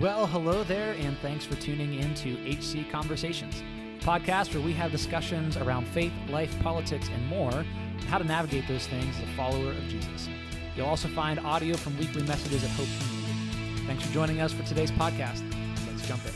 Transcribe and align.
Well, 0.00 0.26
hello 0.26 0.64
there, 0.64 0.94
and 0.94 1.18
thanks 1.18 1.44
for 1.44 1.56
tuning 1.56 1.92
in 1.92 2.14
to 2.14 2.32
HC 2.48 2.90
Conversations, 2.90 3.62
a 4.00 4.02
podcast 4.02 4.54
where 4.54 4.64
we 4.64 4.72
have 4.72 4.90
discussions 4.90 5.58
around 5.58 5.86
faith, 5.88 6.14
life, 6.30 6.58
politics, 6.62 7.10
and 7.12 7.26
more, 7.26 7.52
and 7.52 8.04
how 8.04 8.16
to 8.16 8.24
navigate 8.24 8.66
those 8.66 8.86
things 8.86 9.14
as 9.18 9.24
a 9.24 9.32
follower 9.36 9.72
of 9.72 9.88
Jesus. 9.88 10.26
You'll 10.74 10.86
also 10.86 11.06
find 11.08 11.38
audio 11.40 11.76
from 11.76 11.98
weekly 11.98 12.22
messages 12.22 12.64
at 12.64 12.70
Hope 12.70 12.86
Community. 12.98 13.86
Thanks 13.86 14.06
for 14.06 14.10
joining 14.14 14.40
us 14.40 14.54
for 14.54 14.62
today's 14.62 14.90
podcast. 14.90 15.42
Let's 15.86 16.08
jump 16.08 16.22
in. 16.24 16.32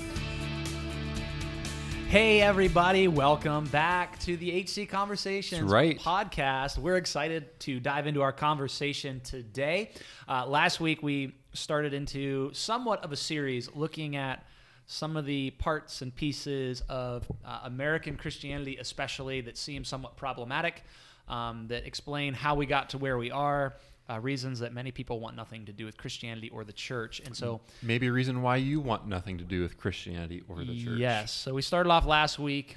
Hey, 2.11 2.43
everybody, 2.43 3.09
welcome 3.09 3.65
back 3.69 4.19
to 4.21 4.37
the 4.37 4.61
HC 4.61 4.91
Conversations 4.91 5.62
right. 5.62 5.99
podcast. 5.99 6.77
We're 6.77 6.96
excited 6.96 7.59
to 7.61 7.81
dive 7.81 8.07
into 8.07 8.21
our 8.21 8.31
conversation 8.31 9.21
today. 9.21 9.93
Uh, 10.29 10.45
last 10.46 10.81
week, 10.81 11.03
we 11.03 11.33
started 11.55 11.95
into 11.95 12.52
somewhat 12.52 13.02
of 13.05 13.12
a 13.12 13.16
series 13.16 13.70
looking 13.74 14.16
at 14.16 14.45
some 14.87 15.16
of 15.16 15.24
the 15.24 15.51
parts 15.52 16.02
and 16.02 16.15
pieces 16.15 16.83
of 16.88 17.30
uh, 17.45 17.60
American 17.65 18.16
Christianity, 18.16 18.77
especially 18.79 19.41
that 19.42 19.56
seem 19.56 19.84
somewhat 19.84 20.16
problematic, 20.16 20.82
um, 21.29 21.66
that 21.69 21.87
explain 21.87 22.34
how 22.34 22.55
we 22.55 22.66
got 22.66 22.91
to 22.91 22.98
where 22.98 23.16
we 23.16 23.30
are. 23.30 23.74
Uh, 24.10 24.20
reasons 24.20 24.59
that 24.59 24.74
many 24.74 24.91
people 24.91 25.19
want 25.19 25.34
nothing 25.34 25.65
to 25.65 25.73
do 25.73 25.87
with 25.87 25.96
Christianity 25.96 26.51
or 26.51 26.62
the 26.62 26.74
church. 26.74 27.20
And 27.24 27.34
so, 27.34 27.62
Maybe 27.82 28.09
a 28.09 28.12
reason 28.12 28.43
why 28.43 28.57
you 28.57 28.79
want 28.79 29.09
nothing 29.09 29.38
to 29.38 29.45
do 29.45 29.62
with 29.62 29.79
Christianity 29.79 30.43
or 30.46 30.59
the 30.62 30.79
church. 30.79 30.98
Yes. 30.98 31.32
So 31.32 31.55
we 31.55 31.62
started 31.62 31.88
off 31.88 32.05
last 32.05 32.38
week 32.38 32.77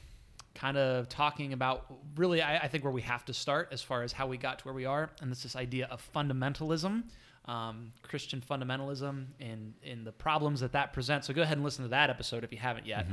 kind 0.57 0.77
of 0.77 1.07
talking 1.07 1.53
about 1.53 1.85
really, 2.15 2.41
I, 2.41 2.57
I 2.57 2.67
think, 2.67 2.83
where 2.83 2.93
we 2.93 3.03
have 3.03 3.23
to 3.25 3.33
start 3.33 3.69
as 3.71 3.81
far 3.81 4.03
as 4.03 4.11
how 4.11 4.27
we 4.27 4.37
got 4.37 4.59
to 4.59 4.65
where 4.65 4.73
we 4.73 4.85
are. 4.85 5.09
And 5.21 5.31
it's 5.31 5.43
this 5.43 5.55
idea 5.55 5.87
of 5.91 6.01
fundamentalism, 6.15 7.03
um, 7.47 7.93
Christian 8.01 8.41
fundamentalism, 8.41 9.25
and, 9.39 9.73
and 9.85 10.05
the 10.05 10.11
problems 10.11 10.59
that 10.59 10.73
that 10.73 10.93
presents. 10.93 11.27
So 11.27 11.33
go 11.33 11.41
ahead 11.41 11.57
and 11.57 11.63
listen 11.63 11.83
to 11.83 11.89
that 11.89 12.09
episode 12.09 12.43
if 12.43 12.51
you 12.51 12.57
haven't 12.57 12.85
yet. 12.85 13.07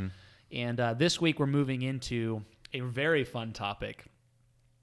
And 0.53 0.79
uh, 0.81 0.95
this 0.95 1.21
week 1.21 1.39
we're 1.39 1.47
moving 1.47 1.83
into 1.83 2.43
a 2.73 2.81
very 2.81 3.25
fun 3.25 3.53
topic. 3.53 4.05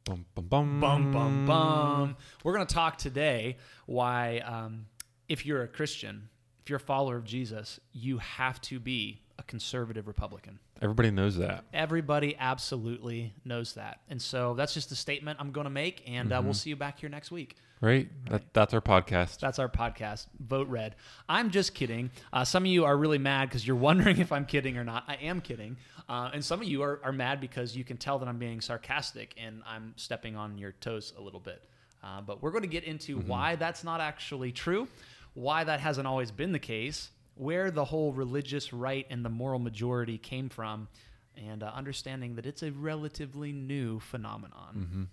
Bum, 0.06 0.26
bum, 0.34 0.45
bum. 0.48 0.80
Bum, 0.80 1.11
bum, 1.11 1.45
bum. 1.45 2.17
We're 2.44 2.53
going 2.53 2.66
to 2.66 2.73
talk 2.73 2.98
today 2.98 3.58
why, 3.86 4.39
um, 4.39 4.88
if 5.30 5.45
you're 5.45 5.61
a 5.64 5.67
Christian, 5.67 6.30
if 6.64 6.70
you're 6.70 6.78
a 6.78 6.80
follower 6.80 7.17
of 7.17 7.23
Jesus, 7.23 7.80
you 7.92 8.17
have 8.17 8.59
to 8.61 8.80
be 8.80 9.22
a 9.38 9.44
conservative 9.44 10.08
Republican. 10.08 10.59
Everybody 10.82 11.12
knows 11.12 11.38
that. 11.38 11.64
Everybody 11.74 12.36
absolutely 12.40 13.34
knows 13.46 13.74
that. 13.74 14.00
And 14.10 14.22
so 14.22 14.54
that's 14.56 14.74
just 14.74 14.92
a 14.92 14.96
statement 14.96 15.38
I'm 15.40 15.52
going 15.52 15.66
to 15.66 15.70
make, 15.72 16.04
and 16.08 16.32
uh, 16.32 16.38
Mm-hmm. 16.38 16.46
we'll 16.46 16.54
see 16.56 16.70
you 16.72 16.76
back 16.76 17.00
here 17.00 17.10
next 17.10 17.30
week. 17.32 17.56
Right? 17.82 18.10
That, 18.30 18.54
that's 18.54 18.73
our 18.73 18.82
podcast. 18.82 19.40
That's 19.40 19.58
our 19.60 19.70
podcast. 19.70 20.28
Vote 20.40 20.68
red. 20.68 20.96
I'm 21.28 21.50
just 21.50 21.73
kidding. 21.73 22.12
Uh, 22.32 22.44
some 22.46 22.64
of 22.64 22.68
you 22.68 22.86
are 22.86 22.96
really 22.96 23.18
mad 23.18 23.50
because 23.50 23.66
you're 23.66 23.76
wondering 23.90 24.20
if 24.20 24.32
I'm 24.32 24.46
kidding 24.46 24.78
or 24.78 24.84
not. 24.84 25.04
I 25.08 25.16
am 25.16 25.42
kidding. 25.42 25.78
Uh, 26.08 26.30
and 26.34 26.44
some 26.46 26.62
of 26.62 26.68
you 26.68 26.82
are, 26.84 27.00
are 27.04 27.12
mad 27.12 27.42
because 27.42 27.76
you 27.76 27.84
can 27.84 27.98
tell 27.98 28.20
that 28.20 28.28
I'm 28.28 28.38
being 28.38 28.62
sarcastic 28.62 29.34
and 29.38 29.62
I'm 29.68 29.94
stepping 29.95 30.36
on 30.36 30.58
your 30.58 30.73
toes 30.73 31.14
a 31.18 31.22
little 31.22 31.40
bit. 31.40 31.64
Uh, 32.04 32.22
but 32.22 32.42
we're 32.42 32.52
going 32.52 32.64
to 32.64 32.68
get 32.68 32.84
into 32.84 33.18
why 33.20 33.56
that's 33.56 33.84
not 33.84 34.00
actually 34.02 34.52
true, 34.52 34.88
why 35.34 35.64
that 35.64 35.80
hasn't 35.80 36.06
always 36.08 36.32
been 36.32 36.52
the 36.52 36.60
case, 36.60 37.10
where 37.42 37.72
the 37.72 37.86
whole 37.86 38.14
religious 38.14 38.72
right 38.72 39.08
and 39.09 39.25
the 39.25 39.30
moral 39.30 39.58
majority 39.58 40.16
came 40.16 40.47
from, 40.47 40.88
and 41.36 41.64
uh, 41.64 41.72
understanding 41.73 42.36
that 42.36 42.45
it's 42.45 42.61
a 42.61 42.72
relatively 42.72 43.52
new 43.52 44.00
phenomenon. 44.00 45.09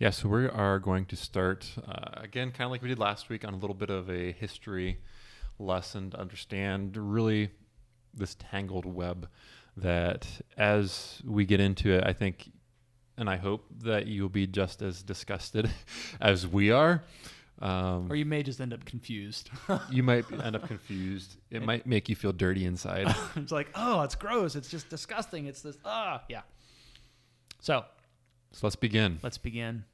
Yeah, 0.00 0.10
so 0.10 0.28
we 0.28 0.48
are 0.48 0.80
going 0.80 1.04
to 1.06 1.14
start, 1.14 1.70
uh, 1.86 2.10
again, 2.16 2.50
kind 2.50 2.64
of 2.64 2.72
like 2.72 2.82
we 2.82 2.88
did 2.88 2.98
last 2.98 3.28
week, 3.28 3.44
on 3.44 3.54
a 3.54 3.56
little 3.56 3.76
bit 3.76 3.88
of 3.88 4.10
a 4.10 4.32
history 4.32 4.98
lesson 5.60 6.10
to 6.10 6.18
understand 6.18 6.96
really 6.96 7.50
this 8.12 8.34
tangled 8.34 8.84
web 8.84 9.28
that 9.76 10.26
as 10.58 11.22
we 11.24 11.44
get 11.44 11.60
into 11.60 11.92
it, 11.92 12.02
I 12.04 12.14
think, 12.14 12.50
and 13.16 13.30
I 13.30 13.36
hope 13.36 13.64
that 13.84 14.08
you'll 14.08 14.28
be 14.28 14.48
just 14.48 14.82
as 14.82 15.04
disgusted 15.04 15.70
as 16.20 16.48
we 16.48 16.72
are. 16.72 17.04
Um, 17.62 18.10
Or 18.10 18.16
you 18.16 18.24
may 18.24 18.42
just 18.42 18.60
end 18.60 18.74
up 18.74 18.84
confused. 18.84 19.48
you 19.90 20.02
might 20.02 20.30
end 20.44 20.56
up 20.56 20.66
confused. 20.66 21.36
It 21.50 21.62
might 21.64 21.86
make 21.86 22.08
you 22.08 22.16
feel 22.16 22.32
dirty 22.32 22.66
inside. 22.66 23.14
it's 23.36 23.52
like, 23.52 23.68
oh, 23.74 24.02
it's 24.02 24.16
gross. 24.16 24.56
It's 24.56 24.68
just 24.68 24.90
disgusting. 24.90 25.46
It's 25.46 25.62
this, 25.62 25.78
ah, 25.84 26.22
yeah. 26.28 26.42
So 27.60 27.84
so 28.50 28.66
let's 28.66 28.76
begin. 28.76 29.18
let's 29.22 29.38
begin. 29.38 29.84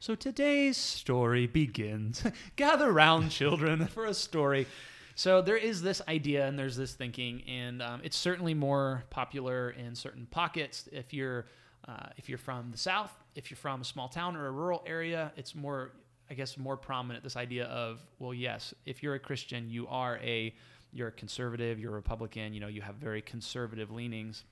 So 0.00 0.14
today's 0.14 0.76
story 0.76 1.46
begins. 1.46 2.24
Gather 2.56 2.92
round, 2.92 3.30
children, 3.30 3.86
for 3.86 4.04
a 4.04 4.14
story. 4.14 4.66
So 5.14 5.40
there 5.42 5.56
is 5.56 5.82
this 5.82 6.00
idea 6.06 6.46
and 6.46 6.58
there's 6.58 6.76
this 6.76 6.94
thinking, 6.94 7.42
and 7.48 7.82
um, 7.82 8.00
it's 8.04 8.16
certainly 8.16 8.54
more 8.54 9.04
popular 9.10 9.70
in 9.70 9.94
certain 9.94 10.26
pockets. 10.30 10.88
If 10.92 11.12
you're 11.12 11.46
uh, 11.88 12.08
if 12.16 12.28
you're 12.28 12.38
from 12.38 12.70
the 12.70 12.78
south, 12.78 13.12
if 13.34 13.50
you're 13.50 13.56
from 13.56 13.80
a 13.80 13.84
small 13.84 14.08
town 14.08 14.36
or 14.36 14.46
a 14.46 14.50
rural 14.50 14.84
area, 14.86 15.32
it's 15.36 15.54
more, 15.54 15.92
I 16.30 16.34
guess, 16.34 16.56
more 16.58 16.76
prominent. 16.76 17.24
This 17.24 17.36
idea 17.36 17.64
of, 17.66 18.00
well, 18.18 18.34
yes, 18.34 18.74
if 18.84 19.02
you're 19.02 19.14
a 19.14 19.18
Christian, 19.18 19.70
you 19.70 19.86
are 19.88 20.18
a 20.22 20.54
you're 20.92 21.08
a 21.08 21.12
conservative, 21.12 21.78
you're 21.78 21.92
a 21.92 21.94
Republican. 21.94 22.54
You 22.54 22.60
know, 22.60 22.68
you 22.68 22.80
have 22.82 22.94
very 22.96 23.20
conservative 23.22 23.90
leanings 23.90 24.44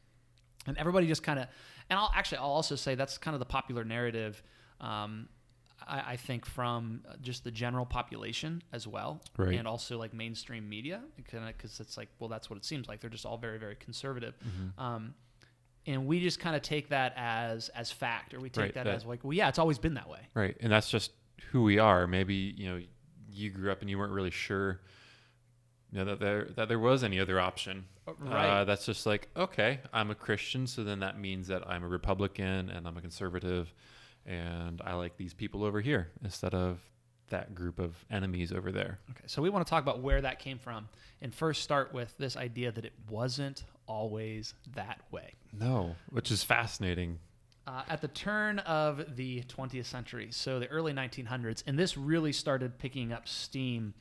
and 0.67 0.77
everybody 0.79 1.07
just 1.07 1.23
kind 1.23 1.39
of 1.39 1.47
and 1.91 1.97
i'll 1.97 2.11
actually 2.13 2.39
i'll 2.39 2.47
also 2.51 2.75
say 2.75 2.97
that's 2.97 3.19
kind 3.19 3.35
of 3.37 3.39
the 3.39 3.47
popular 3.47 3.85
narrative 3.85 4.43
um, 4.81 5.29
I, 5.87 6.13
I 6.13 6.17
think 6.17 6.45
from 6.45 7.03
just 7.23 7.45
the 7.45 7.53
general 7.53 7.87
population 7.87 8.63
as 8.73 8.85
well 8.89 9.21
Right. 9.37 9.57
and 9.59 9.69
also 9.69 9.97
like 9.97 10.13
mainstream 10.13 10.69
media 10.69 11.03
because 11.17 11.79
it's 11.79 11.97
like 11.97 12.09
well 12.19 12.29
that's 12.29 12.51
what 12.51 12.57
it 12.57 12.65
seems 12.65 12.89
like 12.89 13.01
they're 13.01 13.11
just 13.11 13.25
all 13.27 13.39
very 13.39 13.59
very 13.59 13.77
conservative 13.77 14.35
Mm-hmm. 14.41 14.83
um, 14.83 15.15
and 15.87 16.05
we 16.09 16.19
just 16.21 16.41
kind 16.41 16.57
of 16.57 16.63
take 16.63 16.89
that 16.89 17.13
as 17.17 17.69
as 17.69 17.93
fact 17.93 18.35
or 18.35 18.41
we 18.41 18.49
take 18.51 18.63
Right, 18.65 18.75
that, 18.75 18.85
that- 18.87 18.95
as 18.97 19.05
like 19.07 19.23
well 19.23 19.35
yeah 19.35 19.49
it's 19.49 19.61
always 19.61 19.79
been 19.79 19.95
that 19.95 20.09
way 20.09 20.21
Right, 20.35 20.57
and 20.61 20.73
that's 20.73 20.91
just 20.91 21.13
who 21.51 21.63
we 21.63 21.79
are. 21.79 22.07
Maybe 22.07 22.35
you 22.35 22.69
know 22.71 22.81
you 23.33 23.51
grew 23.51 23.71
up 23.71 23.81
and 23.81 23.91
you 23.91 23.99
weren't 23.99 24.13
really 24.13 24.31
sure, 24.31 24.81
you 25.93 25.99
know, 25.99 26.05
that 26.07 26.21
there 26.21 26.45
that 26.57 26.69
there 26.69 26.79
was 26.79 27.05
any 27.05 27.21
other 27.21 27.39
option. 27.39 27.85
right 28.19 28.61
Uh, 28.61 28.65
that's 28.65 28.87
just 28.87 29.07
like 29.07 29.29
okay, 29.37 29.81
I'm 29.93 30.11
a 30.11 30.15
Christian, 30.15 30.67
so 30.67 30.85
then 30.85 31.01
that 31.01 31.19
means 31.19 31.49
that 31.49 31.69
I'm 31.69 31.85
a 31.85 31.89
Republican 31.89 32.71
and 32.71 32.87
I'm 32.87 32.97
a 32.97 33.01
conservative, 33.01 33.73
and 34.25 34.81
I 34.85 34.95
like 34.95 35.17
these 35.17 35.35
people 35.35 35.65
over 35.65 35.81
here 35.81 36.11
instead 36.23 36.55
of 36.55 36.81
that 37.29 37.55
group 37.55 37.79
of 37.81 37.97
enemies 38.11 38.53
over 38.53 38.71
there. 38.71 39.01
Okay, 39.11 39.25
so 39.27 39.43
we 39.43 39.51
want 39.51 39.67
to 39.67 39.71
talk 39.71 39.83
about 39.83 40.01
where 40.01 40.21
that 40.21 40.39
came 40.39 40.59
from, 40.59 40.89
and 41.21 41.35
first 41.35 41.63
start 41.63 41.93
with 41.93 42.17
this 42.19 42.37
idea 42.37 42.71
that 42.71 42.85
it 42.85 42.93
wasn't 43.11 43.65
always 43.87 44.55
that 44.75 45.01
way. 45.11 45.35
No, 45.53 45.97
which 46.11 46.31
is 46.31 46.43
fascinating. 46.45 47.19
Uh, 47.67 47.83
at 47.89 48.01
the 48.01 48.09
turn 48.09 48.61
of 48.61 49.17
the 49.17 49.43
20th 49.49 49.87
century, 49.87 50.29
so 50.31 50.61
the 50.61 50.69
early 50.69 50.93
1900s, 50.93 51.65
and 51.67 51.77
this 51.77 51.97
really 51.97 52.33
started 52.33 52.79
picking 52.79 53.13
up 53.13 53.27
steam 53.27 53.93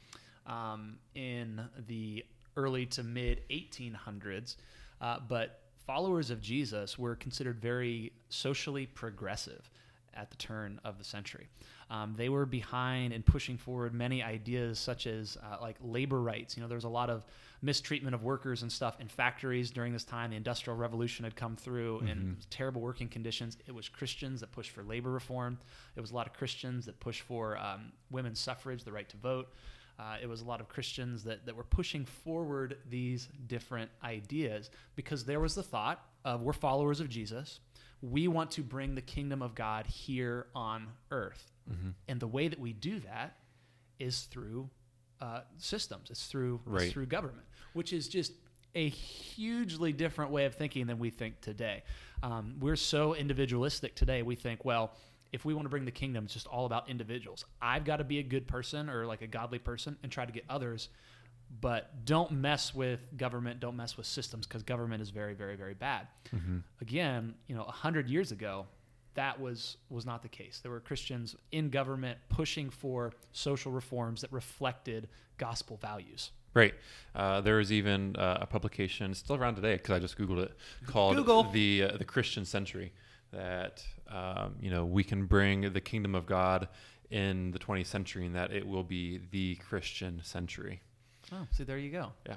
um, 0.46 0.98
in 1.16 1.60
the 1.88 2.24
early 2.56 2.86
to 2.86 3.02
mid 3.04 3.42
1800s. 3.50 4.58
Uh, 5.02 5.18
but 5.28 5.62
followers 5.86 6.30
of 6.30 6.42
Jesus 6.42 6.98
were 6.98 7.16
considered 7.16 7.60
very 7.60 8.12
socially 8.30 8.86
progressive 8.86 9.70
at 10.16 10.30
the 10.30 10.38
turn 10.38 10.80
of 10.84 10.98
the 10.98 11.04
century. 11.04 11.48
Um, 11.90 12.16
they 12.18 12.30
were 12.30 12.46
behind 12.46 13.14
and 13.14 13.26
pushing 13.26 13.58
forward 13.58 13.94
many 13.94 14.24
ideas 14.24 14.80
such 14.80 15.06
as 15.08 15.38
uh, 15.38 15.58
like 15.62 15.76
labor 15.82 16.22
rights. 16.22 16.58
You 16.58 16.64
know, 16.64 16.68
there 16.68 16.78
was 16.78 16.84
a 16.86 16.90
lot 16.90 17.10
of 17.10 17.24
mistreatment 17.62 18.16
of 18.16 18.24
workers 18.24 18.62
and 18.62 18.72
stuff 18.72 19.00
in 19.00 19.08
factories 19.08 19.72
during 19.72 19.94
this 19.94 20.04
time. 20.04 20.32
The 20.32 20.36
Industrial 20.38 20.78
Revolution 20.78 21.24
had 21.24 21.36
come 21.36 21.56
through 21.56 22.00
and 22.10 22.38
terrible 22.50 22.82
working 22.82 23.08
conditions. 23.08 23.58
It 23.68 23.74
was 23.74 23.90
Christians 23.90 24.42
that 24.42 24.52
pushed 24.52 24.72
for 24.72 24.84
labor 24.84 25.12
reform. 25.12 25.60
It 25.96 26.02
was 26.02 26.12
a 26.12 26.16
lot 26.16 26.28
of 26.28 26.34
Christians 26.34 26.86
that 26.86 27.00
pushed 27.00 27.22
for 27.22 27.58
um, 27.58 27.92
women's 28.10 28.40
suffrage, 28.40 28.84
the 28.84 28.92
right 28.92 29.08
to 29.10 29.18
vote. 29.18 29.50
Uh, 29.98 30.18
it 30.22 30.28
was 30.28 30.42
a 30.42 30.46
lot 30.46 30.60
of 30.60 30.68
Christians 30.68 31.24
that, 31.24 31.46
that 31.46 31.56
were 31.56 31.64
pushing 31.64 32.04
forward 32.06 32.78
these 32.90 33.30
different 33.48 33.90
ideas 34.04 34.70
because 34.96 35.24
there 35.24 35.40
was 35.40 35.56
the 35.56 35.64
thought 35.64 36.04
of 36.26 36.42
we're 36.42 36.54
followers 36.54 37.00
of 37.00 37.08
Jesus. 37.08 37.60
We 38.12 38.28
want 38.28 38.52
to 38.52 38.62
bring 38.62 38.96
the 38.96 39.02
kingdom 39.02 39.42
of 39.42 39.56
God 39.56 39.88
here 39.88 40.48
on 40.54 40.88
earth. 41.12 41.52
And 42.08 42.20
the 42.20 42.28
way 42.28 42.48
that 42.48 42.60
we 42.60 42.74
do 42.74 43.00
that 43.00 43.38
is 44.00 44.24
through 44.24 44.70
uh, 45.22 45.42
systems, 45.58 46.10
it's 46.12 46.28
through, 46.28 46.60
it's 46.84 46.94
through 46.94 47.08
government, 47.08 47.48
which 47.74 47.92
is 47.94 48.08
just 48.08 48.34
a 48.76 48.90
hugely 48.90 49.94
different 49.94 50.32
way 50.32 50.46
of 50.46 50.54
thinking 50.54 50.86
than 50.86 51.00
we 51.00 51.10
think 51.10 51.40
today. 51.42 51.82
Um, 52.22 52.56
we're 52.60 52.76
so 52.76 53.16
individualistic 53.16 53.96
today. 53.96 54.22
We 54.22 54.36
think, 54.36 54.66
well, 54.66 54.92
if 55.32 55.46
we 55.46 55.54
want 55.54 55.66
to 55.66 55.70
bring 55.70 55.86
the 55.86 55.92
kingdom, 55.92 56.26
it's 56.26 56.34
just 56.34 56.48
all 56.48 56.66
about 56.66 56.90
individuals. 56.90 57.46
I've 57.62 57.86
got 57.86 57.98
to 57.98 58.04
be 58.04 58.20
a 58.20 58.24
good 58.24 58.48
person 58.48 58.90
or 58.90 59.06
like 59.06 59.22
a 59.22 59.28
godly 59.28 59.60
person 59.60 59.98
and 60.04 60.12
try 60.12 60.26
to 60.26 60.32
get 60.32 60.44
others, 60.50 60.90
but 61.62 62.06
don't 62.06 62.32
mess 62.32 62.74
with 62.74 63.00
government. 63.18 63.60
Don't 63.60 63.76
mess 63.76 63.98
with 63.98 64.06
systems 64.06 64.46
because 64.48 64.64
government 64.64 65.02
is 65.02 65.10
very, 65.10 65.34
very, 65.34 65.56
very 65.56 65.74
bad. 65.74 66.08
Again, 66.82 67.36
you 67.48 67.56
know, 67.56 67.64
a 67.64 67.72
hundred 67.72 68.10
years 68.10 68.32
ago, 68.32 68.68
that 69.16 69.40
was 69.40 69.78
was 69.90 70.06
not 70.06 70.22
the 70.22 70.30
case. 70.30 70.60
There 70.62 70.72
were 70.72 70.80
Christians 70.80 71.36
in 71.52 71.70
government 71.70 72.20
pushing 72.30 72.70
for 72.70 73.14
social 73.32 73.72
reforms 73.72 74.22
that 74.22 74.32
reflected 74.32 75.08
gospel 75.38 75.78
values. 75.78 76.32
Right. 76.54 76.74
Uh, 77.14 77.42
there 77.42 77.60
is 77.60 77.72
even 77.72 78.16
uh, 78.16 78.40
a 78.42 78.46
publication 78.46 79.14
still 79.14 79.36
around 79.36 79.56
today 79.56 79.74
because 79.74 79.92
I 79.92 80.00
just 80.00 80.18
googled 80.18 80.44
it 80.44 80.58
called 80.88 81.16
Google. 81.16 81.44
the 81.52 81.84
uh, 81.84 81.98
the 81.98 82.06
Christian 82.06 82.46
Century. 82.46 82.94
That 83.32 83.84
um, 84.10 84.56
you 84.62 84.70
know 84.70 84.86
we 84.86 85.04
can 85.04 85.26
bring 85.26 85.74
the 85.74 85.82
kingdom 85.82 86.16
of 86.16 86.26
God 86.26 86.70
in 87.10 87.52
the 87.52 87.60
20th 87.60 87.88
century, 87.88 88.26
and 88.26 88.36
that 88.36 88.52
it 88.52 88.66
will 88.66 88.84
be 88.84 89.20
the 89.32 89.56
Christian 89.56 90.22
century. 90.24 90.82
Oh, 91.32 91.48
see, 91.52 91.64
there 91.64 91.78
you 91.78 91.92
go. 91.92 92.12
Yeah. 92.28 92.36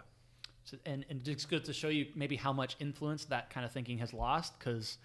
So, 0.64 0.76
and 0.86 1.04
and 1.08 1.26
it's 1.26 1.44
good 1.46 1.64
to 1.64 1.72
show 1.72 1.88
you 1.88 2.06
maybe 2.14 2.36
how 2.36 2.52
much 2.52 2.76
influence 2.80 3.24
that 3.26 3.50
kind 3.50 3.64
of 3.64 3.72
thinking 3.72 3.98
has 3.98 4.12
lost 4.12 4.58
because 4.58 4.98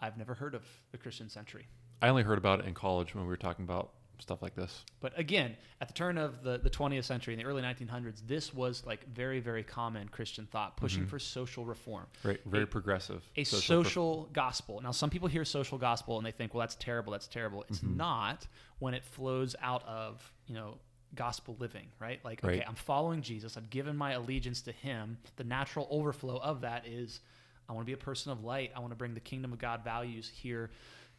I've 0.00 0.16
never 0.18 0.34
heard 0.34 0.54
of 0.54 0.62
the 0.92 0.98
Christian 0.98 1.28
century. 1.28 1.66
I 2.02 2.08
only 2.08 2.22
heard 2.22 2.38
about 2.38 2.60
it 2.60 2.66
in 2.66 2.74
college 2.74 3.14
when 3.14 3.24
we 3.24 3.28
were 3.28 3.36
talking 3.38 3.64
about 3.64 3.92
stuff 4.18 4.40
like 4.42 4.54
this. 4.54 4.84
But 5.00 5.18
again, 5.18 5.56
at 5.80 5.88
the 5.88 5.94
turn 5.94 6.16
of 6.18 6.42
the, 6.42 6.56
the 6.58 6.70
20th 6.70 7.04
century, 7.04 7.34
in 7.34 7.38
the 7.40 7.44
early 7.46 7.60
1900s, 7.62 8.22
this 8.26 8.52
was 8.54 8.82
like 8.86 9.06
very, 9.14 9.40
very 9.40 9.62
common 9.62 10.08
Christian 10.08 10.46
thought, 10.46 10.76
pushing 10.78 11.04
Mhm. 11.04 11.08
for 11.08 11.18
social 11.18 11.64
reform, 11.66 12.06
Right. 12.22 12.40
Very 12.46 12.64
A- 12.64 12.66
progressive. 12.66 13.22
a 13.36 13.44
social 13.44 13.84
social, 13.84 14.22
pro- 14.24 14.32
gospel. 14.32 14.80
Now, 14.82 14.90
some 14.90 15.10
people 15.10 15.28
hear 15.28 15.44
social 15.44 15.76
gospel 15.76 16.16
and 16.16 16.26
they 16.26 16.30
think, 16.32 16.54
well, 16.54 16.60
that's 16.62 16.76
terrible, 16.76 17.12
that's 17.12 17.26
terrible. 17.26 17.64
It's 17.68 17.80
Mhm. 17.80 17.96
not 17.96 18.46
when 18.78 18.94
it 18.94 19.04
flows 19.04 19.54
out 19.60 19.82
of, 19.86 20.32
you 20.46 20.54
know, 20.54 20.78
gospel 21.14 21.56
living, 21.58 21.86
right? 21.98 22.22
Like, 22.24 22.44
okay, 22.44 22.58
Right. 22.58 22.68
I'm 22.68 22.74
following 22.74 23.22
Jesus, 23.22 23.56
I've 23.56 23.70
given 23.70 23.96
my 23.96 24.12
allegiance 24.12 24.60
to 24.62 24.72
him. 24.72 25.18
The 25.36 25.44
natural 25.44 25.86
overflow 25.90 26.36
of 26.38 26.60
that 26.62 26.86
is 26.86 27.20
I 27.68 27.72
want 27.72 27.84
to 27.84 27.86
be 27.86 27.94
a 27.94 27.96
person 28.04 28.32
of 28.32 28.44
light, 28.44 28.70
I 28.76 28.80
want 28.80 28.92
to 28.92 28.96
bring 28.96 29.14
the 29.14 29.20
kingdom 29.20 29.52
of 29.52 29.58
God 29.58 29.82
values 29.82 30.30
here 30.34 30.70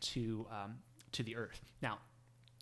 to, 0.02 0.46
um, 0.52 0.76
to 1.14 1.24
the 1.24 1.36
earth. 1.36 1.60
Now, 1.82 1.98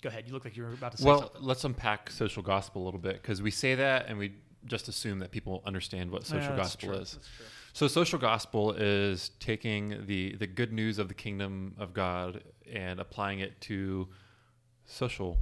go 0.02 0.10
ahead. 0.10 0.26
You 0.28 0.34
look 0.34 0.46
like 0.46 0.56
you 0.56 0.64
were 0.64 0.70
about 0.70 0.94
to 0.94 0.98
say 0.98 1.06
well, 1.06 1.20
something. 1.20 1.42
let's 1.44 1.64
unpack 1.64 2.10
social 2.10 2.42
gospel 2.44 2.82
a 2.82 2.86
little 2.86 3.00
bit 3.00 3.22
because 3.22 3.42
we 3.42 3.52
say 3.52 3.76
that 3.76 4.08
and 4.08 4.18
we 4.18 4.34
just 4.66 4.88
assume 4.88 5.20
that 5.20 5.30
people 5.32 5.62
understand 5.66 6.10
what 6.10 6.26
social 6.26 6.52
Yeah, 6.52 6.56
gospel 6.58 6.90
true. 6.90 6.98
is. 6.98 7.20
So 7.74 7.88
social 7.88 8.18
gospel 8.18 8.72
is 8.72 9.30
taking 9.40 10.06
the 10.08 10.36
the 10.38 10.48
good 10.48 10.74
news 10.74 10.98
of 10.98 11.08
the 11.08 11.14
kingdom 11.14 11.76
of 11.78 11.94
God 11.94 12.42
and 12.72 13.00
applying 13.00 13.42
it 13.42 13.60
to 13.62 14.08
social 14.86 15.38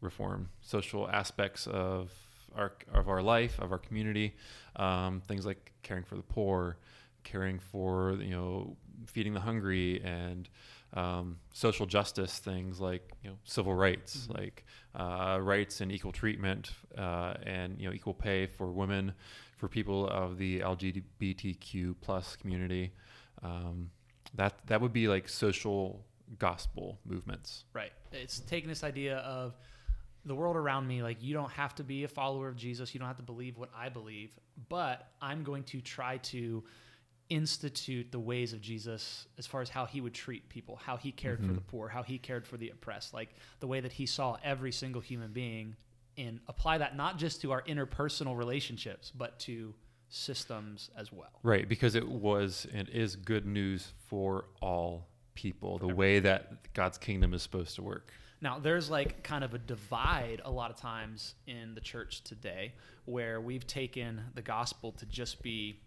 reform, 0.00 0.48
social 0.60 1.08
aspects 1.10 1.66
of 1.66 2.12
our 2.56 2.72
of 2.92 3.08
our 3.08 3.22
life, 3.22 3.58
of 3.60 3.72
our 3.72 3.78
community, 3.78 4.34
um, 4.76 5.20
things 5.20 5.46
like 5.46 5.72
caring 5.82 6.04
for 6.04 6.16
the 6.16 6.22
poor, 6.22 6.76
caring 7.24 7.58
for 7.58 8.14
you 8.20 8.30
know 8.30 8.76
feeding 9.06 9.32
the 9.34 9.40
hungry, 9.40 10.00
and 10.04 10.48
um, 10.94 11.38
social 11.52 11.86
justice 11.86 12.38
things 12.38 12.80
like 12.80 13.12
you 13.22 13.30
know 13.30 13.36
civil 13.44 13.74
rights, 13.74 14.26
Mhm. 14.26 14.38
like 14.38 14.64
uh, 14.94 15.38
rights 15.40 15.80
and 15.80 15.92
equal 15.92 16.12
treatment, 16.12 16.72
uh, 16.98 17.34
and 17.44 17.80
you 17.80 17.88
know 17.88 17.94
equal 17.94 18.14
pay 18.14 18.46
for 18.46 18.72
women, 18.72 19.12
for 19.56 19.68
people 19.68 20.08
of 20.08 20.36
the 20.38 20.60
LGBTQ 20.60 21.94
plus 22.00 22.36
community. 22.36 22.92
Um, 23.42 23.90
that 24.34 24.54
that 24.66 24.80
would 24.80 24.92
be 24.92 25.08
like 25.08 25.28
social 25.28 26.04
gospel 26.38 26.98
movements. 27.04 27.64
Right. 27.72 27.92
It's 28.12 28.40
taking 28.40 28.68
this 28.68 28.84
idea 28.84 29.18
of 29.18 29.56
the 30.24 30.34
world 30.34 30.56
around 30.56 30.86
me, 30.86 31.02
like 31.02 31.22
you 31.22 31.32
don't 31.34 31.50
have 31.52 31.74
to 31.76 31.84
be 31.84 32.04
a 32.04 32.08
follower 32.08 32.48
of 32.48 32.56
Jesus, 32.56 32.92
you 32.94 32.98
don't 33.00 33.08
have 33.08 33.16
to 33.16 33.22
believe 33.22 33.56
what 33.58 33.70
I 33.74 33.88
believe, 33.88 34.38
but 34.68 35.08
I'm 35.20 35.42
going 35.42 35.64
to 35.64 35.80
try 35.80 36.18
to 36.18 36.62
institute 37.28 38.10
the 38.10 38.18
ways 38.18 38.52
of 38.52 38.60
Jesus 38.60 39.26
as 39.38 39.46
far 39.46 39.60
as 39.62 39.68
how 39.70 39.86
he 39.86 40.00
would 40.00 40.12
treat 40.14 40.48
people, 40.48 40.76
how 40.76 40.96
he 40.96 41.12
cared 41.12 41.38
for 41.40 41.52
Mhm. 41.52 41.54
the 41.54 41.60
poor, 41.60 41.88
how 41.88 42.02
he 42.02 42.18
cared 42.18 42.46
for 42.46 42.56
the 42.56 42.70
oppressed, 42.70 43.14
like 43.14 43.34
the 43.60 43.66
way 43.68 43.80
that 43.80 43.92
he 43.92 44.04
saw 44.04 44.36
every 44.42 44.72
single 44.72 45.00
human 45.00 45.32
being 45.32 45.76
and 46.16 46.40
apply 46.48 46.78
that 46.78 46.96
not 46.96 47.18
just 47.18 47.40
to 47.42 47.52
our 47.52 47.62
interpersonal 47.62 48.36
relationships, 48.36 49.12
but 49.12 49.38
to 49.38 49.74
systems 50.08 50.90
as 50.96 51.12
well. 51.12 51.38
Right, 51.44 51.68
because 51.68 51.94
it 51.94 52.06
was 52.08 52.66
and 52.72 52.88
is 52.88 53.14
good 53.14 53.46
news 53.46 53.92
for 54.08 54.46
all 54.60 55.08
people, 55.34 55.78
the 55.78 55.86
For 55.88 55.94
way 55.94 56.18
that 56.18 56.72
God's 56.74 56.98
kingdom 56.98 57.32
is 57.32 57.42
supposed 57.42 57.76
to 57.76 57.82
work. 57.82 58.12
Now, 58.42 58.58
there's 58.58 58.88
like 58.90 59.22
kind 59.22 59.44
of 59.44 59.52
a 59.54 59.58
divide 59.58 60.40
a 60.44 60.50
lot 60.50 60.70
of 60.70 60.76
times 60.76 61.34
in 61.46 61.74
the 61.74 61.80
church 61.80 62.22
today 62.22 62.72
where 63.04 63.40
we've 63.40 63.66
taken 63.66 64.22
the 64.34 64.42
gospel 64.42 64.92
to 64.92 65.06
just 65.06 65.42
be 65.42 65.80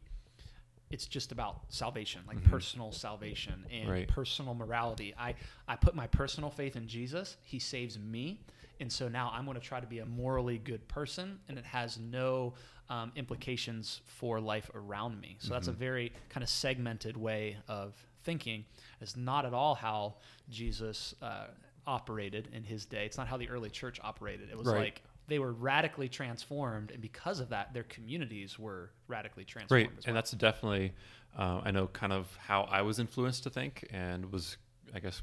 it's 0.91 1.07
just 1.07 1.31
about 1.31 1.61
salvation, 1.69 2.21
like 2.27 2.37
Mhm. 2.37 2.51
personal 2.51 2.91
salvation 2.91 3.65
and 3.71 3.89
Right. 3.89 4.07
personal 4.07 4.53
morality. 4.53 5.11
I 5.17 5.33
I 5.67 5.75
put 5.75 5.95
my 5.95 6.05
personal 6.05 6.51
faith 6.51 6.75
in 6.75 6.87
Jesus, 6.87 7.37
he 7.41 7.57
saves 7.57 7.97
me, 7.97 8.41
and 8.79 8.91
so 8.93 9.07
now 9.07 9.31
I'm 9.33 9.45
going 9.45 9.55
to 9.59 9.65
try 9.65 9.79
to 9.79 9.87
be 9.87 9.99
a 9.99 10.05
morally 10.05 10.59
good 10.59 10.87
person 10.87 11.39
and 11.47 11.57
it 11.57 11.65
has 11.65 11.97
no 11.97 12.53
um, 12.89 13.11
implications 13.15 14.01
for 14.05 14.39
life 14.39 14.69
around 14.75 15.19
me. 15.19 15.37
So 15.39 15.49
that's 15.53 15.67
a 15.69 15.73
Mhm. 15.73 15.77
very 15.77 16.11
kind 16.29 16.43
of 16.43 16.49
segmented 16.49 17.17
way 17.17 17.57
of 17.67 17.95
thinking. 18.23 18.65
It's 19.01 19.15
not 19.15 19.45
at 19.45 19.53
all 19.53 19.73
how 19.73 20.17
Jesus 20.49 21.15
uh, 21.23 21.47
operated 21.87 22.49
in 22.53 22.63
his 22.63 22.85
day. 22.85 23.05
It's 23.05 23.17
not 23.17 23.27
how 23.27 23.37
the 23.37 23.49
early 23.49 23.69
church 23.69 23.99
operated. 24.03 24.49
It 24.49 24.57
was 24.57 24.67
Right. 24.67 24.79
like 24.79 25.03
they 25.27 25.39
were 25.39 25.53
radically 25.53 26.09
transformed, 26.09 26.91
and 26.91 27.01
because 27.01 27.39
of 27.39 27.49
that, 27.49 27.73
their 27.73 27.83
communities 27.83 28.59
were 28.59 28.91
radically 29.07 29.45
transformed. 29.45 29.87
Right, 29.87 29.97
as 29.97 30.05
and 30.05 30.15
that's 30.15 30.31
definitely, 30.31 30.93
uh, 31.37 31.61
I 31.63 31.71
know, 31.71 31.87
kind 31.87 32.11
of 32.11 32.35
how 32.35 32.63
I 32.63 32.81
was 32.81 32.99
influenced 32.99 33.43
to 33.43 33.49
think 33.49 33.87
and 33.91 34.31
was, 34.31 34.57
I 34.93 34.99
guess, 34.99 35.21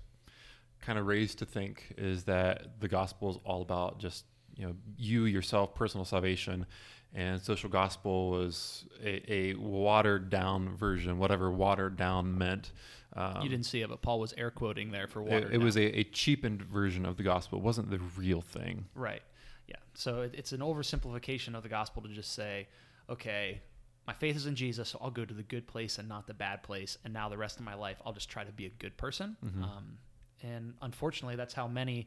kind 0.80 0.98
of 0.98 1.06
raised 1.06 1.38
to 1.40 1.44
think 1.46 1.92
is 1.98 2.24
that 2.24 2.80
the 2.80 2.88
gospel 2.88 3.30
is 3.30 3.36
all 3.44 3.60
about 3.60 3.98
just 3.98 4.24
you 4.56 4.66
know 4.66 4.74
you 4.96 5.24
yourself, 5.26 5.74
personal 5.74 6.04
salvation, 6.04 6.66
and 7.14 7.40
social 7.40 7.68
gospel 7.68 8.30
was 8.30 8.86
a, 9.02 9.32
a 9.32 9.54
watered 9.54 10.30
down 10.30 10.76
version, 10.76 11.18
whatever 11.18 11.50
watered 11.50 11.96
down 11.96 12.36
meant. 12.38 12.72
Um, 13.14 13.42
you 13.42 13.48
didn't 13.48 13.66
see 13.66 13.80
it, 13.82 13.88
but 13.88 14.02
Paul 14.02 14.20
was 14.20 14.32
air 14.34 14.50
quoting 14.50 14.90
there 14.92 15.06
for 15.08 15.20
It, 15.22 15.28
water. 15.30 15.50
it 15.52 15.58
was 15.58 15.76
a, 15.76 15.98
a 16.00 16.04
cheapened 16.04 16.62
version 16.62 17.04
of 17.04 17.16
the 17.16 17.22
gospel. 17.24 17.58
It 17.58 17.64
wasn't 17.64 17.90
the 17.90 17.98
real 18.16 18.40
thing. 18.40 18.86
Right. 18.94 19.22
Yeah. 19.66 19.76
So 19.94 20.22
it, 20.22 20.34
it's 20.36 20.52
an 20.52 20.60
oversimplification 20.60 21.54
of 21.56 21.62
the 21.62 21.68
gospel 21.68 22.02
to 22.02 22.08
just 22.08 22.32
say, 22.32 22.68
okay, 23.08 23.60
my 24.06 24.12
faith 24.14 24.36
is 24.36 24.46
in 24.46 24.54
Jesus, 24.54 24.90
so 24.90 24.98
I'll 25.02 25.10
go 25.10 25.24
to 25.24 25.34
the 25.34 25.42
good 25.42 25.66
place 25.66 25.98
and 25.98 26.08
not 26.08 26.26
the 26.26 26.34
bad 26.34 26.62
place. 26.62 26.98
And 27.04 27.12
now 27.12 27.28
the 27.28 27.36
rest 27.38 27.58
of 27.58 27.64
my 27.64 27.74
life, 27.74 28.00
I'll 28.06 28.12
just 28.12 28.28
try 28.30 28.44
to 28.44 28.52
be 28.52 28.66
a 28.66 28.70
good 28.70 28.96
person. 28.96 29.36
Mhm. 29.44 29.62
Um, 29.62 29.98
and 30.42 30.74
unfortunately, 30.80 31.36
that's 31.36 31.52
how 31.54 31.66
many, 31.68 32.06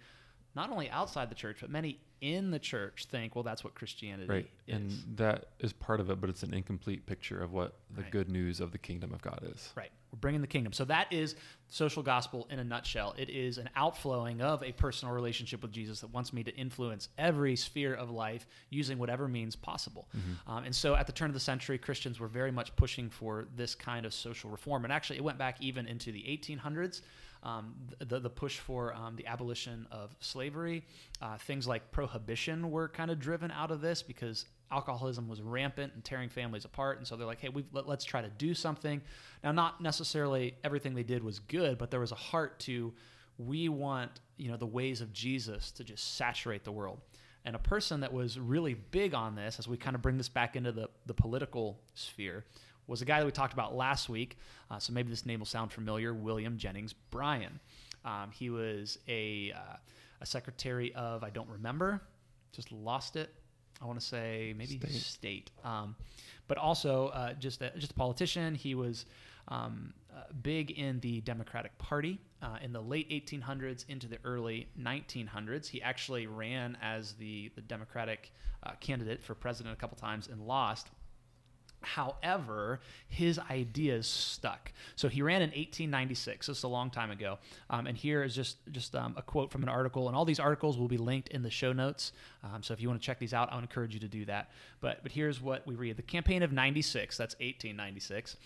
not 0.55 0.69
only 0.71 0.89
outside 0.89 1.29
the 1.29 1.35
church, 1.35 1.57
but 1.61 1.69
many 1.69 1.99
in 2.21 2.49
the 2.51 2.59
church 2.59 3.05
think, 3.09 3.35
well, 3.35 3.43
that's 3.43 3.63
what 3.63 3.75
Christianity 3.75 4.29
Right. 4.29 4.49
is. 4.67 4.75
And 4.75 5.17
that 5.17 5.49
is 5.59 5.73
part 5.73 5.99
of 5.99 6.09
it, 6.09 6.19
but 6.21 6.29
it's 6.29 6.43
an 6.43 6.53
incomplete 6.53 7.05
picture 7.05 7.41
of 7.43 7.51
what 7.51 7.77
the 7.91 8.01
Right. 8.03 8.11
good 8.11 8.29
news 8.29 8.59
of 8.61 8.71
the 8.71 8.77
kingdom 8.77 9.13
of 9.13 9.21
God 9.21 9.41
is. 9.53 9.71
Right. 9.75 9.91
We're 10.13 10.19
bringing 10.19 10.41
the 10.41 10.47
kingdom. 10.47 10.73
So 10.73 10.85
that 10.85 11.11
is 11.11 11.35
social 11.69 12.03
gospel 12.03 12.47
in 12.51 12.59
a 12.59 12.63
nutshell. 12.63 13.15
It 13.17 13.31
is 13.31 13.57
an 13.57 13.67
outflowing 13.75 14.41
of 14.41 14.61
a 14.61 14.71
personal 14.71 15.11
relationship 15.11 15.63
with 15.63 15.71
Jesus 15.71 16.01
that 16.01 16.13
wants 16.13 16.31
me 16.31 16.43
to 16.43 16.55
influence 16.55 17.09
every 17.17 17.55
sphere 17.55 17.95
of 17.95 18.11
life 18.11 18.45
using 18.69 18.99
whatever 18.99 19.27
means 19.27 19.55
possible. 19.55 20.07
Mm-hmm. 20.15 20.51
Um, 20.51 20.65
and 20.65 20.75
so 20.75 20.95
at 20.95 21.07
the 21.07 21.13
turn 21.13 21.31
of 21.31 21.33
the 21.33 21.39
century, 21.39 21.79
Christians 21.79 22.19
were 22.19 22.27
very 22.27 22.51
much 22.51 22.75
pushing 22.75 23.09
for 23.09 23.47
this 23.55 23.73
kind 23.73 24.05
of 24.05 24.13
social 24.13 24.51
reform. 24.51 24.83
And 24.83 24.93
actually, 24.93 25.17
it 25.17 25.23
went 25.23 25.39
back 25.39 25.57
even 25.61 25.87
into 25.87 26.11
the 26.11 26.21
1800s. 26.21 27.01
Um, 27.41 27.73
the, 27.99 28.19
the 28.19 28.29
push 28.29 28.59
for 28.59 28.93
um, 28.93 29.17
the 29.17 29.27
abolition 29.27 29.85
of 29.91 30.15
slavery, 30.21 30.85
uh, 31.21 31.37
things 31.39 31.67
like 31.67 31.91
prohibition 31.91 32.71
were 32.71 32.87
kind 32.87 33.11
of 33.11 33.19
driven 33.19 33.51
out 33.51 33.69
of 33.69 33.81
this 33.81 34.01
because 34.01 34.45
alcoholism 34.73 35.27
was 35.27 35.41
rampant 35.41 35.93
and 35.93 36.03
tearing 36.03 36.29
families 36.29 36.65
apart. 36.65 36.97
And 36.97 37.07
so 37.07 37.15
they're 37.15 37.27
like, 37.27 37.39
hey, 37.39 37.49
we've, 37.49 37.65
let, 37.71 37.87
let's 37.87 38.03
try 38.03 38.21
to 38.21 38.29
do 38.29 38.53
something. 38.53 39.01
Now, 39.43 39.51
not 39.51 39.81
necessarily 39.81 40.55
everything 40.63 40.95
they 40.95 41.03
did 41.03 41.23
was 41.23 41.39
good, 41.39 41.77
but 41.77 41.91
there 41.91 41.99
was 41.99 42.11
a 42.11 42.15
heart 42.15 42.59
to 42.61 42.93
we 43.37 43.67
want 43.67 44.11
you 44.37 44.49
know 44.49 44.57
the 44.57 44.65
ways 44.65 45.01
of 45.01 45.11
Jesus 45.11 45.71
to 45.71 45.83
just 45.83 46.15
saturate 46.15 46.63
the 46.63 46.71
world. 46.71 46.99
And 47.45 47.55
a 47.55 47.59
person 47.59 47.99
that 48.01 48.13
was 48.13 48.39
really 48.39 48.73
big 48.73 49.13
on 49.13 49.35
this, 49.35 49.59
as 49.59 49.67
we 49.67 49.75
kind 49.75 49.95
of 49.95 50.01
bring 50.01 50.17
this 50.17 50.29
back 50.29 50.55
into 50.55 50.71
the, 50.71 50.89
the 51.05 51.13
political 51.13 51.77
sphere, 51.93 52.45
was 52.87 53.01
a 53.01 53.05
guy 53.05 53.19
that 53.19 53.25
we 53.25 53.33
talked 53.33 53.51
about 53.51 53.75
last 53.75 54.07
week. 54.07 54.37
Uh, 54.71 54.79
so 54.79 54.93
maybe 54.93 55.09
this 55.09 55.25
name 55.25 55.39
will 55.39 55.45
sound 55.45 55.71
familiar 55.71 56.13
William 56.13 56.57
Jennings 56.57 56.93
Bryan. 57.11 57.59
Um, 58.05 58.31
he 58.31 58.49
was 58.49 58.97
a, 59.09 59.51
uh, 59.53 59.75
a 60.21 60.25
secretary 60.25 60.93
of, 60.95 61.21
I 61.23 61.31
don't 61.31 61.49
remember, 61.49 62.01
just 62.53 62.71
lost 62.71 63.17
it. 63.17 63.33
I 63.83 63.85
want 63.85 63.99
to 63.99 64.05
say 64.05 64.53
maybe 64.57 64.79
State. 64.79 64.91
state. 64.93 65.51
Um, 65.63 65.95
but 66.47 66.57
also 66.57 67.07
uh, 67.09 67.33
just, 67.33 67.61
a, 67.61 67.71
just 67.77 67.91
a 67.91 67.95
politician. 67.95 68.55
He 68.55 68.75
was 68.75 69.05
um, 69.49 69.93
uh, 70.15 70.21
big 70.41 70.71
in 70.71 70.99
the 71.01 71.21
Democratic 71.21 71.77
Party 71.77 72.19
uh, 72.41 72.57
in 72.61 72.71
the 72.71 72.81
late 72.81 73.09
1800s 73.09 73.85
into 73.89 74.07
the 74.07 74.17
early 74.23 74.67
1900s. 74.79 75.67
He 75.67 75.81
actually 75.81 76.27
ran 76.27 76.77
as 76.81 77.13
the, 77.13 77.51
the 77.55 77.61
Democratic 77.61 78.31
uh, 78.63 78.71
candidate 78.79 79.21
for 79.21 79.35
president 79.35 79.75
a 79.75 79.79
couple 79.79 79.97
times 79.97 80.27
and 80.27 80.41
lost. 80.41 80.87
However, 81.83 82.79
his 83.07 83.39
ideas 83.49 84.07
stuck. 84.07 84.71
So 84.95 85.07
he 85.07 85.21
ran 85.21 85.41
in 85.41 85.49
1896. 85.49 86.47
This 86.47 86.57
is 86.57 86.63
a 86.63 86.67
long 86.67 86.89
time 86.89 87.11
ago. 87.11 87.39
Um, 87.69 87.87
and 87.87 87.97
here 87.97 88.23
is 88.23 88.35
just 88.35 88.57
just 88.71 88.95
um, 88.95 89.13
a 89.17 89.21
quote 89.21 89.51
from 89.51 89.63
an 89.63 89.69
article. 89.69 90.07
And 90.07 90.17
all 90.17 90.25
these 90.25 90.39
articles 90.39 90.77
will 90.77 90.87
be 90.87 90.97
linked 90.97 91.29
in 91.29 91.43
the 91.43 91.49
show 91.49 91.73
notes. 91.73 92.11
Um, 92.43 92.63
so 92.63 92.73
if 92.73 92.81
you 92.81 92.87
want 92.87 93.01
to 93.01 93.05
check 93.05 93.19
these 93.19 93.33
out, 93.33 93.51
I 93.51 93.55
would 93.55 93.63
encourage 93.63 93.93
you 93.93 93.99
to 93.99 94.07
do 94.07 94.25
that. 94.25 94.51
But 94.81 95.03
but 95.03 95.11
here's 95.11 95.41
what 95.41 95.65
we 95.67 95.75
read: 95.75 95.97
the 95.97 96.01
campaign 96.01 96.43
of 96.43 96.51
'96. 96.51 97.17
That's 97.17 97.35
1896 97.35 98.37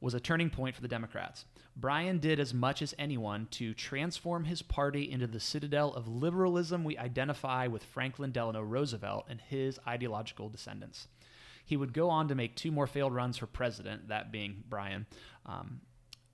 was 0.00 0.14
a 0.14 0.20
turning 0.20 0.50
point 0.50 0.74
for 0.74 0.82
the 0.82 0.88
Democrats. 0.88 1.44
Bryan 1.76 2.18
did 2.18 2.40
as 2.40 2.54
much 2.54 2.80
as 2.80 2.94
anyone 2.98 3.48
to 3.52 3.74
transform 3.74 4.44
his 4.44 4.62
party 4.62 5.10
into 5.10 5.26
the 5.26 5.40
citadel 5.40 5.92
of 5.92 6.08
liberalism 6.08 6.84
we 6.84 6.96
identify 6.96 7.66
with 7.66 7.84
Franklin 7.84 8.32
Delano 8.32 8.62
Roosevelt 8.62 9.26
and 9.28 9.40
his 9.40 9.78
ideological 9.86 10.48
descendants. 10.48 11.08
He 11.66 11.76
would 11.76 11.92
go 11.92 12.08
on 12.08 12.28
to 12.28 12.34
make 12.34 12.54
two 12.54 12.70
more 12.70 12.86
failed 12.86 13.12
runs 13.14 13.36
for 13.36 13.46
president, 13.46 14.08
that 14.08 14.32
being 14.32 14.62
Bryan, 14.68 15.04
um, 15.44 15.80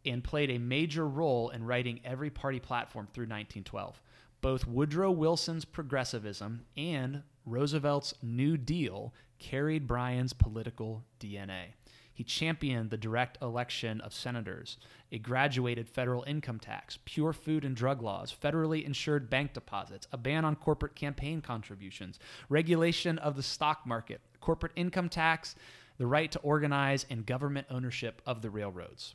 and 0.05 0.23
played 0.23 0.51
a 0.51 0.59
major 0.59 1.09
role 1.09 1.49
in 1.49 1.65
writing 1.65 2.01
every 2.05 2.31
party 2.31 2.61
platform 2.61 3.07
through 3.07 3.25
1912. 3.25 4.01
Both 4.43 4.67
Woodrow 4.67 5.11
Wilson's 5.11 5.65
progressivism 5.65 6.67
and 6.77 7.23
Roosevelt's 7.47 8.13
New 8.23 8.57
Deal 8.57 9.15
carried 9.39 9.87
Bryan's 9.87 10.33
political 10.33 11.03
DNA. 11.19 11.75
He 12.15 12.25
championed 12.25 12.91
the 12.91 12.97
direct 12.97 13.39
election 13.41 14.01
of 14.03 14.13
senators, 14.13 14.77
a 15.11 15.19
graduated 15.19 15.89
federal 15.89 16.25
income 16.25 16.59
tax, 16.59 16.99
pure 17.05 17.33
food 17.33 17.65
and 17.65 17.75
drug 17.75 18.03
laws, 18.03 18.35
federally 18.39 18.85
insured 18.85 19.31
bank 19.31 19.55
deposits, 19.55 20.07
a 20.13 20.19
ban 20.19 20.45
on 20.45 20.57
corporate 20.57 20.95
campaign 20.95 21.41
contributions, 21.41 22.19
regulation 22.49 23.19
of 23.19 23.37
the 23.37 23.43
stock 23.43 23.87
market, 23.87 24.21
corporate 24.41 24.73
income 24.77 25.09
tax, 25.09 25.55
the 25.99 26.07
right 26.07 26.31
to 26.33 26.39
organize, 26.41 27.07
and 27.09 27.25
government 27.27 27.67
ownership 27.71 28.21
of 28.27 28.43
the 28.43 28.51
railroads. 28.51 29.15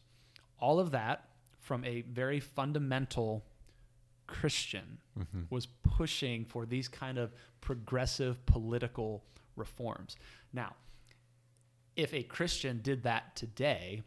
All 0.60 0.80
of 0.80 0.92
that 0.92 1.30
from 1.60 1.84
a 1.86 2.02
very 2.02 2.40
fundamental 2.40 3.44
Christian 4.26 5.00
Mm-hmm. 5.18 5.42
was 5.50 5.66
pushing 5.66 6.46
for 6.46 6.68
these 6.68 6.88
kind 6.88 7.18
of 7.18 7.34
progressive 7.60 8.46
political 8.46 9.24
reforms. 9.56 10.16
Now, 10.54 10.76
if 11.98 12.14
a 12.14 12.24
Christian 12.24 12.80
did 12.82 13.04
that 13.04 13.36
today, 13.36 14.04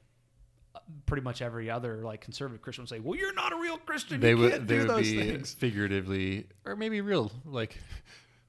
uh, 0.75 0.79
pretty 1.05 1.23
much 1.23 1.43
every 1.43 1.69
other 1.69 2.03
like 2.05 2.23
conservative 2.23 2.63
Christian 2.63 2.85
would 2.85 2.89
say, 2.89 3.01
"Well, 3.01 3.19
you're 3.19 3.35
not 3.35 3.53
a 3.53 3.57
real 3.57 3.77
Christian. 3.77 4.21
They 4.21 4.31
you 4.31 4.39
would 4.39 4.53
can't 4.53 4.69
they 4.69 4.75
do 4.77 4.81
would 4.83 4.91
those 4.91 5.11
be 5.11 5.19
things." 5.19 5.53
figuratively 5.59 6.47
or 6.65 6.77
maybe 6.77 7.01
real, 7.03 7.31
like 7.45 7.77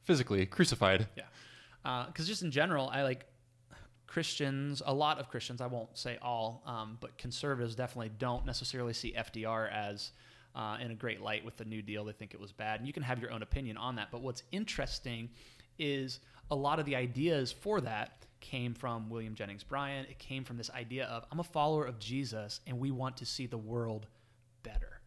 physically 0.03 0.45
crucified. 0.45 1.07
Yeah, 1.17 2.05
because 2.05 2.27
just 2.27 2.43
in 2.43 2.51
general, 2.51 2.87
I 2.89 3.01
like 3.01 3.25
Christians. 4.05 4.83
A 4.85 4.93
lot 4.93 5.19
of 5.19 5.27
Christians, 5.27 5.59
I 5.59 5.67
won't 5.67 5.97
say 5.97 6.19
all, 6.21 6.61
um, 6.67 6.97
but 7.01 7.17
conservatives 7.17 7.75
definitely 7.75 8.11
don't 8.19 8.45
necessarily 8.45 8.93
see 8.93 9.13
FDR 9.17 9.71
as 9.71 10.11
uh, 10.53 10.77
in 10.79 10.91
a 10.91 10.95
great 10.95 11.21
light 11.21 11.43
with 11.43 11.57
the 11.57 11.65
New 11.65 11.81
Deal. 11.81 12.05
They 12.05 12.13
think 12.13 12.35
it 12.35 12.39
was 12.39 12.51
bad, 12.51 12.79
and 12.79 12.85
you 12.85 12.93
can 12.93 13.03
have 13.03 13.19
your 13.19 13.31
own 13.31 13.41
opinion 13.41 13.77
on 13.77 13.95
that. 13.95 14.09
But 14.11 14.21
what's 14.21 14.43
interesting 14.51 15.29
is 15.79 16.19
a 16.51 16.55
lot 16.55 16.77
of 16.77 16.85
the 16.85 16.95
ideas 16.95 17.51
for 17.51 17.81
that 17.81 18.21
came 18.41 18.73
from 18.73 19.09
William 19.09 19.35
Jennings 19.35 19.63
Bryan. 19.63 20.05
It 20.09 20.19
came 20.19 20.43
from 20.43 20.57
this 20.57 20.69
idea 20.71 21.05
of 21.05 21.25
I'm 21.31 21.39
a 21.39 21.43
follower 21.43 21.85
of 21.85 21.99
Jesus, 21.99 22.59
and 22.67 22.79
we 22.79 22.91
want 22.91 23.17
to 23.17 23.25
see 23.25 23.45
the 23.45 23.57
world 23.57 24.07
better. 24.63 24.99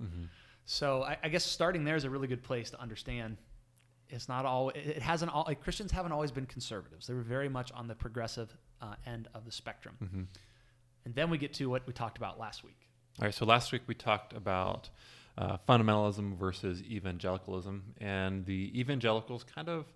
So 0.65 1.03
I, 1.03 1.19
I 1.23 1.29
guess 1.29 1.45
starting 1.45 1.85
there 1.85 1.97
is 1.97 2.05
a 2.05 2.11
really 2.11 2.27
good 2.27 2.43
place 2.43 2.71
to 2.71 2.81
understand. 2.81 3.37
It's 4.09 4.29
not 4.29 4.47
all. 4.47 4.71
It 4.71 4.87
it 4.87 5.03
hasn't 5.03 5.33
all. 5.33 5.45
Like 5.47 5.61
Christians 5.63 5.93
haven't 5.93 6.13
always 6.13 6.31
been 6.31 6.47
conservatives. 6.47 7.07
They 7.07 7.15
were 7.15 7.23
very 7.23 7.49
much 7.49 7.73
on 7.73 7.89
the 7.89 7.95
progressive 7.95 8.57
uh, 8.81 8.95
end 9.07 9.29
of 9.35 9.45
the 9.45 9.53
spectrum. 9.53 9.97
Mm-hmm. 10.03 10.23
And 11.05 11.15
then 11.15 11.31
we 11.31 11.39
get 11.39 11.53
to 11.55 11.69
what 11.69 11.87
we 11.87 11.93
talked 11.93 12.17
about 12.17 12.39
last 12.39 12.65
week. 12.65 12.89
All 13.21 13.27
right, 13.27 13.35
so 13.35 13.45
last 13.45 13.73
week 13.73 13.83
we 13.87 13.95
talked 13.95 14.33
about 14.33 14.89
uh, 15.37 15.59
fundamentalism 15.69 16.37
versus 16.37 16.83
evangelicalism, 16.83 17.95
and 18.01 18.45
the 18.47 18.73
evangelicals 18.79 19.45
kind 19.45 19.69
of 19.69 19.87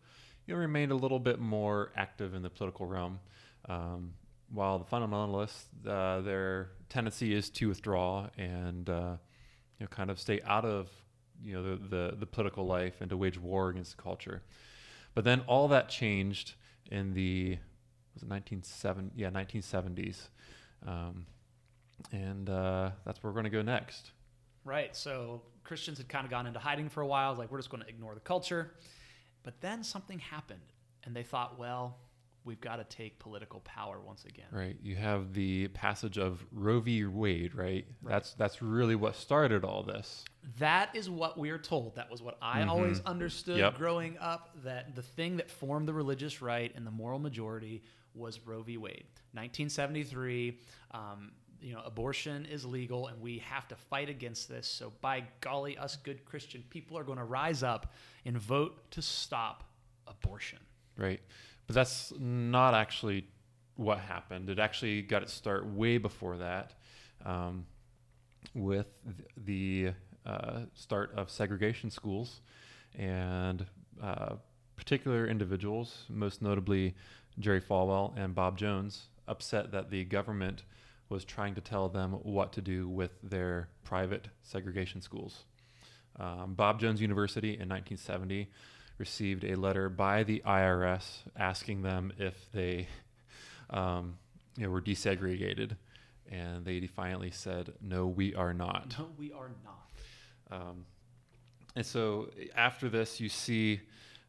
you 0.48 0.54
know, 0.54 0.60
remained 0.60 0.90
a 0.90 0.96
little 0.96 1.18
bit 1.20 1.38
more 1.38 1.92
active 1.94 2.34
in 2.34 2.42
the 2.42 2.48
political 2.48 2.86
realm, 2.86 3.20
um, 3.68 4.14
while 4.50 4.78
the 4.78 4.84
fundamentalists, 4.86 5.66
uh, 5.86 6.22
their 6.22 6.70
tendency 6.88 7.34
is 7.34 7.50
to 7.50 7.68
withdraw 7.68 8.28
and 8.38 8.88
uh, 8.88 9.16
you 9.78 9.84
know 9.84 9.86
kind 9.88 10.10
of 10.10 10.18
stay 10.18 10.40
out 10.46 10.64
of 10.64 10.88
you 11.44 11.52
know 11.52 11.62
the, 11.62 11.76
the 11.76 12.16
the 12.16 12.26
political 12.26 12.66
life 12.66 12.94
and 13.00 13.10
to 13.10 13.16
wage 13.16 13.38
war 13.38 13.68
against 13.68 13.96
the 13.96 14.02
culture. 14.02 14.42
But 15.14 15.24
then 15.24 15.42
all 15.46 15.68
that 15.68 15.90
changed 15.90 16.54
in 16.90 17.12
the 17.12 17.58
was 18.14 18.22
it 18.22 18.28
1970 18.28 19.12
yeah 19.16 19.28
1970s. 19.28 20.28
Um, 20.86 21.26
and 22.10 22.48
uh, 22.48 22.92
that's 23.04 23.22
where 23.22 23.30
we're 23.30 23.34
going 23.34 23.44
to 23.44 23.50
go 23.50 23.62
next. 23.62 24.12
Right. 24.64 24.96
So 24.96 25.42
Christians 25.64 25.98
had 25.98 26.08
kind 26.08 26.24
of 26.24 26.30
gone 26.30 26.46
into 26.46 26.58
hiding 26.58 26.88
for 26.88 27.02
a 27.02 27.06
while. 27.06 27.34
Like 27.34 27.50
we're 27.50 27.58
just 27.58 27.70
going 27.70 27.82
to 27.82 27.88
ignore 27.88 28.14
the 28.14 28.20
culture. 28.20 28.72
But 29.48 29.62
then 29.62 29.82
something 29.82 30.18
happened, 30.18 30.74
and 31.04 31.16
they 31.16 31.22
thought, 31.22 31.58
well, 31.58 31.96
we've 32.44 32.60
got 32.60 32.76
to 32.76 32.84
take 32.84 33.18
political 33.18 33.60
power 33.60 33.98
once 33.98 34.26
again. 34.26 34.44
Right. 34.52 34.76
You 34.82 34.94
have 34.96 35.32
the 35.32 35.68
passage 35.68 36.18
of 36.18 36.44
Roe 36.52 36.80
v. 36.80 37.06
Wade, 37.06 37.54
right? 37.54 37.86
Right. 38.02 38.12
That's 38.12 38.34
that's 38.34 38.60
really 38.60 38.94
what 38.94 39.16
started 39.16 39.64
all 39.64 39.82
this. 39.82 40.26
That 40.58 40.94
is 40.94 41.08
what 41.08 41.38
we 41.38 41.48
are 41.48 41.56
told. 41.56 41.94
That 41.96 42.10
was 42.10 42.22
what 42.22 42.36
I 42.42 42.60
Mhm. 42.60 42.68
always 42.68 43.00
understood 43.06 43.56
Yep. 43.56 43.78
growing 43.78 44.18
up. 44.18 44.50
That 44.64 44.94
the 44.94 45.00
thing 45.02 45.38
that 45.38 45.50
formed 45.50 45.88
the 45.88 45.94
religious 45.94 46.42
right 46.42 46.70
and 46.76 46.86
the 46.86 46.90
moral 46.90 47.18
majority 47.18 47.82
was 48.12 48.38
Roe 48.40 48.62
v. 48.62 48.76
Wade, 48.76 49.06
1973. 49.32 50.60
Um, 50.90 51.32
you 51.60 51.74
know, 51.74 51.82
abortion 51.84 52.46
is 52.46 52.64
legal, 52.64 53.08
and 53.08 53.20
we 53.20 53.38
have 53.38 53.66
to 53.68 53.76
fight 53.76 54.08
against 54.08 54.48
this. 54.48 54.66
So, 54.66 54.92
by 55.00 55.24
golly, 55.40 55.76
us 55.76 55.96
good 55.96 56.24
Christian 56.24 56.62
people 56.70 56.96
are 56.96 57.04
going 57.04 57.18
to 57.18 57.24
rise 57.24 57.62
up 57.62 57.92
and 58.24 58.38
vote 58.38 58.90
to 58.92 59.02
stop 59.02 59.64
abortion. 60.06 60.58
Right. 60.96 61.20
But 61.66 61.74
that's 61.74 62.12
not 62.18 62.74
actually 62.74 63.26
what 63.76 63.98
happened. 63.98 64.50
It 64.50 64.58
actually 64.58 65.02
got 65.02 65.22
its 65.22 65.32
start 65.32 65.66
way 65.66 65.98
before 65.98 66.38
that 66.38 66.72
um, 67.24 67.66
with 68.54 68.86
the 69.36 69.92
uh, 70.26 70.60
start 70.74 71.12
of 71.14 71.30
segregation 71.30 71.90
schools 71.90 72.40
and 72.96 73.64
uh, 74.02 74.34
particular 74.76 75.26
individuals, 75.26 76.04
most 76.08 76.42
notably 76.42 76.94
Jerry 77.38 77.60
Falwell 77.60 78.16
and 78.16 78.34
Bob 78.34 78.58
Jones, 78.58 79.06
upset 79.26 79.70
that 79.72 79.90
the 79.90 80.04
government 80.04 80.64
was 81.08 81.24
trying 81.24 81.54
to 81.54 81.60
tell 81.60 81.88
them 81.88 82.12
what 82.22 82.52
to 82.52 82.60
do 82.60 82.88
with 82.88 83.12
their 83.22 83.68
private 83.84 84.28
segregation 84.42 85.00
schools. 85.00 85.44
Um, 86.18 86.54
Bob 86.54 86.80
Jones 86.80 87.00
University 87.00 87.50
in 87.50 87.68
1970 87.68 88.50
received 88.98 89.44
a 89.44 89.54
letter 89.54 89.88
by 89.88 90.24
the 90.24 90.42
IRS 90.44 91.20
asking 91.36 91.82
them 91.82 92.12
if 92.18 92.50
they 92.52 92.88
um, 93.70 94.18
you 94.56 94.64
know, 94.64 94.70
were 94.70 94.82
desegregated, 94.82 95.76
and 96.30 96.64
they 96.64 96.80
defiantly 96.80 97.30
said, 97.30 97.72
"No, 97.80 98.06
we 98.06 98.34
are 98.34 98.52
not." 98.52 98.94
No, 98.98 99.08
we 99.16 99.32
are 99.32 99.50
not. 99.64 100.60
Um, 100.60 100.84
and 101.76 101.86
so 101.86 102.30
after 102.56 102.88
this, 102.88 103.20
you 103.20 103.28
see 103.28 103.80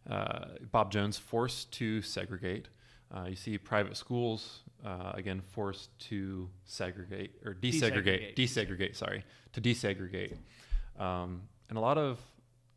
uh, 0.10 0.46
Bob 0.72 0.92
Jones 0.92 1.18
forced 1.18 1.72
to 1.74 2.02
segregate. 2.02 2.68
Uh, 3.12 3.26
you 3.30 3.36
see 3.36 3.58
private 3.58 3.98
schools 3.98 4.60
uh, 4.86 5.12
again 5.16 5.42
forced 5.42 5.90
to 6.10 6.50
segregate 6.66 7.36
or 7.46 7.54
desegregate, 7.54 8.36
Desegregate. 8.36 8.36
desegregate. 8.36 8.96
Sorry, 8.96 9.24
to 9.54 9.62
desegregate. 9.62 10.38
Um, 10.98 11.44
and 11.70 11.78
a 11.78 11.82
lot 11.82 11.98
of 11.98 12.20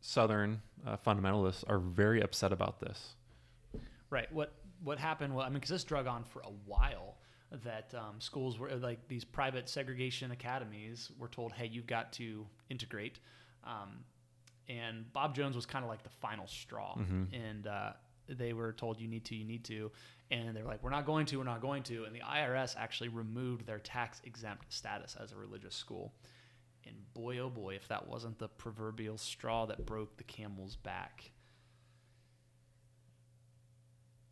Southern 0.01 0.61
uh, 0.85 0.97
fundamentalists 0.97 1.63
are 1.67 1.79
very 1.79 2.21
upset 2.21 2.51
about 2.51 2.79
this. 2.79 3.15
Right. 4.09 4.31
What 4.33 4.53
what 4.83 4.99
happened? 4.99 5.33
Well, 5.33 5.45
I 5.45 5.49
mean, 5.49 5.55
because 5.55 5.69
this 5.69 5.83
drug 5.83 6.07
on 6.07 6.23
for 6.23 6.41
a 6.41 6.51
while. 6.65 7.15
That 7.63 7.93
um, 7.93 8.19
schools 8.19 8.57
were 8.57 8.71
like 8.77 9.07
these 9.07 9.23
private 9.23 9.69
segregation 9.69 10.31
academies 10.31 11.11
were 11.19 11.27
told, 11.27 11.51
"Hey, 11.53 11.67
you've 11.67 11.85
got 11.85 12.11
to 12.13 12.47
integrate." 12.71 13.19
Um, 13.63 14.03
and 14.67 15.11
Bob 15.13 15.35
Jones 15.35 15.55
was 15.55 15.67
kind 15.67 15.85
of 15.85 15.89
like 15.89 16.01
the 16.01 16.09
final 16.09 16.47
straw, 16.47 16.95
Mhm. 16.97 17.27
and 17.31 17.67
uh, 17.67 17.93
they 18.27 18.53
were 18.53 18.73
told, 18.73 18.99
"You 18.99 19.07
need 19.07 19.25
to, 19.25 19.35
you 19.35 19.45
need 19.45 19.65
to," 19.65 19.91
and 20.31 20.55
they 20.55 20.61
were 20.61 20.67
like, 20.67 20.83
"We're 20.83 20.89
not 20.89 21.05
going 21.05 21.25
to, 21.27 21.37
we're 21.37 21.43
not 21.43 21.61
going 21.61 21.83
to." 21.83 22.05
And 22.05 22.15
the 22.15 22.21
IRS 22.21 22.75
actually 22.77 23.09
removed 23.09 23.65
their 23.65 23.79
tax 23.79 24.21
exempt 24.23 24.71
status 24.71 25.15
as 25.21 25.31
a 25.31 25.35
religious 25.35 25.75
school. 25.75 26.13
And 26.85 26.95
boy, 27.13 27.39
oh 27.39 27.49
boy, 27.49 27.75
if 27.75 27.87
that 27.87 28.07
wasn't 28.07 28.39
the 28.39 28.49
proverbial 28.49 29.17
straw 29.17 29.65
that 29.67 29.85
broke 29.85 30.17
the 30.17 30.23
camel's 30.23 30.75
back. 30.75 31.31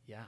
Yeah, 0.05 0.25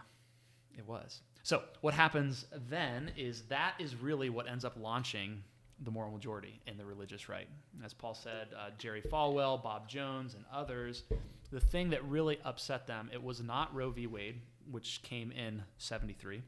it 0.78 0.88
was. 0.88 1.22
So, 1.44 1.64
what 1.82 1.94
happens 1.94 2.46
then 2.70 3.12
is 3.18 3.44
that 3.44 3.76
is 3.80 3.96
really 3.96 4.30
what 4.30 4.48
ends 4.50 4.64
up 4.64 4.78
launching 4.80 5.44
the 5.84 5.92
moral 5.92 6.12
majority 6.12 6.62
in 6.68 6.78
the 6.78 6.86
religious 6.86 7.28
right. 7.28 7.48
As 7.84 7.94
Paul 7.94 8.14
said, 8.14 8.48
uh, 8.58 8.70
Jerry 8.78 9.02
Falwell, 9.02 9.62
Bob 9.62 9.90
Jones, 9.90 10.36
and 10.36 10.46
others, 10.54 11.04
the 11.54 11.60
thing 11.60 11.92
that 11.92 12.04
really 12.06 12.40
upset 12.44 12.88
them, 12.88 13.10
it 13.14 13.22
was 13.24 13.40
not 13.42 13.74
Roe 13.76 13.92
v. 13.92 14.08
Wade, 14.08 14.42
which 14.70 15.02
came 15.04 15.32
in 15.32 15.64
73. 15.78 16.42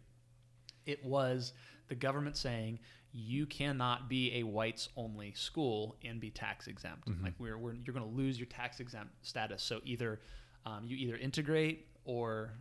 It 0.86 1.06
was 1.06 1.54
the 1.88 1.96
government 1.96 2.36
saying 2.38 2.80
you 3.12 3.46
cannot 3.46 4.10
be 4.10 4.34
a 4.40 4.44
whites 4.44 4.90
only 4.98 5.32
school 5.34 5.96
and 6.04 6.20
be 6.20 6.32
tax 6.32 6.68
exempt. 6.68 7.08
Mhm. 7.08 7.24
Like 7.24 7.34
we're, 7.40 7.58
we're 7.58 7.74
you're 7.76 7.94
going 7.94 8.10
to 8.10 8.16
lose 8.18 8.40
your 8.40 8.48
tax 8.48 8.80
exempt 8.80 9.14
status. 9.22 9.62
So 9.64 9.80
either 9.86 10.20
um, 10.66 10.82
you 10.86 10.98
either 10.98 11.18
integrate 11.18 11.88
or 12.04 12.52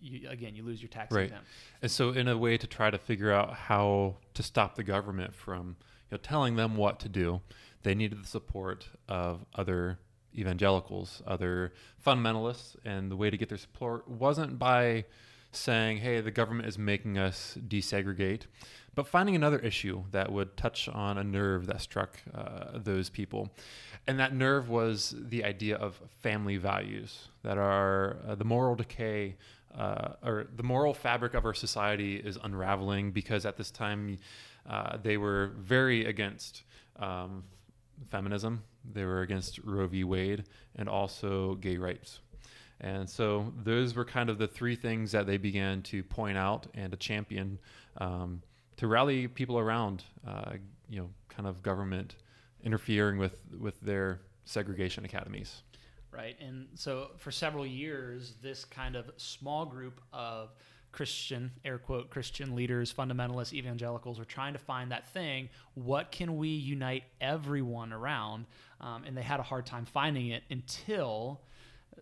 you, 0.00 0.28
again 0.28 0.54
you 0.56 0.62
lose 0.64 0.80
your 0.80 0.88
tax 0.88 1.14
Right. 1.14 1.24
exempt. 1.26 1.46
And 1.82 1.90
so, 1.90 2.10
in 2.10 2.26
a 2.28 2.36
way 2.38 2.56
to 2.56 2.66
try 2.66 2.90
to 2.90 2.98
figure 2.98 3.32
out 3.32 3.52
how 3.54 4.16
to 4.34 4.42
stop 4.42 4.74
the 4.76 4.82
government 4.82 5.34
from, 5.34 5.76
you 6.10 6.16
know, 6.16 6.18
telling 6.18 6.56
them 6.56 6.76
what 6.76 6.98
to 7.00 7.08
do, 7.10 7.42
they 7.82 7.94
needed 7.94 8.22
the 8.22 8.26
support 8.26 8.88
of 9.08 9.44
other 9.54 9.98
evangelicals, 10.36 11.22
other 11.26 11.72
fundamentalists, 12.04 12.76
and 12.84 13.10
the 13.10 13.16
way 13.16 13.30
to 13.30 13.36
get 13.36 13.48
their 13.48 13.58
support 13.58 14.08
wasn't 14.08 14.58
by 14.58 15.04
saying, 15.52 15.98
"Hey, 15.98 16.20
the 16.20 16.30
government 16.30 16.68
is 16.68 16.78
making 16.78 17.18
us 17.18 17.56
desegregate," 17.66 18.42
but 18.94 19.06
finding 19.06 19.34
another 19.34 19.58
issue 19.58 20.04
that 20.12 20.30
would 20.30 20.56
touch 20.56 20.88
on 20.88 21.18
a 21.18 21.24
nerve 21.24 21.66
that 21.66 21.80
struck 21.80 22.18
uh, 22.34 22.78
those 22.78 23.08
people, 23.10 23.50
and 24.06 24.18
that 24.18 24.34
nerve 24.34 24.68
was 24.68 25.14
the 25.18 25.44
idea 25.44 25.76
of 25.76 26.00
family 26.22 26.56
values 26.56 27.28
that 27.42 27.58
are 27.58 28.18
uh, 28.26 28.34
the 28.34 28.44
moral 28.44 28.74
decay 28.74 29.36
uh, 29.76 30.14
or 30.22 30.46
the 30.56 30.62
moral 30.62 30.94
fabric 30.94 31.34
of 31.34 31.44
our 31.44 31.54
society 31.54 32.16
is 32.16 32.38
unraveling 32.42 33.12
because 33.12 33.44
at 33.44 33.56
this 33.56 33.70
time 33.70 34.16
uh, 34.68 34.96
they 35.02 35.16
were 35.16 35.52
very 35.58 36.06
against 36.06 36.62
um, 36.98 37.44
feminism. 38.10 38.62
They 38.92 39.04
were 39.04 39.22
against 39.22 39.58
Roe 39.64 39.86
v. 39.86 40.04
Wade 40.04 40.44
and 40.74 40.88
also 40.88 41.54
gay 41.56 41.76
rights. 41.76 42.20
And 42.80 43.08
so 43.08 43.52
those 43.64 43.94
were 43.94 44.04
kind 44.04 44.28
of 44.28 44.38
the 44.38 44.46
three 44.46 44.76
things 44.76 45.12
that 45.12 45.26
they 45.26 45.38
began 45.38 45.82
to 45.82 46.02
point 46.02 46.36
out 46.36 46.66
and 46.74 46.90
to 46.92 46.98
champion 46.98 47.58
um, 47.98 48.42
to 48.76 48.86
rally 48.86 49.28
people 49.28 49.58
around, 49.58 50.04
uh, 50.26 50.52
you 50.90 51.00
know, 51.00 51.08
kind 51.28 51.48
of 51.48 51.62
government 51.62 52.16
interfering 52.62 53.16
with, 53.16 53.40
with 53.58 53.80
their 53.80 54.20
segregation 54.44 55.04
academies. 55.04 55.62
right? 56.16 56.36
And 56.40 56.66
so 56.74 57.10
for 57.18 57.30
several 57.30 57.66
years, 57.66 58.34
this 58.42 58.64
kind 58.64 58.96
of 58.96 59.10
small 59.16 59.66
group 59.66 60.00
of 60.12 60.54
Christian, 60.96 61.52
air 61.62 61.76
quote, 61.78 62.08
Christian 62.08 62.56
leaders, 62.56 62.90
fundamentalists, 62.92 63.52
evangelicals, 63.52 64.18
are 64.18 64.24
trying 64.24 64.54
to 64.54 64.58
find 64.58 64.90
that 64.92 65.06
thing. 65.12 65.50
What 65.74 66.10
can 66.10 66.38
we 66.38 66.48
unite 66.48 67.04
everyone 67.20 67.92
around? 67.92 68.46
Um, 68.80 69.04
and 69.04 69.14
they 69.14 69.22
had 69.22 69.38
a 69.38 69.42
hard 69.42 69.66
time 69.66 69.84
finding 69.84 70.28
it 70.28 70.42
until 70.50 71.42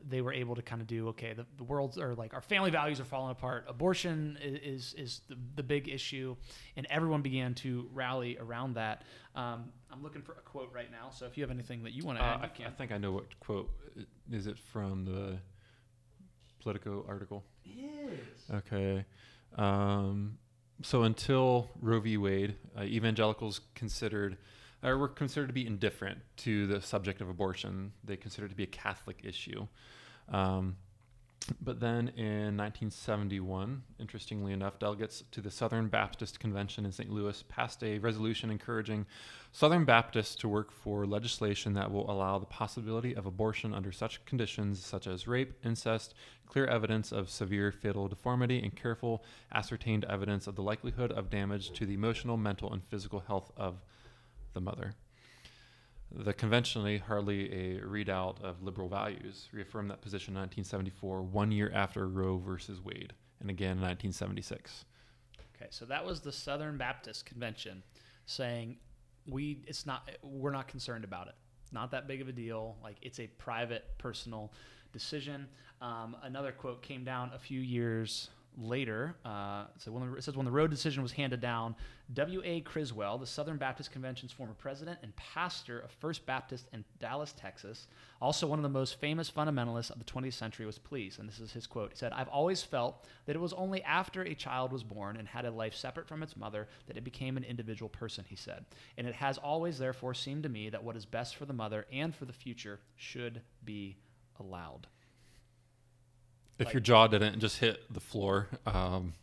they 0.08 0.20
were 0.20 0.32
able 0.32 0.54
to 0.54 0.62
kind 0.62 0.80
of 0.80 0.86
do 0.86 1.08
okay. 1.08 1.32
The, 1.32 1.44
the 1.56 1.64
world's 1.64 1.98
or 1.98 2.14
like 2.14 2.34
our 2.34 2.40
family 2.40 2.70
values 2.70 3.00
are 3.00 3.04
falling 3.04 3.32
apart. 3.32 3.64
Abortion 3.68 4.38
i- 4.40 4.44
is 4.44 4.94
is 4.96 5.22
the, 5.28 5.36
the 5.56 5.62
big 5.64 5.88
issue, 5.88 6.36
and 6.76 6.86
everyone 6.88 7.22
began 7.22 7.54
to 7.56 7.88
rally 7.92 8.36
around 8.38 8.74
that. 8.74 9.02
Um, 9.34 9.72
I'm 9.92 10.02
looking 10.04 10.22
for 10.22 10.32
a 10.32 10.40
quote 10.42 10.70
right 10.72 10.90
now. 10.90 11.10
So 11.10 11.26
if 11.26 11.36
you 11.36 11.42
have 11.42 11.50
anything 11.50 11.82
that 11.82 11.92
you 11.94 12.04
want 12.04 12.18
to 12.18 12.24
Uh, 12.24 12.28
add, 12.44 12.50
I. 12.60 12.66
I 12.68 12.70
think 12.70 12.92
I 12.92 12.98
know 12.98 13.10
what 13.12 13.38
quote 13.40 13.70
is 14.30 14.46
it 14.46 14.56
from 14.58 15.04
the 15.04 15.38
Politico 16.60 17.04
article. 17.08 17.42
Okay. 18.52 19.04
Um, 19.56 20.38
so 20.82 21.02
until 21.02 21.70
Roe 21.80 22.00
v. 22.00 22.16
Wade, 22.16 22.56
uh, 22.78 22.82
evangelicals 22.82 23.60
considered 23.74 24.36
or 24.84 24.98
were 24.98 25.08
considered 25.08 25.46
to 25.46 25.54
be 25.54 25.66
indifferent 25.66 26.18
to 26.36 26.66
the 26.66 26.80
subject 26.80 27.20
of 27.20 27.28
abortion. 27.28 27.92
They 28.04 28.16
considered 28.16 28.46
it 28.46 28.48
to 28.50 28.56
be 28.56 28.64
a 28.64 28.66
Catholic 28.66 29.20
issue. 29.24 29.66
Um, 30.28 30.76
but 31.60 31.80
then 31.80 32.08
in 32.16 32.56
1971, 32.56 33.82
interestingly 33.98 34.52
enough, 34.52 34.78
delegates 34.78 35.22
to 35.30 35.40
the 35.40 35.50
Southern 35.50 35.88
Baptist 35.88 36.40
Convention 36.40 36.86
in 36.86 36.92
St. 36.92 37.10
Louis 37.10 37.42
passed 37.48 37.82
a 37.82 37.98
resolution 37.98 38.50
encouraging 38.50 39.04
Southern 39.52 39.84
Baptists 39.84 40.34
to 40.36 40.48
work 40.48 40.70
for 40.70 41.06
legislation 41.06 41.74
that 41.74 41.90
will 41.90 42.10
allow 42.10 42.38
the 42.38 42.46
possibility 42.46 43.14
of 43.14 43.26
abortion 43.26 43.74
under 43.74 43.92
such 43.92 44.24
conditions 44.24 44.84
such 44.84 45.06
as 45.06 45.28
rape, 45.28 45.52
incest, 45.64 46.14
clear 46.46 46.66
evidence 46.66 47.12
of 47.12 47.28
severe 47.28 47.70
fatal 47.70 48.08
deformity, 48.08 48.62
and 48.62 48.74
careful 48.74 49.22
ascertained 49.52 50.04
evidence 50.04 50.46
of 50.46 50.56
the 50.56 50.62
likelihood 50.62 51.12
of 51.12 51.30
damage 51.30 51.72
to 51.72 51.84
the 51.84 51.94
emotional, 51.94 52.36
mental, 52.36 52.72
and 52.72 52.82
physical 52.84 53.20
health 53.20 53.52
of 53.56 53.82
the 54.54 54.60
mother. 54.60 54.94
The 56.12 56.32
conventionally 56.32 56.98
hardly 56.98 57.52
a 57.52 57.80
readout 57.80 58.40
of 58.42 58.62
liberal 58.62 58.88
values 58.88 59.48
reaffirmed 59.52 59.90
that 59.90 60.00
position 60.00 60.34
in 60.34 60.40
1974, 60.42 61.22
one 61.22 61.50
year 61.50 61.72
after 61.74 62.08
Roe 62.08 62.38
versus 62.38 62.80
Wade, 62.80 63.12
and 63.40 63.50
again 63.50 63.78
in 63.78 63.82
1976. 63.82 64.84
Okay, 65.56 65.66
so 65.70 65.84
that 65.86 66.04
was 66.04 66.20
the 66.20 66.32
Southern 66.32 66.76
Baptist 66.76 67.26
Convention 67.26 67.82
saying 68.26 68.76
we 69.26 69.62
it's 69.66 69.86
not 69.86 70.10
we're 70.22 70.52
not 70.52 70.68
concerned 70.68 71.04
about 71.04 71.28
it. 71.28 71.34
Not 71.72 71.90
that 71.90 72.06
big 72.06 72.20
of 72.20 72.28
a 72.28 72.32
deal. 72.32 72.76
Like 72.82 72.96
it's 73.02 73.18
a 73.18 73.26
private, 73.26 73.84
personal 73.98 74.52
decision. 74.92 75.48
Um, 75.80 76.16
another 76.22 76.52
quote 76.52 76.82
came 76.82 77.04
down 77.04 77.30
a 77.34 77.38
few 77.38 77.60
years 77.60 78.30
later. 78.56 79.16
Uh, 79.24 79.64
so 79.78 79.92
when 79.92 80.10
the, 80.10 80.16
it 80.16 80.24
says 80.24 80.36
when 80.36 80.46
the 80.46 80.52
Roe 80.52 80.66
decision 80.66 81.02
was 81.02 81.12
handed 81.12 81.40
down, 81.40 81.74
W. 82.12 82.42
A. 82.44 82.60
Criswell, 82.60 83.18
the 83.18 83.26
Southern 83.26 83.56
Baptist 83.56 83.90
Convention's 83.90 84.32
former 84.32 84.54
president 84.54 84.98
and 85.02 85.14
pastor 85.16 85.80
of 85.80 85.90
First 85.90 86.26
Baptist 86.26 86.68
in 86.72 86.84
Dallas, 87.00 87.32
Texas, 87.36 87.86
also 88.20 88.46
one 88.46 88.58
of 88.58 88.62
the 88.62 88.68
most 88.68 89.00
famous 89.00 89.30
fundamentalists 89.30 89.90
of 89.90 89.98
the 89.98 90.04
20th 90.04 90.34
century, 90.34 90.66
was 90.66 90.78
pleased. 90.78 91.18
And 91.18 91.28
this 91.28 91.40
is 91.40 91.52
his 91.52 91.66
quote. 91.66 91.92
He 91.92 91.96
said, 91.96 92.12
"I've 92.12 92.28
always 92.28 92.62
felt 92.62 93.06
that 93.26 93.36
it 93.36 93.40
was 93.40 93.52
only 93.54 93.82
after 93.82 94.22
a 94.22 94.34
child 94.34 94.72
was 94.72 94.84
born 94.84 95.16
and 95.16 95.26
had 95.26 95.44
a 95.44 95.50
life 95.50 95.74
separate 95.74 96.06
from 96.06 96.22
its 96.22 96.36
mother 96.36 96.68
that 96.86 96.96
it 96.96 97.04
became 97.04 97.36
an 97.36 97.44
individual 97.44 97.88
person." 97.88 98.24
He 98.28 98.36
said, 98.36 98.64
"And 98.96 99.06
it 99.06 99.14
has 99.14 99.38
always, 99.38 99.78
therefore, 99.78 100.14
seemed 100.14 100.42
to 100.44 100.48
me 100.48 100.70
that 100.70 100.84
what 100.84 100.96
is 100.96 101.06
best 101.06 101.36
for 101.36 101.46
the 101.46 101.52
mother 101.52 101.86
and 101.92 102.14
for 102.14 102.24
the 102.24 102.32
future 102.32 102.80
should 102.96 103.42
be 103.64 103.96
allowed." 104.38 104.86
If 106.58 106.66
Like- 106.66 106.74
your 106.74 106.80
jaw 106.80 107.06
didn't 107.08 107.40
just 107.40 107.58
hit 107.58 107.92
the 107.92 108.00
floor, 108.00 108.48
um, 108.66 109.14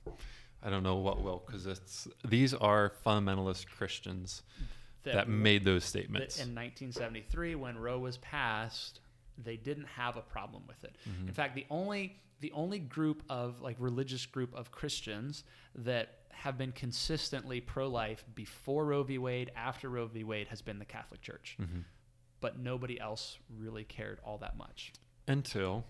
I 0.62 0.70
don't 0.70 0.84
know 0.84 0.98
what 0.98 1.22
will, 1.22 1.44
because 1.46 1.66
it's 1.66 2.08
these 2.26 2.54
are 2.54 2.92
fundamentalist 3.06 3.68
Christians 3.68 4.44
that 5.04 5.28
made 5.28 5.64
those 5.66 5.84
that 5.84 5.88
statements. 5.90 6.40
in 6.40 6.54
1973 6.54 7.56
when 7.56 7.78
Roe 7.78 7.98
was 8.00 8.18
passed, 8.18 9.00
they 9.38 9.58
didn't 9.58 9.86
have 9.86 10.18
a 10.18 10.22
problem 10.22 10.64
with 10.68 10.84
it. 10.84 10.96
Mhm. 11.08 11.28
In 11.30 11.34
fact, 11.34 11.56
the 11.56 11.66
only 11.70 12.18
the 12.42 12.52
only 12.54 12.80
group 12.80 13.22
of 13.30 13.62
like 13.62 13.76
religious 13.80 14.26
group 14.26 14.52
of 14.56 14.72
Christians 14.72 15.44
that 15.76 16.26
have 16.32 16.58
been 16.58 16.72
consistently 16.72 17.62
pro-life 17.62 18.26
before 18.34 18.84
Roe 18.86 19.04
v. 19.04 19.20
Wade, 19.20 19.52
after 19.56 19.90
Roe 19.90 20.08
v. 20.08 20.24
Wade, 20.24 20.48
has 20.48 20.60
been 20.64 20.80
the 20.80 20.86
Catholic 20.86 21.22
Church. 21.22 21.56
Mhm. 21.62 21.84
But 22.40 22.58
nobody 22.58 23.00
else 23.00 23.38
really 23.48 23.84
cared 23.84 24.20
all 24.22 24.40
that 24.40 24.58
much. 24.58 24.92
Until 25.28 25.86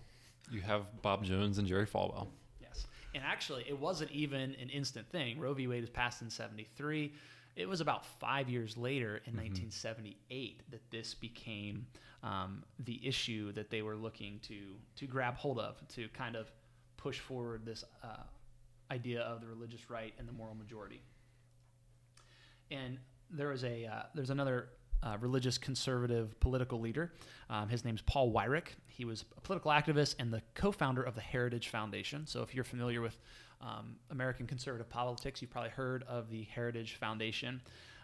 you 0.52 0.60
have 0.60 1.02
Bob 1.02 1.24
Jones 1.24 1.58
and 1.58 1.66
Jerry 1.66 1.86
Falwell. 1.86 2.28
Yes. 2.60 2.86
And 3.14 3.24
actually, 3.24 3.64
it 3.68 3.78
wasn't 3.78 4.10
even 4.10 4.54
an 4.60 4.68
instant 4.68 5.08
thing. 5.10 5.38
Roe 5.38 5.54
v. 5.54 5.66
Wade 5.66 5.82
was 5.82 5.90
passed 5.90 6.22
in 6.22 6.30
73. 6.30 7.12
It 7.56 7.68
was 7.68 7.80
about 7.80 8.06
five 8.06 8.48
years 8.48 8.76
later 8.76 9.20
in 9.26 9.34
1978 9.34 10.62
that 10.70 10.90
this 10.90 11.14
became 11.14 11.86
um, 12.22 12.62
the 12.78 13.00
issue 13.06 13.52
that 13.52 13.70
they 13.70 13.82
were 13.82 13.96
looking 13.96 14.38
to, 14.48 14.74
to 14.96 15.06
grab 15.06 15.36
hold 15.36 15.58
of, 15.58 15.76
to 15.88 16.08
kind 16.08 16.36
of 16.36 16.50
push 16.96 17.18
forward 17.18 17.66
this 17.66 17.84
uh, 18.02 18.22
idea 18.90 19.22
of 19.22 19.40
the 19.40 19.46
religious 19.46 19.90
right 19.90 20.14
and 20.18 20.28
the 20.28 20.32
moral 20.32 20.54
majority. 20.54 21.02
And 22.70 22.98
there 23.30 23.48
was 23.48 23.64
a 23.64 23.86
uh, 23.86 24.02
there's 24.14 24.30
another 24.30 24.68
uh, 25.02 25.16
religious 25.20 25.58
conservative 25.58 26.38
political 26.40 26.80
leader. 26.80 27.12
Um, 27.50 27.68
his 27.68 27.84
name's 27.84 28.02
Paul 28.02 28.32
Weyrich. 28.32 28.68
He 28.88 29.04
was 29.04 29.24
a 29.36 29.40
political 29.40 29.70
activist 29.70 30.16
and 30.18 30.32
the 30.32 30.42
co-founder 30.54 31.02
of 31.02 31.14
the 31.14 31.20
Heritage 31.20 31.68
Foundation. 31.68 32.26
So 32.26 32.42
if 32.42 32.54
you're 32.54 32.64
familiar 32.64 33.00
with 33.00 33.18
um, 33.60 33.96
American 34.10 34.46
conservative 34.46 34.88
politics, 34.88 35.40
you've 35.40 35.50
probably 35.50 35.70
heard 35.70 36.04
of 36.08 36.30
the 36.30 36.44
Heritage 36.44 36.94
Foundation. 36.94 37.60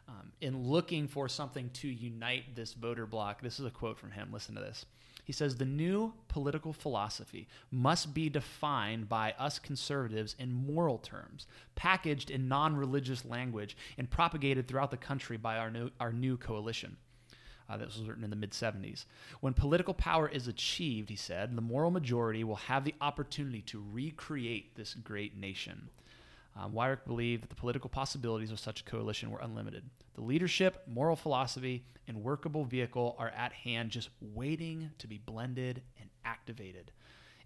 Um, 0.09 0.33
in 0.41 0.67
looking 0.67 1.07
for 1.07 1.29
something 1.29 1.69
to 1.75 1.89
unite 1.89 2.57
this 2.57 2.73
voter 2.73 3.07
bloc, 3.07 3.43
this 3.43 3.61
is 3.61 3.67
a 3.67 3.71
quote 3.71 3.99
from 3.99 4.11
him. 4.11 4.31
Listen 4.33 4.55
to 4.55 4.61
this. 4.61 4.87
He 5.29 5.35
says, 5.35 5.57
The 5.57 5.67
new 5.67 6.15
political 6.29 6.73
philosophy 6.73 7.49
must 7.71 8.15
be 8.15 8.31
defined 8.31 9.11
by 9.11 9.33
us 9.33 9.59
conservatives 9.59 10.35
in 10.39 10.55
moral 10.55 10.97
terms, 10.97 11.47
packaged 11.75 12.31
in 12.31 12.49
non 12.49 12.75
religious 12.75 13.27
language, 13.27 13.77
and 13.99 14.09
propagated 14.09 14.67
throughout 14.67 14.91
the 14.91 14.97
country 14.97 15.37
by 15.37 15.59
our 15.59 15.71
new, 15.71 15.91
our 16.01 16.15
new 16.15 16.39
coalition. 16.39 16.97
Uh, 17.69 17.77
this 17.77 17.99
was 17.99 18.09
written 18.09 18.25
in 18.25 18.31
the 18.31 18.37
mid 18.37 18.53
70s. 18.53 19.05
When 19.41 19.53
political 19.53 19.93
power 19.93 20.31
is 20.31 20.49
achieved, 20.49 21.11
he 21.11 21.17
said, 21.17 21.55
the 21.55 21.61
moral 21.61 21.91
majority 21.91 22.43
will 22.43 22.57
have 22.57 22.85
the 22.85 22.95
opportunity 23.03 23.61
to 23.67 23.85
recreate 23.93 24.77
this 24.77 24.95
great 24.95 25.37
nation. 25.37 25.91
Um, 26.59 26.73
Weyrich 26.73 27.05
believed 27.07 27.45
that 27.45 27.51
the 27.51 27.55
political 27.55 27.89
possibilities 27.89 28.51
of 28.51 28.59
such 28.59 28.81
a 28.81 28.85
coalition 28.85 29.31
were 29.31 29.39
unlimited. 29.39 29.85
The 30.15 30.23
leadership, 30.23 30.83
moral 30.89 31.15
philosophy, 31.15 31.85
and 32.09 32.25
workable 32.25 32.65
vehicle 32.65 33.15
are 33.19 33.29
at 33.29 33.53
hand, 33.53 33.91
just 33.91 34.11
waiting 34.21 34.91
to 34.99 35.07
be 35.07 35.19
blended 35.19 35.83
and 36.01 36.11
activated. 36.25 36.91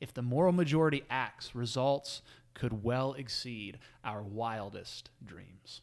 If 0.01 0.14
the 0.14 0.22
moral 0.22 0.53
majority 0.53 1.05
acts, 1.11 1.55
results 1.55 2.22
could 2.55 2.83
well 2.83 3.12
exceed 3.14 3.79
our 4.03 4.22
wildest 4.22 5.11
dreams. 5.25 5.83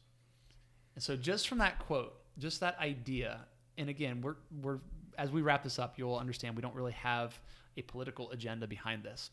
And 0.95 1.03
so, 1.03 1.15
just 1.15 1.47
from 1.47 1.59
that 1.59 1.77
quote, 1.79 2.15
just 2.39 2.59
that 2.61 2.77
idea, 2.79 3.41
and 3.77 3.89
again, 3.89 4.21
we're, 4.21 4.35
we're, 4.61 4.79
as 5.17 5.29
we 5.29 5.41
wrap 5.41 5.63
this 5.63 5.77
up, 5.77 5.93
you'll 5.97 6.17
understand 6.17 6.55
we 6.55 6.61
don't 6.61 6.75
really 6.75 6.93
have 6.93 7.39
a 7.77 7.83
political 7.83 8.31
agenda 8.31 8.65
behind 8.65 9.03
this. 9.03 9.29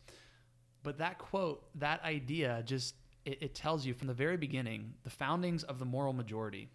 But 0.83 0.99
that 0.99 1.17
quote, 1.17 1.63
that 1.75 2.03
idea, 2.03 2.63
just 2.65 2.95
it, 3.27 3.37
it 3.41 3.53
tells 3.53 3.85
you 3.85 3.93
from 3.93 4.07
the 4.07 4.13
very 4.13 4.37
beginning, 4.37 4.93
the 5.03 5.09
foundings 5.09 5.63
of 5.63 5.79
the 5.79 5.85
moral 5.85 6.13
majority 6.13 6.69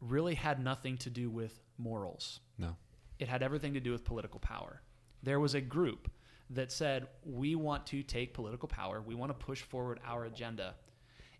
really 0.00 0.34
had 0.34 0.62
nothing 0.62 0.98
to 0.98 1.10
do 1.10 1.30
with 1.30 1.58
morals. 1.78 2.40
No. 2.58 2.76
It 3.18 3.28
had 3.28 3.42
everything 3.42 3.74
to 3.74 3.80
do 3.80 3.90
with 3.90 4.04
political 4.04 4.40
power. 4.40 4.82
There 5.22 5.40
was 5.40 5.54
a 5.54 5.60
group 5.60 6.10
that 6.50 6.70
said, 6.70 7.06
we 7.24 7.54
want 7.54 7.86
to 7.86 8.02
take 8.02 8.34
political 8.34 8.68
power, 8.68 9.00
we 9.00 9.14
want 9.14 9.30
to 9.30 9.46
push 9.46 9.62
forward 9.62 10.00
our 10.06 10.24
agenda. 10.24 10.74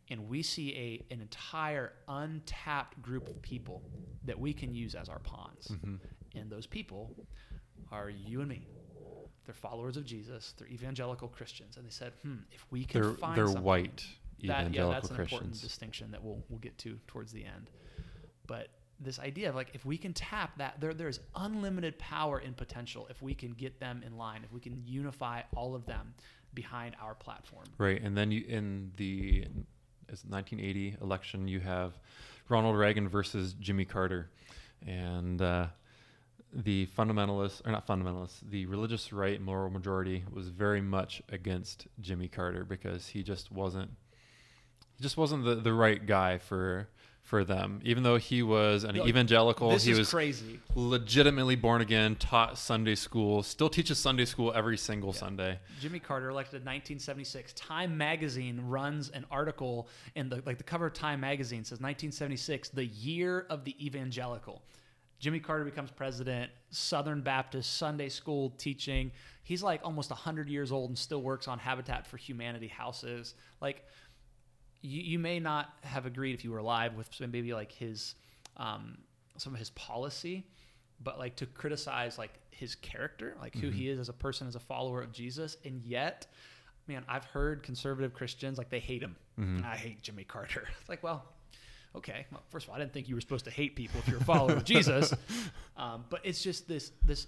And 0.08 0.28
we 0.28 0.42
see 0.42 0.74
a, 0.74 1.14
an 1.14 1.20
entire 1.20 1.92
untapped 2.08 3.00
group 3.00 3.28
of 3.28 3.40
people 3.42 3.82
that 4.24 4.38
we 4.38 4.52
can 4.52 4.74
use 4.74 4.94
as 4.94 5.08
our 5.08 5.20
pawns. 5.20 5.68
Mm-hmm. 5.68 5.96
And 6.34 6.50
those 6.50 6.66
people 6.66 7.14
are 7.92 8.10
you 8.10 8.40
and 8.40 8.48
me. 8.48 8.66
They're 9.44 9.54
followers 9.54 9.96
of 9.96 10.04
Jesus. 10.04 10.54
They're 10.58 10.68
evangelical 10.68 11.28
Christians. 11.28 11.76
And 11.76 11.86
they 11.86 11.90
said, 11.90 12.12
hmm, 12.22 12.36
if 12.50 12.64
we 12.70 12.84
can 12.84 13.02
They're 13.02 13.12
find 13.12 13.38
they're 13.38 13.48
white 13.48 14.04
that, 14.48 14.72
yeah, 14.72 14.86
that's 14.88 15.10
an 15.10 15.20
important 15.20 15.60
distinction 15.60 16.10
that 16.10 16.22
we'll, 16.22 16.42
we'll 16.48 16.58
get 16.58 16.76
to 16.78 16.98
towards 17.06 17.32
the 17.32 17.44
end. 17.44 17.70
But 18.46 18.68
this 19.00 19.18
idea 19.18 19.48
of 19.48 19.54
like, 19.54 19.70
if 19.74 19.84
we 19.84 19.96
can 19.96 20.12
tap 20.12 20.58
that, 20.58 20.80
there, 20.80 20.92
there's 20.92 21.20
unlimited 21.34 21.98
power 21.98 22.38
and 22.38 22.56
potential 22.56 23.06
if 23.10 23.22
we 23.22 23.34
can 23.34 23.52
get 23.52 23.80
them 23.80 24.02
in 24.06 24.16
line, 24.16 24.42
if 24.44 24.52
we 24.52 24.60
can 24.60 24.82
unify 24.84 25.42
all 25.56 25.74
of 25.74 25.86
them 25.86 26.14
behind 26.54 26.96
our 27.00 27.14
platform. 27.14 27.64
Right, 27.78 28.00
and 28.02 28.16
then 28.16 28.30
you 28.30 28.44
in 28.46 28.92
the 28.96 29.46
it's 30.08 30.24
1980 30.24 30.96
election, 31.00 31.46
you 31.48 31.60
have 31.60 31.98
Ronald 32.48 32.76
Reagan 32.76 33.08
versus 33.08 33.54
Jimmy 33.54 33.84
Carter, 33.84 34.30
and 34.86 35.40
uh, 35.40 35.66
the 36.52 36.86
fundamentalists 36.98 37.64
or 37.66 37.70
not 37.70 37.86
fundamentalists, 37.86 38.40
the 38.50 38.66
religious 38.66 39.12
right 39.12 39.40
moral 39.40 39.70
majority 39.70 40.24
was 40.32 40.48
very 40.48 40.80
much 40.80 41.22
against 41.28 41.86
Jimmy 42.00 42.28
Carter 42.28 42.64
because 42.64 43.06
he 43.06 43.22
just 43.22 43.52
wasn't 43.52 43.90
just 45.00 45.16
wasn't 45.16 45.44
the, 45.44 45.56
the 45.56 45.72
right 45.72 46.04
guy 46.04 46.38
for 46.38 46.88
for 47.22 47.44
them. 47.44 47.80
Even 47.84 48.02
though 48.02 48.16
he 48.16 48.42
was 48.42 48.82
an 48.82 48.96
evangelical, 48.96 49.70
this 49.70 49.84
he 49.84 49.94
was 49.94 50.10
crazy. 50.10 50.58
legitimately 50.74 51.54
born 51.54 51.80
again, 51.80 52.16
taught 52.16 52.58
Sunday 52.58 52.96
school, 52.96 53.44
still 53.44 53.68
teaches 53.68 54.00
Sunday 54.00 54.24
school 54.24 54.52
every 54.52 54.76
single 54.76 55.12
Yeah. 55.12 55.20
Sunday. 55.20 55.58
Jimmy 55.80 56.00
Carter, 56.00 56.30
elected 56.30 56.62
in 56.62 56.66
1976. 56.66 57.52
Time 57.52 57.96
magazine 57.96 58.60
runs 58.66 59.10
an 59.10 59.24
article 59.30 59.88
in 60.16 60.28
the 60.28 60.42
like 60.44 60.58
the 60.58 60.64
cover 60.64 60.86
of 60.86 60.92
Time 60.92 61.20
magazine 61.20 61.62
says 61.62 61.78
1976, 61.80 62.70
the 62.70 62.86
year 62.86 63.46
of 63.48 63.64
the 63.64 63.76
evangelical. 63.84 64.62
Jimmy 65.20 65.38
Carter 65.38 65.64
becomes 65.64 65.90
president, 65.90 66.50
Southern 66.70 67.20
Baptist 67.20 67.76
Sunday 67.76 68.08
school 68.08 68.50
teaching. 68.56 69.12
He's 69.44 69.62
like 69.62 69.82
almost 69.84 70.10
100 70.10 70.48
years 70.48 70.72
old 70.72 70.88
and 70.88 70.98
still 70.98 71.20
works 71.20 71.46
on 71.46 71.58
Habitat 71.58 72.06
for 72.06 72.16
Humanity 72.16 72.68
houses. 72.68 73.34
Like 73.60 73.84
you, 74.82 75.00
you 75.02 75.18
may 75.18 75.40
not 75.40 75.70
have 75.82 76.06
agreed 76.06 76.34
if 76.34 76.44
you 76.44 76.50
were 76.50 76.58
alive 76.58 76.94
with 76.94 77.08
maybe 77.20 77.52
like 77.52 77.72
his 77.72 78.14
um, 78.56 78.98
some 79.36 79.52
of 79.52 79.58
his 79.58 79.70
policy, 79.70 80.46
but 81.02 81.18
like 81.18 81.36
to 81.36 81.46
criticize 81.46 82.18
like 82.18 82.32
his 82.50 82.74
character, 82.74 83.36
like 83.40 83.54
who 83.54 83.70
he 83.70 83.88
is 83.88 83.98
as 83.98 84.08
a 84.08 84.12
person, 84.12 84.46
as 84.46 84.54
a 84.54 84.60
follower 84.60 85.00
of 85.02 85.12
Jesus, 85.12 85.56
and 85.64 85.82
yet, 85.82 86.26
man, 86.86 87.04
I've 87.08 87.24
heard 87.24 87.62
conservative 87.62 88.12
Christians 88.12 88.58
like 88.58 88.68
they 88.68 88.80
hate 88.80 89.02
him. 89.02 89.16
I 89.64 89.76
hate 89.76 90.02
Jimmy 90.02 90.24
Carter. 90.24 90.68
It's 90.80 90.88
like, 90.88 91.02
well, 91.02 91.24
okay. 91.96 92.26
Well, 92.30 92.42
first 92.50 92.66
of 92.66 92.70
all, 92.70 92.76
I 92.76 92.78
didn't 92.80 92.92
think 92.92 93.08
you 93.08 93.14
were 93.14 93.20
supposed 93.22 93.46
to 93.46 93.50
hate 93.50 93.74
people 93.76 94.00
if 94.00 94.08
you're 94.08 94.20
a 94.20 94.24
follower 94.24 94.52
of 94.52 94.64
Jesus, 94.64 95.14
um, 95.78 96.04
but 96.10 96.20
it's 96.24 96.42
just 96.42 96.68
this 96.68 96.92
this 97.04 97.26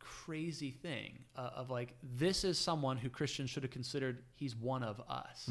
crazy 0.00 0.70
thing 0.70 1.18
uh, 1.36 1.50
of 1.54 1.70
like 1.70 1.94
this 2.02 2.44
is 2.44 2.58
someone 2.58 2.96
who 2.96 3.08
Christians 3.08 3.50
should 3.50 3.62
have 3.62 3.72
considered 3.72 4.22
he's 4.34 4.56
one 4.56 4.82
of 4.82 5.00
us, 5.08 5.48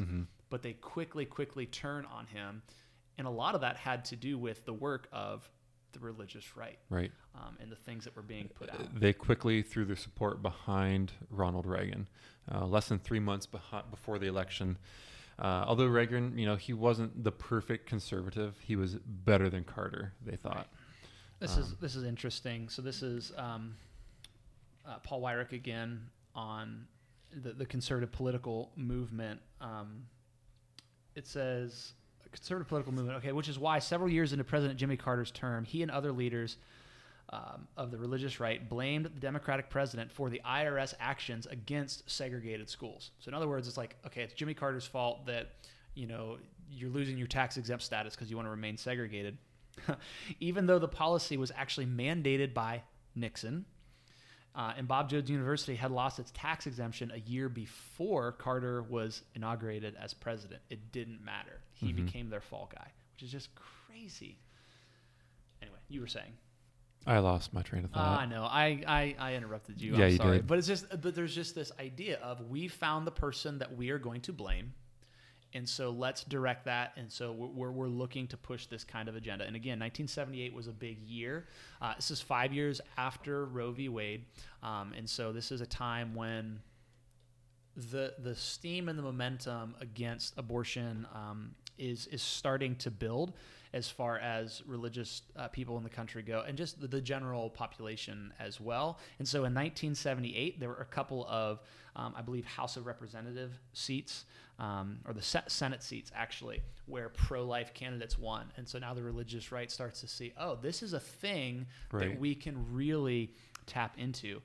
but 0.53 0.61
they 0.61 0.73
quickly 0.73 1.25
quickly 1.25 1.65
turn 1.65 2.05
on 2.05 2.27
him, 2.27 2.61
and 3.17 3.25
a 3.25 3.29
lot 3.31 3.55
of 3.55 3.61
that 3.61 3.75
had 3.75 4.05
to 4.05 4.15
do 4.15 4.37
with 4.37 4.63
the 4.65 4.73
work 4.73 5.07
of 5.11 5.49
the 5.93 5.99
religious 5.99 6.55
right 6.55 6.77
Right. 6.91 7.11
um, 7.33 7.57
and 7.59 7.71
the 7.71 7.75
things 7.75 8.03
that 8.03 8.15
were 8.15 8.21
being 8.21 8.49
put 8.49 8.69
out. 8.69 8.99
They 8.99 9.13
quickly 9.13 9.63
threw 9.63 9.83
their 9.83 9.95
support 9.95 10.43
behind 10.43 11.11
Ronald 11.31 11.65
Reagan. 11.65 12.05
Uh, 12.51 12.67
less 12.67 12.87
than 12.87 12.99
three 12.99 13.19
months 13.19 13.47
before 13.47 14.19
the 14.19 14.27
election, 14.27 14.77
uh, 15.39 15.65
although 15.67 15.87
Reagan, 15.87 16.37
you 16.37 16.45
know, 16.45 16.55
he 16.55 16.73
wasn't 16.73 17.23
the 17.23 17.31
perfect 17.31 17.87
conservative. 17.87 18.59
He 18.59 18.75
was 18.75 18.97
better 19.25 19.49
than 19.49 19.63
Carter. 19.63 20.13
They 20.23 20.35
thought. 20.35 20.67
This 21.39 21.57
is 21.57 21.71
Um, 21.71 21.77
this 21.81 21.95
is 21.95 22.03
interesting. 22.03 22.69
So 22.69 22.83
this 22.83 23.01
is 23.01 23.31
um, 23.37 23.75
uh, 24.85 24.99
Paul 24.99 25.19
Weyrich 25.23 25.51
again 25.51 26.11
on 26.35 26.85
the, 27.41 27.53
the 27.53 27.65
conservative 27.65 28.11
political 28.11 28.71
movement. 28.75 29.41
It 31.15 31.27
says 31.27 31.93
conservative 32.31 32.67
political 32.67 32.93
movement. 32.93 33.17
Okay, 33.17 33.31
which 33.31 33.47
is 33.47 33.57
why 33.57 33.79
several 33.79 34.09
years 34.09 34.33
into 34.33 34.43
President 34.43 34.77
Jimmy 34.79 34.97
Carter's 34.97 35.31
term, 35.31 35.63
he 35.63 35.81
and 35.81 35.91
other 35.91 36.11
leaders 36.11 36.57
um, 37.29 37.67
of 37.77 37.91
the 37.91 37.97
religious 37.97 38.39
right 38.39 38.67
blamed 38.67 39.05
the 39.05 39.19
Democratic 39.19 39.69
president 39.69 40.11
for 40.11 40.29
the 40.29 40.41
IRS 40.45 40.93
actions 40.99 41.45
against 41.45 42.09
segregated 42.09 42.69
schools. 42.69 43.11
So 43.19 43.29
in 43.29 43.35
other 43.35 43.47
words, 43.47 43.67
it's 43.67 43.77
like 43.77 43.95
okay, 44.05 44.21
it's 44.21 44.33
Jimmy 44.33 44.53
Carter's 44.53 44.87
fault 44.87 45.25
that 45.27 45.51
you 45.95 46.07
know 46.07 46.37
you're 46.69 46.89
losing 46.89 47.17
your 47.17 47.27
tax 47.27 47.57
exempt 47.57 47.83
status 47.83 48.15
because 48.15 48.29
you 48.29 48.35
want 48.35 48.47
to 48.47 48.51
remain 48.51 48.77
segregated. 48.77 49.37
even 50.39 50.67
though 50.67 50.79
the 50.79 50.87
policy 50.87 51.37
was 51.37 51.51
actually 51.55 51.85
mandated 51.85 52.53
by 52.53 52.83
Nixon. 53.15 53.65
Uh, 54.55 54.73
and 54.77 54.87
Bob 54.87 55.09
Jones 55.09 55.29
University 55.31 55.75
had 55.75 55.89
lost 55.91 56.19
its 56.19 56.31
tax 56.35 56.67
exemption 56.67 57.11
a 57.11 57.17
year 57.29 57.49
before 57.49 58.31
Carter 58.33 58.83
was 58.83 59.23
inaugurated 59.33 59.95
as 59.99 60.13
president. 60.13 60.61
It 60.69 60.91
didn't 60.91 61.23
matter. 61.25 61.59
He 61.73 61.91
Mhm. 61.91 62.05
became 62.05 62.29
their 62.29 62.41
fall 62.41 62.69
guy, 62.73 62.91
which 63.13 63.23
is 63.23 63.31
just 63.31 63.49
crazy. 63.55 64.37
Anyway, 65.61 65.77
you 65.89 66.01
were 66.01 66.07
saying. 66.07 66.33
I 67.05 67.17
lost 67.19 67.51
my 67.53 67.63
train 67.63 67.83
of 67.83 67.93
Uh, 67.95 67.99
I 67.99 68.03
thought. 68.03 68.29
know. 68.29 68.43
I, 68.43 68.83
I, 68.87 69.15
I 69.19 69.35
interrupted 69.35 69.81
you. 69.81 69.95
Yeah, 69.97 70.05
I'm 70.05 70.11
you 70.11 70.17
sorry. 70.17 70.37
did. 70.37 70.47
But 70.47 70.59
it's 70.59 70.67
just 70.67 70.87
but 71.01 71.15
there's 71.15 71.33
just 71.35 71.55
this 71.55 71.71
idea 71.79 72.17
of 72.19 72.41
we 72.47 72.67
found 72.67 73.05
the 73.07 73.11
person 73.11 73.57
that 73.57 73.75
we 73.75 73.89
are 73.89 73.99
going 73.99 74.21
to 74.21 74.33
blame. 74.33 74.73
And 75.53 75.67
so 75.67 75.91
let's 75.91 76.23
direct 76.23 76.65
that. 76.65 76.93
And 76.97 77.11
so 77.11 77.31
we're, 77.31 77.71
we're, 77.71 77.87
looking 77.87 78.27
to 78.27 78.37
push 78.37 78.65
this 78.65 78.83
kind 78.83 79.07
of 79.07 79.15
agenda. 79.15 79.45
And 79.45 79.55
again, 79.55 79.79
1978 79.79 80.53
was 80.53 80.67
a 80.67 80.71
big 80.71 80.99
year. 81.01 81.45
Uh, 81.81 81.93
this 81.95 82.09
is 82.09 82.21
five 82.21 82.51
years 82.51 82.81
after 82.97 83.45
Roe 83.45 83.71
v. 83.71 83.87
Wade. 83.87 84.25
Um, 84.63 84.93
and 84.97 85.07
so 85.07 85.31
this 85.31 85.51
is 85.51 85.61
a 85.61 85.65
time 85.65 86.15
when 86.15 86.59
the 87.75 88.13
the 88.19 88.35
steam 88.35 88.87
and 88.87 88.97
the 88.97 89.03
momentum 89.03 89.75
against 89.81 90.33
abortion 90.37 91.07
um, 91.13 91.55
is 91.77 92.07
is 92.07 92.21
starting 92.21 92.75
to 92.75 92.91
build 92.91 93.33
as 93.73 93.89
far 93.89 94.17
as 94.19 94.61
religious 94.65 95.23
uh, 95.35 95.47
people 95.47 95.77
in 95.77 95.83
the 95.83 95.89
country 95.89 96.21
go, 96.21 96.43
and 96.47 96.57
just 96.57 96.79
the, 96.79 96.87
the 96.87 97.01
general 97.01 97.49
population 97.49 98.31
as 98.39 98.61
well. 98.61 98.99
And 99.19 99.27
so, 99.27 99.39
in 99.39 99.53
1978, 99.53 100.59
there 100.59 100.69
were 100.69 100.75
a 100.75 100.85
couple 100.85 101.25
of, 101.29 101.59
um, 101.95 102.13
I 102.15 102.21
believe, 102.21 102.45
House 102.45 102.77
of 102.77 102.85
Representative 102.85 103.59
seats, 103.73 104.25
um, 104.59 104.99
or 105.05 105.13
the 105.13 105.21
Senate 105.21 105.81
seats 105.81 106.11
actually, 106.15 106.61
where 106.85 107.09
pro-life 107.09 107.73
candidates 107.73 108.17
won. 108.17 108.51
And 108.57 108.67
so 108.67 108.77
now 108.79 108.93
the 108.93 109.03
religious 109.03 109.51
right 109.51 109.71
starts 109.71 110.01
to 110.01 110.07
see, 110.07 110.33
oh, 110.37 110.57
this 110.61 110.83
is 110.83 110.93
a 110.93 110.99
thing 110.99 111.65
that 111.91 112.19
we 112.19 112.35
can 112.35 112.71
really 112.73 113.31
tap 113.65 113.95
into 113.97 114.41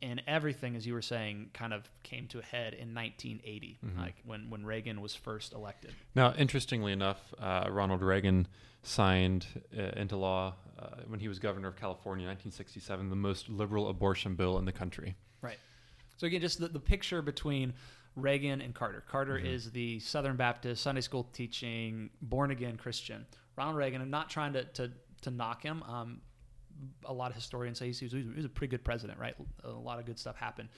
and 0.00 0.22
everything, 0.26 0.76
as 0.76 0.86
you 0.86 0.94
were 0.94 1.02
saying, 1.02 1.50
kind 1.54 1.72
of 1.72 1.88
came 2.02 2.26
to 2.28 2.38
a 2.38 2.42
head 2.42 2.74
in 2.74 2.94
1980, 2.94 3.78
Mhm. 3.84 3.98
like 3.98 4.14
when, 4.24 4.48
when 4.50 4.64
Reagan 4.64 5.00
was 5.00 5.14
first 5.14 5.52
elected. 5.52 5.92
Now, 6.14 6.34
interestingly 6.34 6.92
enough, 6.92 7.34
uh, 7.38 7.66
Ronald 7.70 8.02
Reagan 8.02 8.46
signed 8.82 9.46
uh, 9.76 9.82
into 9.96 10.16
law 10.16 10.54
uh, 10.78 11.02
when 11.08 11.18
he 11.20 11.26
was 11.28 11.38
governor 11.40 11.68
of 11.68 11.76
California 11.76 12.24
in 12.24 12.28
1967 12.28 13.10
the 13.10 13.16
most 13.16 13.48
liberal 13.48 13.88
abortion 13.88 14.36
bill 14.36 14.56
in 14.58 14.64
the 14.64 14.72
country. 14.72 15.16
Right. 15.42 15.58
So 16.16 16.26
again, 16.28 16.40
just 16.40 16.60
the, 16.60 16.68
the 16.68 16.80
picture 16.80 17.20
between 17.20 17.74
Reagan 18.14 18.60
and 18.60 18.74
Carter. 18.74 19.02
Carter 19.08 19.38
Mhm. 19.38 19.44
is 19.46 19.72
the 19.72 19.98
Southern 20.00 20.36
Baptist 20.36 20.82
Sunday 20.82 21.00
school 21.00 21.24
teaching, 21.32 22.10
born 22.22 22.50
again 22.50 22.76
Christian. 22.76 23.26
Ronald 23.56 23.76
Reagan. 23.76 24.00
I'm 24.00 24.10
not 24.10 24.30
trying 24.30 24.52
to 24.52 24.64
to, 24.64 24.92
to 25.22 25.30
knock 25.32 25.62
him. 25.62 25.82
Um, 25.82 26.20
a 27.04 27.12
lot 27.12 27.30
of 27.30 27.34
historians 27.34 27.78
say 27.78 27.92
he 27.92 28.04
was, 28.04 28.12
he 28.12 28.32
was 28.36 28.44
a 28.44 28.48
pretty 28.48 28.70
good 28.70 28.84
president, 28.84 29.18
right? 29.18 29.34
A 29.64 29.70
lot 29.70 29.98
of 29.98 30.06
good 30.06 30.18
stuff 30.18 30.36
happened. 30.36 30.68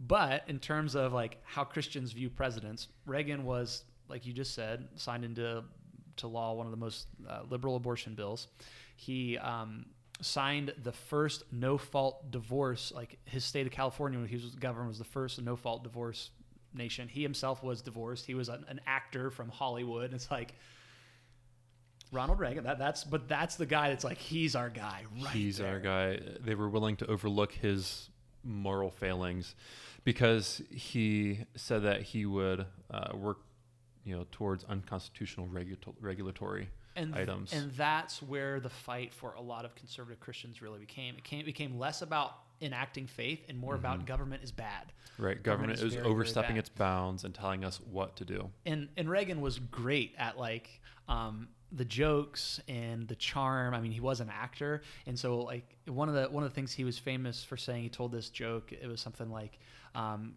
But 0.00 0.44
in 0.46 0.58
terms 0.58 0.94
of 0.94 1.12
like 1.12 1.38
how 1.44 1.64
Christians 1.64 2.12
view 2.12 2.28
presidents, 2.28 2.88
Reagan 3.06 3.44
was, 3.44 3.84
like 4.08 4.26
you 4.26 4.32
just 4.32 4.54
said, 4.54 4.86
signed 4.96 5.24
into 5.24 5.64
to 6.16 6.26
law 6.28 6.54
one 6.54 6.66
of 6.66 6.70
the 6.70 6.78
most 6.78 7.08
uh, 7.28 7.40
liberal 7.48 7.76
abortion 7.76 8.14
bills. 8.14 8.48
He 8.96 9.36
um, 9.38 9.86
signed 10.20 10.72
the 10.82 10.92
first 10.92 11.44
no 11.52 11.76
fault 11.78 12.30
divorce, 12.30 12.92
like 12.94 13.18
his 13.24 13.44
state 13.44 13.66
of 13.66 13.72
California 13.72 14.18
when 14.18 14.28
he 14.28 14.36
was 14.36 14.54
governor 14.54 14.88
was 14.88 14.98
the 14.98 15.04
first 15.04 15.40
no 15.42 15.56
fault 15.56 15.82
divorce 15.82 16.30
nation. 16.74 17.08
He 17.08 17.22
himself 17.22 17.62
was 17.62 17.82
divorced. 17.82 18.26
He 18.26 18.34
was 18.34 18.48
an, 18.48 18.64
an 18.68 18.80
actor 18.86 19.30
from 19.30 19.48
Hollywood. 19.48 20.12
It's 20.12 20.30
like 20.30 20.54
Ronald 22.12 22.38
Reagan. 22.38 22.64
That, 22.64 22.78
that's 22.78 23.04
but 23.04 23.28
that's 23.28 23.56
the 23.56 23.66
guy 23.66 23.88
that's 23.90 24.04
like 24.04 24.18
he's 24.18 24.54
our 24.54 24.70
guy. 24.70 25.04
Right 25.22 25.32
He's 25.32 25.58
there. 25.58 25.72
our 25.74 25.80
guy. 25.80 26.20
They 26.44 26.54
were 26.54 26.68
willing 26.68 26.96
to 26.96 27.06
overlook 27.06 27.52
his 27.52 28.10
moral 28.44 28.90
failings 28.90 29.54
because 30.04 30.62
he 30.70 31.40
said 31.56 31.82
that 31.82 32.02
he 32.02 32.26
would 32.26 32.66
uh, 32.90 33.16
work, 33.16 33.38
you 34.04 34.16
know, 34.16 34.26
towards 34.30 34.64
unconstitutional 34.64 35.48
regula- 35.48 35.94
regulatory 36.00 36.68
and 36.94 37.14
items. 37.14 37.52
and 37.52 37.72
that's 37.72 38.22
where 38.22 38.60
the 38.60 38.70
fight 38.70 39.12
for 39.12 39.34
a 39.34 39.40
lot 39.40 39.64
of 39.64 39.74
conservative 39.74 40.20
Christians 40.20 40.62
really 40.62 40.78
became. 40.78 41.16
It 41.16 41.24
came, 41.24 41.40
it 41.40 41.46
became 41.46 41.78
less 41.78 42.02
about 42.02 42.36
enacting 42.62 43.06
faith 43.06 43.40
and 43.48 43.58
more 43.58 43.74
about 43.74 44.06
government 44.06 44.42
is 44.42 44.50
bad. 44.50 44.92
right, 45.18 45.42
government 45.42 45.44
government 45.44 45.72
is 45.78 45.82
is 45.82 45.94
very, 45.94 46.06
overstepping 46.06 46.56
its 46.56 46.70
bounds 46.70 47.24
and 47.24 47.34
telling 47.34 47.64
us 47.64 47.80
what 47.90 48.16
to 48.16 48.24
do. 48.24 48.50
and 48.64 48.88
and 48.96 49.10
Reagan 49.10 49.40
was 49.40 49.58
great 49.58 50.14
at 50.16 50.38
like 50.38 50.80
um, 51.08 51.48
the 51.72 51.84
jokes 51.84 52.60
and 52.68 53.08
the 53.08 53.16
charm. 53.16 53.74
I 53.74 53.80
mean, 53.80 53.92
he 53.92 54.00
was 54.00 54.20
an 54.20 54.30
actor, 54.30 54.82
and 55.06 55.18
so 55.18 55.40
like 55.40 55.76
one 55.86 56.08
of 56.08 56.14
the 56.14 56.24
one 56.24 56.44
of 56.44 56.50
the 56.50 56.54
things 56.54 56.72
he 56.72 56.84
was 56.84 56.98
famous 56.98 57.42
for 57.44 57.56
saying, 57.56 57.82
he 57.82 57.88
told 57.88 58.12
this 58.12 58.28
joke. 58.28 58.72
It 58.72 58.86
was 58.86 59.00
something 59.00 59.30
like. 59.30 59.58
Um, 59.94 60.34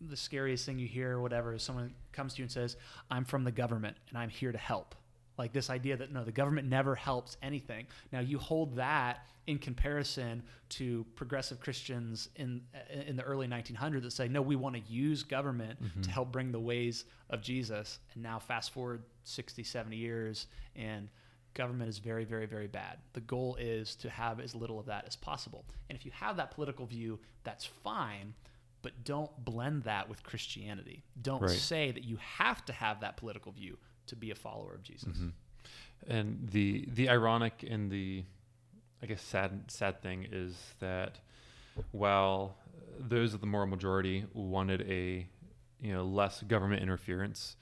the 0.00 0.16
scariest 0.16 0.64
thing 0.64 0.78
you 0.78 0.86
hear 0.86 1.16
or 1.16 1.20
whatever 1.20 1.52
is 1.54 1.62
someone 1.62 1.92
comes 2.12 2.34
to 2.34 2.38
you 2.38 2.44
and 2.44 2.52
says, 2.52 2.76
I'm 3.10 3.24
from 3.24 3.42
the 3.42 3.50
government 3.50 3.96
and 4.08 4.16
I'm 4.16 4.28
here 4.28 4.52
to 4.52 4.58
help. 4.58 4.94
Like 5.38 5.52
this 5.52 5.70
idea 5.70 5.96
that 5.96 6.12
no, 6.12 6.24
the 6.24 6.32
government 6.32 6.68
never 6.68 6.94
helps 6.94 7.36
anything. 7.42 7.86
Now 8.12 8.20
you 8.20 8.38
hold 8.38 8.76
that 8.76 9.26
in 9.46 9.58
comparison 9.58 10.42
to 10.68 11.06
progressive 11.14 11.58
Christians 11.58 12.28
in 12.36 12.60
in 13.06 13.16
the 13.16 13.22
early 13.22 13.46
1900s 13.46 14.02
that 14.02 14.12
say, 14.12 14.28
no, 14.28 14.42
we 14.42 14.56
want 14.56 14.74
to 14.74 14.82
use 14.92 15.22
government 15.22 15.78
to 16.02 16.10
help 16.10 16.32
bring 16.32 16.52
the 16.52 16.60
ways 16.60 17.04
of 17.30 17.40
Jesus. 17.40 17.98
And 18.14 18.22
now 18.22 18.38
fast 18.38 18.72
forward 18.72 19.02
60, 19.28 19.62
70 19.62 19.96
years 19.96 20.46
and 20.76 21.08
government 21.54 21.88
is 21.88 21.98
very, 21.98 22.24
very, 22.24 22.46
very 22.46 22.66
bad. 22.66 22.98
The 23.12 23.20
goal 23.20 23.56
is 23.60 23.94
to 23.96 24.10
have 24.10 24.40
as 24.40 24.54
little 24.54 24.78
of 24.78 24.86
that 24.86 25.04
as 25.06 25.16
possible. 25.16 25.64
And 25.88 25.96
if 25.98 26.04
you 26.04 26.12
have 26.12 26.36
that 26.36 26.50
political 26.50 26.86
view, 26.86 27.18
that's 27.44 27.64
fine 27.64 28.34
but 28.82 29.04
don't 29.04 29.30
blend 29.44 29.82
that 29.84 30.08
with 30.08 30.22
Christianity. 30.22 31.04
Don't 31.20 31.42
Right. 31.42 31.50
say 31.50 31.90
that 31.90 32.04
you 32.04 32.16
have 32.16 32.64
to 32.66 32.72
have 32.72 33.00
that 33.00 33.16
political 33.16 33.52
view 33.52 33.78
to 34.06 34.16
be 34.16 34.30
a 34.30 34.34
follower 34.34 34.74
of 34.74 34.82
Jesus. 34.82 35.18
Mm-hmm. 35.18 35.28
And 36.06 36.48
the 36.48 36.86
the 36.88 37.08
ironic 37.08 37.64
and 37.68 37.90
the 37.90 38.24
I 39.02 39.06
guess 39.06 39.22
sad 39.22 39.70
sad 39.70 40.00
thing 40.00 40.26
is 40.30 40.54
that 40.80 41.18
while 41.92 42.56
those 42.98 43.34
of 43.34 43.40
the 43.40 43.46
moral 43.46 43.66
majority 43.66 44.24
wanted 44.32 44.82
a 44.82 45.26
you 45.80 45.92
know 45.92 46.04
less 46.04 46.42
government 46.42 46.82
interference, 46.82 47.56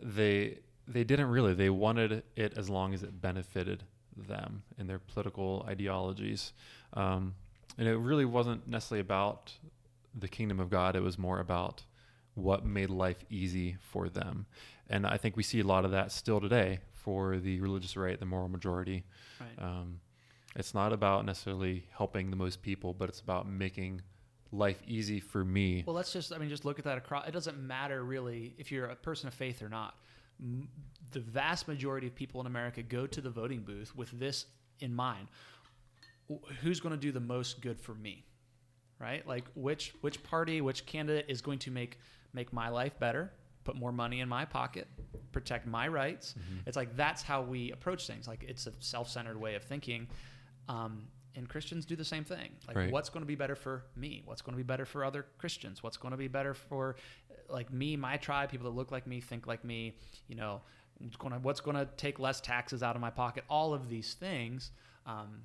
they 0.00 0.58
they 0.92 1.04
didn't 1.04 1.28
really. 1.28 1.54
They 1.54 1.70
wanted 1.70 2.22
it 2.36 2.54
as 2.56 2.68
long 2.68 2.94
as 2.94 3.02
it 3.02 3.20
benefited 3.20 3.84
them 4.16 4.62
and 4.78 4.88
their 4.88 4.98
political 4.98 5.64
ideologies. 5.68 6.52
Um, 6.94 7.34
and 7.78 7.88
it 7.88 7.96
really 7.96 8.24
wasn't 8.24 8.68
necessarily 8.68 9.00
about 9.00 9.52
the 10.14 10.28
kingdom 10.28 10.60
of 10.60 10.70
God. 10.70 10.96
It 10.96 11.02
was 11.02 11.18
more 11.18 11.40
about 11.40 11.84
what 12.34 12.64
made 12.64 12.90
life 12.90 13.24
easy 13.30 13.76
for 13.80 14.08
them. 14.08 14.46
And 14.88 15.06
I 15.06 15.16
think 15.16 15.36
we 15.36 15.42
see 15.42 15.60
a 15.60 15.64
lot 15.64 15.84
of 15.84 15.92
that 15.92 16.10
still 16.12 16.40
today 16.40 16.80
for 16.92 17.38
the 17.38 17.60
religious 17.60 17.96
right, 17.96 18.18
the 18.18 18.26
moral 18.26 18.48
majority. 18.48 19.04
Right. 19.40 19.66
Um, 19.66 20.00
it's 20.56 20.74
not 20.74 20.92
about 20.92 21.24
necessarily 21.24 21.84
helping 21.96 22.30
the 22.30 22.36
most 22.36 22.60
people, 22.60 22.92
but 22.92 23.08
it's 23.08 23.20
about 23.20 23.48
making 23.48 24.02
life 24.52 24.82
easy 24.86 25.20
for 25.20 25.44
me. 25.44 25.84
Well, 25.86 25.94
let's 25.94 26.12
just, 26.12 26.32
I 26.32 26.38
mean, 26.38 26.48
just 26.48 26.64
look 26.64 26.78
at 26.78 26.84
that 26.86 26.98
across. 26.98 27.28
It 27.28 27.30
doesn't 27.30 27.58
matter 27.58 28.02
really 28.02 28.54
if 28.58 28.72
you're 28.72 28.86
a 28.86 28.96
person 28.96 29.28
of 29.28 29.34
faith 29.34 29.62
or 29.62 29.68
not. 29.68 29.94
M- 30.40 30.68
The 31.12 31.20
vast 31.20 31.68
majority 31.68 32.06
of 32.06 32.14
people 32.14 32.40
in 32.40 32.46
America 32.46 32.82
go 32.82 33.06
to 33.06 33.20
the 33.20 33.30
voting 33.30 33.60
booth 33.60 33.94
with 33.96 34.10
this 34.18 34.46
in 34.80 34.94
mind 34.94 35.28
who's 36.62 36.80
going 36.80 36.94
to 36.94 37.00
do 37.00 37.12
the 37.12 37.20
most 37.20 37.60
good 37.60 37.80
for 37.80 37.94
me? 37.94 38.24
Right? 38.98 39.26
Like 39.26 39.44
which 39.54 39.94
which 40.02 40.22
party, 40.22 40.60
which 40.60 40.84
candidate 40.86 41.26
is 41.28 41.40
going 41.40 41.58
to 41.60 41.70
make 41.70 41.98
make 42.32 42.52
my 42.52 42.68
life 42.68 42.98
better, 42.98 43.32
put 43.64 43.74
more 43.76 43.92
money 43.92 44.20
in 44.20 44.28
my 44.28 44.44
pocket, 44.44 44.86
protect 45.32 45.66
my 45.66 45.88
rights. 45.88 46.34
It's 46.66 46.76
like 46.76 46.94
that's 46.96 47.22
how 47.22 47.40
we 47.42 47.72
approach 47.72 48.06
things. 48.06 48.28
Like 48.28 48.44
it's 48.46 48.66
a 48.66 48.72
self-centered 48.80 49.38
way 49.40 49.54
of 49.54 49.64
thinking. 49.64 50.06
Um, 50.68 51.08
and 51.36 51.48
Christians 51.48 51.86
do 51.86 51.94
the 51.96 52.04
same 52.04 52.24
thing. 52.24 52.50
Like, 52.66 52.76
Right. 52.76 52.90
what's 52.92 53.08
going 53.08 53.22
to 53.22 53.26
be 53.26 53.34
better 53.36 53.54
for 53.54 53.84
me? 53.96 54.22
What's 54.24 54.42
going 54.42 54.54
to 54.54 54.56
be 54.56 54.66
better 54.66 54.84
for 54.84 55.04
other 55.04 55.26
Christians? 55.38 55.82
What's 55.82 55.96
going 55.96 56.10
to 56.12 56.16
be 56.18 56.28
better 56.28 56.54
for, 56.54 56.96
uh, 57.30 57.52
like 57.52 57.72
me, 57.72 57.96
my 57.96 58.16
tribe, 58.16 58.50
people 58.50 58.64
that 58.70 58.76
look 58.76 58.90
like 58.90 59.06
me, 59.06 59.20
think 59.20 59.46
like 59.46 59.64
me? 59.64 59.96
You 60.28 60.34
know, 60.36 60.62
what's 60.98 61.16
going 61.16 61.32
to, 61.32 61.38
what's 61.38 61.60
going 61.60 61.76
to 61.76 61.86
take 61.96 62.18
less 62.18 62.40
taxes 62.40 62.82
out 62.82 62.96
of 62.96 63.00
my 63.00 63.10
pocket? 63.10 63.44
All 63.48 63.72
of 63.74 63.88
these 63.88 64.14
things. 64.14 64.72
Um, 65.06 65.42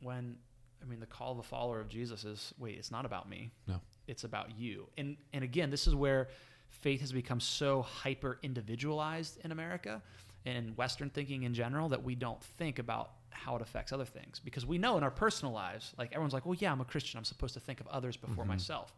when 0.00 0.36
I 0.82 0.84
mean, 0.84 1.00
the 1.00 1.06
call 1.06 1.32
of 1.32 1.38
a 1.38 1.42
follower 1.42 1.80
of 1.80 1.88
Jesus 1.88 2.24
is, 2.24 2.52
wait, 2.58 2.76
it's 2.78 2.90
not 2.90 3.04
about 3.04 3.28
me. 3.28 3.50
No. 3.66 3.80
It's 4.06 4.24
about 4.24 4.56
you. 4.56 4.88
And 4.96 5.16
and 5.32 5.42
again, 5.42 5.70
this 5.70 5.86
is 5.86 5.94
where 5.94 6.28
faith 6.68 7.00
has 7.00 7.12
become 7.12 7.40
so 7.40 7.82
hyper 7.82 8.38
individualized 8.42 9.38
in 9.44 9.50
America 9.52 10.02
and 10.44 10.76
Western 10.76 11.10
thinking 11.10 11.42
in 11.44 11.54
general 11.54 11.88
that 11.88 12.04
we 12.04 12.14
don't 12.14 12.40
think 12.42 12.78
about 12.78 13.10
how 13.36 13.54
it 13.56 13.62
affects 13.62 13.92
other 13.92 14.04
things 14.04 14.40
because 14.40 14.64
we 14.66 14.78
know 14.78 14.96
in 14.96 15.02
our 15.04 15.10
personal 15.10 15.52
lives, 15.52 15.92
like 15.98 16.12
everyone's 16.12 16.32
like, 16.34 16.44
well, 16.46 16.54
yeah, 16.58 16.72
I'm 16.72 16.80
a 16.80 16.84
Christian. 16.84 17.18
I'm 17.18 17.24
supposed 17.24 17.54
to 17.54 17.60
think 17.60 17.80
of 17.80 17.86
others 17.88 18.16
before 18.16 18.44
Mhm. 18.44 18.48
myself. 18.48 18.94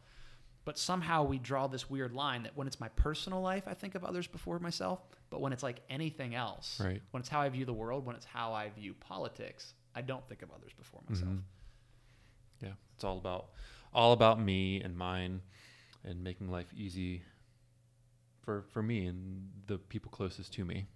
But 0.64 0.79
somehow 0.79 1.22
we 1.24 1.38
draw 1.38 1.66
this 1.66 1.88
weird 1.88 2.12
line 2.12 2.42
that 2.42 2.55
when 2.57 2.66
it's 2.66 2.79
my 2.79 2.88
personal 2.90 3.40
life, 3.40 3.66
I 3.66 3.74
think 3.74 3.94
of 3.94 4.05
others 4.05 4.27
before 4.27 4.59
myself. 4.59 5.01
But 5.31 5.40
when 5.40 5.53
it's 5.53 5.62
like 5.62 5.81
anything 5.88 6.35
else, 6.35 6.79
Right. 6.81 7.03
when 7.11 7.20
it's 7.20 7.29
how 7.29 7.40
I 7.40 7.48
view 7.48 7.64
the 7.64 7.72
world, 7.72 8.05
when 8.05 8.16
it's 8.16 8.27
how 8.27 8.53
I 8.53 8.68
view 8.70 8.94
politics, 8.94 9.74
I 9.94 10.03
don't 10.03 10.27
think 10.29 10.42
of 10.42 10.51
others 10.51 10.72
before 10.74 11.03
myself. 11.09 11.31
Mhm. 11.31 11.42
Yeah, 12.61 12.74
it's 12.94 13.05
all 13.05 13.18
about 13.18 13.51
all 13.94 14.12
about 14.12 14.38
me 14.38 14.83
and 14.83 14.96
mine, 14.98 15.40
and 16.05 16.22
making 16.22 16.51
life 16.51 16.72
easy 16.74 17.22
for 18.42 18.62
for 18.62 18.83
me 18.83 19.07
and 19.07 19.51
the 19.66 19.79
people 19.79 20.11
closest 20.11 20.53
to 20.55 20.64
me. 20.64 20.87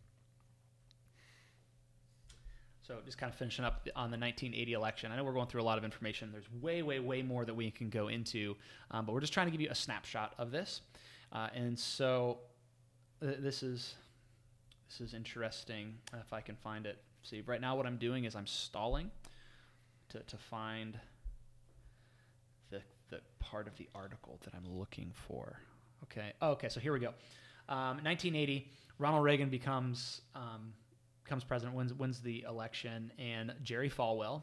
So 2.92 2.98
just 3.06 3.16
kind 3.16 3.32
of 3.32 3.38
finishing 3.38 3.64
up 3.64 3.88
on 3.96 4.10
the 4.10 4.18
1980 4.18 4.74
election. 4.74 5.12
I 5.12 5.16
know 5.16 5.24
we're 5.24 5.32
going 5.32 5.46
through 5.46 5.62
a 5.62 5.64
lot 5.64 5.78
of 5.78 5.84
information. 5.84 6.30
There's 6.30 6.50
way, 6.60 6.82
way, 6.82 7.00
way 7.00 7.22
more 7.22 7.46
that 7.46 7.54
we 7.54 7.70
can 7.70 7.88
go 7.88 8.08
into, 8.08 8.54
um, 8.90 9.06
but 9.06 9.14
we're 9.14 9.20
just 9.20 9.32
trying 9.32 9.46
to 9.46 9.50
give 9.50 9.62
you 9.62 9.70
a 9.70 9.74
snapshot 9.74 10.34
of 10.36 10.50
this. 10.50 10.82
Uh, 11.32 11.48
and 11.54 11.78
so 11.78 12.40
th- 13.22 13.38
this 13.38 13.62
is 13.62 13.94
this 14.90 15.00
is 15.00 15.14
interesting. 15.14 15.94
If 16.20 16.34
I 16.34 16.42
can 16.42 16.54
find 16.54 16.84
it. 16.84 16.98
See, 17.22 17.40
right 17.46 17.62
now 17.62 17.76
what 17.76 17.86
I'm 17.86 17.96
doing 17.96 18.24
is 18.26 18.36
I'm 18.36 18.46
stalling 18.46 19.10
to, 20.10 20.18
to 20.18 20.36
find 20.36 21.00
the 22.68 22.82
the 23.08 23.20
part 23.38 23.68
of 23.68 23.76
the 23.78 23.88
article 23.94 24.38
that 24.44 24.52
I'm 24.54 24.78
looking 24.78 25.12
for. 25.14 25.60
Okay. 26.02 26.34
Oh, 26.42 26.50
okay. 26.50 26.68
So 26.68 26.78
here 26.78 26.92
we 26.92 27.00
go. 27.00 27.14
Um, 27.70 28.04
1980, 28.04 28.68
Ronald 28.98 29.24
Reagan 29.24 29.48
becomes 29.48 30.20
um, 30.34 30.74
becomes 31.24 31.44
president, 31.44 31.76
wins 31.76 31.94
wins 31.94 32.20
the 32.20 32.44
election, 32.48 33.12
and 33.18 33.54
Jerry 33.62 33.90
Falwell, 33.90 34.42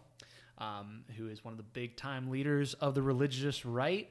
um, 0.58 1.04
who 1.18 1.28
is 1.28 1.44
one 1.44 1.54
of 1.54 1.58
the 1.58 1.63
big 1.63 1.96
time 1.96 2.30
leaders 2.30 2.74
of 2.76 2.96
the 2.96 3.02
religious 3.02 3.65
right. 3.65 4.10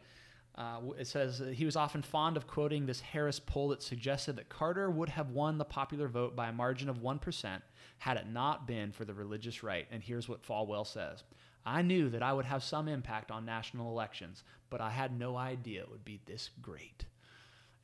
Uh, 0.54 0.80
it 0.98 1.06
says 1.06 1.40
he 1.52 1.64
was 1.64 1.76
often 1.76 2.02
fond 2.02 2.36
of 2.36 2.48
quoting 2.48 2.84
this 2.84 3.00
Harris 3.00 3.38
poll 3.38 3.68
that 3.68 3.80
suggested 3.80 4.34
that 4.36 4.48
Carter 4.48 4.90
would 4.90 5.08
have 5.08 5.30
won 5.30 5.56
the 5.56 5.64
popular 5.64 6.08
vote 6.08 6.34
by 6.34 6.48
a 6.48 6.52
margin 6.52 6.88
of 6.88 6.98
1% 6.98 7.62
had 7.98 8.16
it 8.16 8.26
not 8.28 8.66
been 8.66 8.90
for 8.90 9.04
the 9.04 9.14
religious 9.14 9.62
right. 9.62 9.86
And 9.92 10.02
here's 10.02 10.28
what 10.28 10.42
Falwell 10.42 10.86
says 10.86 11.22
I 11.64 11.82
knew 11.82 12.08
that 12.10 12.22
I 12.22 12.32
would 12.32 12.44
have 12.44 12.64
some 12.64 12.88
impact 12.88 13.30
on 13.30 13.44
national 13.44 13.90
elections, 13.90 14.42
but 14.70 14.80
I 14.80 14.90
had 14.90 15.18
no 15.18 15.36
idea 15.36 15.82
it 15.82 15.90
would 15.90 16.04
be 16.04 16.20
this 16.26 16.50
great. 16.60 17.04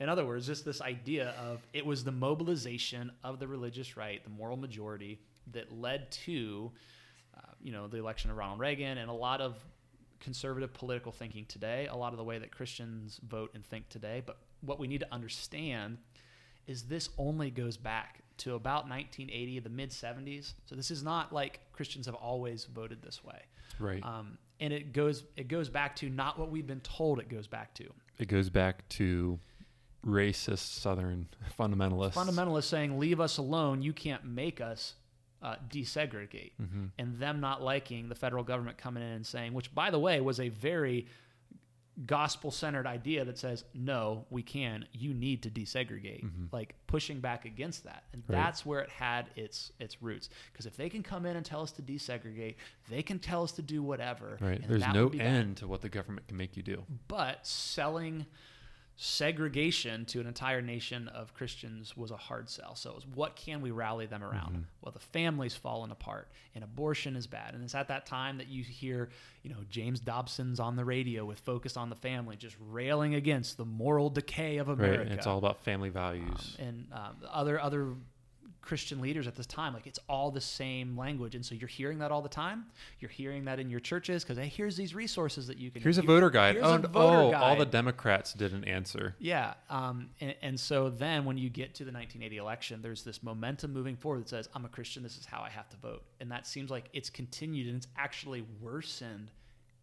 In 0.01 0.09
other 0.09 0.27
words, 0.27 0.47
just 0.47 0.65
this 0.65 0.81
idea 0.81 1.35
of 1.41 1.67
it 1.73 1.87
was 1.87 2.05
the 2.05 2.13
mobilization 2.13 3.13
of 3.23 3.39
the 3.39 3.47
religious 3.47 3.97
right, 3.97 4.23
the 4.25 4.31
moral 4.31 4.57
majority, 4.57 5.21
that 5.53 5.73
led 5.73 6.11
to, 6.11 6.73
uh, 7.37 7.41
you 7.63 7.71
know, 7.71 7.87
the 7.87 7.99
election 7.99 8.31
of 8.31 8.37
Ronald 8.37 8.61
Reagan 8.61 8.99
and 8.99 9.09
a 9.09 9.15
lot 9.15 9.41
of 9.41 9.57
conservative 10.21 10.73
political 10.73 11.13
thinking 11.13 11.45
today, 11.47 11.87
a 11.87 11.95
lot 11.95 12.13
of 12.13 12.19
the 12.19 12.25
way 12.25 12.39
that 12.39 12.51
Christians 12.51 13.21
vote 13.29 13.51
and 13.55 13.65
think 13.65 13.89
today. 13.89 14.23
But 14.25 14.39
what 14.63 14.79
we 14.79 14.89
need 14.89 15.01
to 15.01 15.15
understand 15.15 15.99
is 16.67 16.85
this 16.85 17.11
only 17.19 17.51
goes 17.51 17.77
back 17.77 18.23
to 18.39 18.55
about 18.55 18.89
1980, 18.89 19.61
the 19.61 19.69
mid 19.69 19.91
70s. 19.91 20.55
So 20.65 20.75
this 20.75 20.91
is 20.91 21.03
not 21.03 21.33
like 21.33 21.61
Christians 21.73 22.07
have 22.07 22.15
always 22.15 22.65
voted 22.65 23.03
this 23.03 23.23
way. 23.23 23.41
Right. 23.79 24.03
Um, 24.05 24.39
and 24.61 24.73
it 24.73 24.93
goes 24.93 25.25
it 25.37 25.49
goes 25.49 25.69
back 25.69 25.97
to 25.97 26.09
not 26.09 26.39
what 26.39 26.51
we've 26.51 26.67
been 26.67 26.81
told 26.81 27.19
it 27.19 27.29
goes 27.29 27.47
back 27.47 27.75
to. 27.75 27.85
it 28.19 28.29
goes 28.29 28.49
back 28.49 28.89
to 28.91 29.39
racist 30.05 30.81
Southern 30.81 31.29
fundamentalists. 31.59 32.13
fundamentalists 32.15 32.65
saying, 32.65 32.99
"Leave 32.99 33.21
us 33.21 33.39
alone. 33.39 33.83
You 33.83 33.93
can't 33.93 34.25
make 34.25 34.61
us 34.61 34.95
uh, 35.43 35.57
desegregate," 35.69 36.53
hmm 36.59 36.87
and 36.99 37.19
them 37.19 37.41
not 37.41 37.63
liking 37.63 38.09
the 38.09 38.15
federal 38.15 38.45
government 38.45 38.79
coming 38.79 39.03
in 39.03 39.11
and 39.11 39.27
saying, 39.27 39.53
which 39.55 39.75
by 39.75 39.91
the 39.91 39.99
way 39.99 40.21
was 40.21 40.41
a 40.41 40.49
very 40.49 41.07
gospel 42.07 42.51
centered 42.51 42.89
idea 42.89 43.25
that 43.25 43.39
says 43.39 43.63
no 43.73 44.27
we 44.29 44.43
can 44.43 44.85
you 44.93 45.15
need 45.15 45.45
to 45.45 45.49
desegregate 45.49 46.29
like 46.51 46.75
pushing 46.89 47.21
back 47.21 47.45
against 47.45 47.85
that 47.85 48.03
and 48.13 48.21
Mm-hmm. 48.25 48.33
Right. 48.33 48.43
that's 48.43 48.67
where 48.67 48.81
it 48.81 48.91
had 48.91 49.27
its 49.37 49.71
its 49.79 50.03
roots 50.03 50.29
because 50.53 50.67
if 50.67 50.77
they 50.77 50.89
can 50.89 51.05
come 51.05 51.25
in 51.25 51.37
and 51.37 51.47
tell 51.47 51.61
us 51.63 51.71
to 51.73 51.83
desegregate 51.83 52.57
they 52.91 53.01
can 53.05 53.21
tell 53.21 53.45
us 53.45 53.53
to 53.53 53.63
do 53.63 53.81
whatever 53.81 54.39
Right. 54.41 54.59
and 54.61 54.69
There's 54.69 54.93
no 54.93 55.05
would 55.05 55.13
be 55.13 55.19
bad. 55.19 55.27
end 55.29 55.57
to 55.59 55.69
what 55.69 55.83
the 55.83 55.89
government 55.89 56.27
can 56.27 56.37
make 56.37 56.57
you 56.57 56.65
do. 56.65 56.83
but 57.07 57.47
selling 57.47 58.27
segregation 58.97 60.05
to 60.05 60.21
an 60.21 60.27
entire 60.27 60.63
nation 60.63 61.09
of 61.09 61.35
Christians 61.35 61.97
was 61.97 62.11
a 62.11 62.17
hard 62.17 62.49
sell. 62.49 62.75
So 62.77 62.91
it 62.91 62.97
was 62.97 63.07
what 63.07 63.35
can 63.35 63.61
we 63.61 63.71
rally 63.71 64.07
them 64.07 64.23
around? 64.23 64.67
Well, 64.83 64.93
the 64.93 65.01
family's 65.01 65.55
fallen 65.55 65.91
apart 65.91 66.29
and 66.55 66.63
abortion 66.63 67.17
is 67.17 67.27
bad. 67.27 67.55
And 67.55 67.65
it's 67.65 67.75
at 67.75 67.89
that 67.89 68.07
time 68.07 68.39
that 68.39 68.49
you 68.49 68.63
hear, 68.63 69.09
you 69.43 69.51
know, 69.51 69.57
James 69.69 70.01
Dobson's 70.01 70.61
on 70.61 70.77
the 70.77 70.85
radio 70.85 71.25
with 71.25 71.41
Focus 71.41 71.77
on 71.77 71.91
the 71.91 71.97
Family 71.97 72.37
just 72.37 72.57
railing 72.71 73.15
against 73.17 73.57
the 73.57 73.65
moral 73.65 74.11
decay 74.11 74.59
of 74.59 74.69
America. 74.69 74.99
Right. 74.99 75.07
And 75.09 75.17
it's 75.19 75.27
all 75.27 75.39
about 75.39 75.65
family 75.65 75.89
values. 75.89 76.57
and 76.61 76.87
um, 76.93 77.17
other 77.33 77.61
other 77.61 77.95
Christian 78.65 79.01
leaders 79.01 79.27
at 79.27 79.37
this 79.37 79.47
time, 79.47 79.75
like 79.75 79.87
it's 79.87 79.99
all 80.09 80.31
the 80.31 80.41
same 80.41 80.97
language, 80.97 81.35
and 81.35 81.45
so 81.45 81.55
you're 81.55 81.69
hearing 81.69 81.99
that 81.99 82.11
all 82.11 82.23
the 82.23 82.29
time. 82.29 82.65
You're 82.99 83.11
hearing 83.11 83.45
that 83.45 83.61
in 83.61 83.69
your 83.69 83.81
churches 83.81 84.25
because 84.25 84.39
hey, 84.39 84.49
here's 84.49 84.77
these 84.77 84.95
resources 84.95 85.47
that 85.49 85.59
you 85.59 85.71
can. 85.71 85.83
Here's 85.83 85.99
a 85.99 86.03
voter 86.03 86.31
guide. 86.31 86.57
here's 86.57 86.67
Oh, 86.67 86.79
voter 86.79 86.93
oh, 86.93 87.33
all 87.35 87.57
the. 87.57 87.65
Democrats 87.65 88.33
didn't 88.35 88.65
answer. 88.65 89.17
Yeah, 89.19 89.55
um, 89.69 90.11
and, 90.21 90.35
and 90.43 90.61
so 90.61 90.91
then 90.91 91.25
when 91.25 91.37
you 91.37 91.51
get 91.51 91.75
to 91.75 91.85
the 91.85 91.91
1980 91.91 92.37
election, 92.37 92.83
there's 92.83 93.03
this 93.03 93.23
momentum 93.23 93.73
moving 93.73 93.97
forward 93.97 94.21
that 94.21 94.29
says, 94.29 94.49
"I'm 94.55 94.65
a 94.65 94.69
Christian. 94.69 95.03
This 95.03 95.19
is 95.19 95.27
how 95.27 95.43
I 95.43 95.51
have 95.51 95.69
to 95.71 95.77
vote," 95.77 96.03
and 96.21 96.31
that 96.31 96.47
seems 96.47 96.71
like 96.71 96.89
it's 96.93 97.11
continued 97.11 97.67
and 97.67 97.77
it's 97.77 97.89
actually 97.97 98.45
worsened 98.61 99.31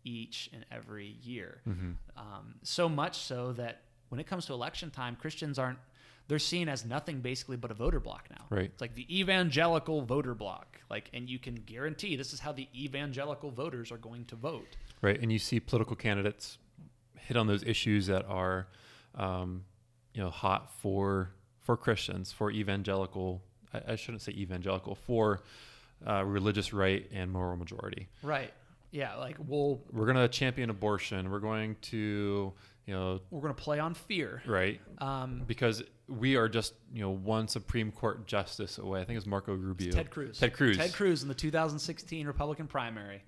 each 0.03 0.49
and 0.53 0.65
every 0.71 1.17
year. 1.21 1.61
Mm-hmm. 1.67 1.91
Um, 2.17 2.55
so 2.63 2.89
much 2.89 3.19
so 3.19 3.53
that 3.53 3.81
when 4.09 4.19
it 4.19 4.27
comes 4.27 4.45
to 4.47 4.53
election 4.53 4.89
time, 4.89 5.15
Christians 5.15 5.59
aren't. 5.59 5.79
They're 6.27 6.39
seen 6.39 6.69
as 6.69 6.85
nothing 6.85 7.19
basically 7.19 7.57
but 7.57 7.71
a 7.71 7.73
voter 7.73 7.99
block 7.99 8.27
now. 8.29 8.45
Right. 8.49 8.65
It's 8.65 8.81
like 8.81 8.95
the 8.95 9.19
evangelical 9.19 10.01
voter 10.01 10.33
block. 10.33 10.79
Like, 10.89 11.09
and 11.13 11.29
you 11.29 11.39
can 11.39 11.55
guarantee 11.55 12.15
this 12.15 12.33
is 12.33 12.39
how 12.39 12.51
the 12.51 12.67
evangelical 12.75 13.51
voters 13.51 13.91
are 13.91 13.97
going 13.97 14.25
to 14.25 14.35
vote. 14.35 14.77
Right. 15.01 15.19
And 15.21 15.31
you 15.31 15.39
see 15.39 15.59
political 15.59 15.95
candidates 15.95 16.57
hit 17.17 17.37
on 17.37 17.47
those 17.47 17.63
issues 17.63 18.07
that 18.07 18.25
are, 18.27 18.67
um, 19.15 19.65
you 20.13 20.21
know, 20.21 20.29
hot 20.29 20.71
for 20.81 21.31
for 21.59 21.77
Christians, 21.77 22.31
for 22.31 22.49
evangelical. 22.51 23.41
I, 23.73 23.93
I 23.93 23.95
shouldn't 23.95 24.21
say 24.21 24.31
evangelical 24.31 24.95
for 24.95 25.41
uh, 26.07 26.23
religious 26.25 26.73
right 26.73 27.07
and 27.13 27.31
moral 27.31 27.57
majority. 27.57 28.07
Right. 28.23 28.51
Yeah. 28.91 29.15
Like, 29.15 29.37
we'll 29.47 29.81
We're 29.91 30.05
going 30.05 30.17
to 30.17 30.27
champion 30.27 30.69
abortion. 30.69 31.29
We're 31.29 31.39
going 31.39 31.75
to, 31.83 32.53
you 32.85 32.93
know, 32.93 33.21
we're 33.29 33.41
going 33.41 33.53
to 33.53 33.61
play 33.61 33.79
on 33.79 33.93
fear. 33.93 34.41
right 34.45 34.81
Um, 34.97 35.43
because 35.47 35.83
we 36.19 36.35
are 36.35 36.49
just 36.49 36.73
you 36.93 37.01
know 37.01 37.11
one 37.11 37.47
Supreme 37.47 37.91
Court 37.91 38.27
justice 38.27 38.77
away. 38.77 39.01
I 39.01 39.05
think 39.05 39.17
it's 39.17 39.25
Marco 39.25 39.53
Rubio. 39.53 39.91
Ted 39.91 40.11
Cruz. 40.11 40.39
Ted 40.39 40.53
Cruz. 40.53 40.77
Ted 40.77 40.93
Cruz 40.93 41.21
in 41.21 41.27
the 41.27 41.33
2016 41.33 42.27
Republican 42.27 42.67
primary. 42.67 43.23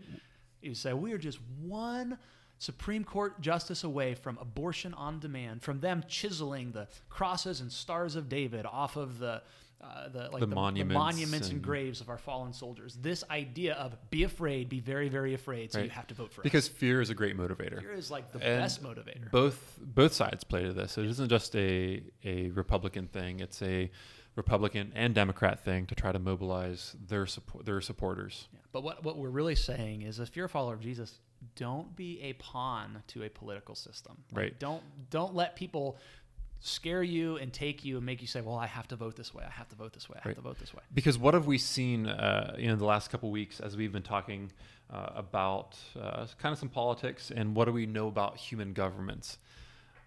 You 0.61 0.75
say 0.75 0.93
we 0.93 1.13
are 1.13 1.17
just 1.17 1.39
one 1.61 2.17
Supreme 2.57 3.03
Court 3.03 3.41
justice 3.41 3.83
away 3.83 4.15
from 4.15 4.37
abortion 4.39 4.93
on 4.93 5.19
demand, 5.19 5.61
from 5.61 5.79
them 5.79 6.03
chiseling 6.07 6.71
the 6.71 6.87
crosses 7.09 7.59
and 7.59 7.71
stars 7.71 8.15
of 8.15 8.29
David 8.29 8.65
off 8.65 8.95
of 8.95 9.19
the 9.19 9.41
uh, 9.83 10.09
the 10.09 10.29
like 10.31 10.39
The 10.39 10.47
monuments 10.47 10.93
monuments 10.93 11.47
and, 11.47 11.57
and- 11.57 11.61
graves 11.61 12.01
of 12.01 12.09
our 12.09 12.17
fallen 12.17 12.53
soldiers. 12.53 12.97
This 13.01 13.23
idea 13.29 13.73
of 13.75 13.95
be 14.09 14.23
afraid, 14.23 14.69
be 14.69 14.79
very 14.79 15.09
very 15.09 15.33
afraid, 15.33 15.71
so 15.71 15.79
you 15.79 15.89
have 15.89 16.07
to 16.07 16.13
vote 16.13 16.31
for 16.31 16.41
it. 16.41 16.43
Because 16.43 16.67
us. 16.69 16.73
fear 16.75 17.01
is 17.01 17.09
a 17.09 17.15
great 17.15 17.37
motivator. 17.37 17.79
Fear 17.81 17.91
is 17.93 18.09
like 18.09 18.31
the 18.31 18.39
And 18.39 18.61
best 18.61 18.83
motivator. 18.83 19.29
Both 19.31 19.77
both 19.81 20.13
sides 20.13 20.43
play 20.43 20.63
to 20.63 20.73
this. 20.73 20.97
It 20.97 21.05
isn't 21.05 21.29
just 21.29 21.55
a 21.55 22.03
a 22.23 22.49
Republican 22.51 23.07
thing. 23.07 23.39
It's 23.39 23.61
a 23.61 23.91
Republican 24.35 24.91
and 24.95 25.13
Democrat 25.13 25.63
thing 25.63 25.85
to 25.87 25.95
try 25.95 26.11
to 26.11 26.19
mobilize 26.19 26.95
their 27.07 27.25
support 27.25 27.65
their 27.65 27.81
supporters. 27.81 28.47
Yeah. 28.53 28.59
But 28.71 28.83
what, 28.83 29.03
what 29.03 29.17
we're 29.17 29.29
really 29.29 29.53
saying 29.55 30.01
is 30.01 30.19
if 30.19 30.35
you're 30.35 30.47
a 30.47 30.49
follower 30.49 30.73
of 30.73 30.81
Jesus, 30.81 31.19
don't 31.55 31.95
be 31.95 32.19
a 32.21 32.33
pawn 32.33 33.03
to 33.09 33.23
a 33.23 33.29
political 33.29 33.75
system. 33.75 34.17
Like, 34.31 34.37
Right. 34.41 34.59
Don't 34.59 34.81
don't 35.11 35.35
let 35.35 35.55
people 35.55 35.97
scare 36.65 37.03
you 37.03 37.35
and 37.35 37.51
take 37.51 37.83
you 37.83 37.97
and 37.97 38.05
make 38.05 38.21
you 38.21 38.27
say, 38.27 38.39
"Well, 38.39 38.55
I 38.55 38.67
have 38.67 38.87
to 38.87 38.95
vote 38.95 39.15
this 39.17 39.33
way. 39.33 39.43
I 39.45 39.49
have 39.51 39.67
to 39.69 39.75
vote 39.75 39.91
this 39.91 40.07
way. 40.09 40.15
I 40.15 40.19
have 40.19 40.25
Right. 40.27 40.35
to 40.37 40.41
vote 40.41 40.57
this 40.59 40.73
way." 40.73 40.81
Because 40.93 41.17
what 41.17 41.33
have 41.33 41.45
we 41.45 41.57
seen, 41.57 42.07
uh, 42.07 42.55
you 42.57 42.67
know, 42.69 42.77
the 42.77 42.85
last 42.85 43.09
couple 43.11 43.29
weeks 43.31 43.59
as 43.59 43.75
we've 43.75 43.91
been 43.91 44.01
talking 44.01 44.51
uh, 44.89 45.09
about 45.15 45.77
uh, 45.99 46.25
kind 46.39 46.53
of 46.53 46.57
some 46.59 46.69
politics 46.69 47.31
and 47.31 47.53
what 47.55 47.65
do 47.65 47.73
we 47.73 47.85
know 47.85 48.07
about 48.07 48.37
human 48.37 48.71
governments? 48.73 49.37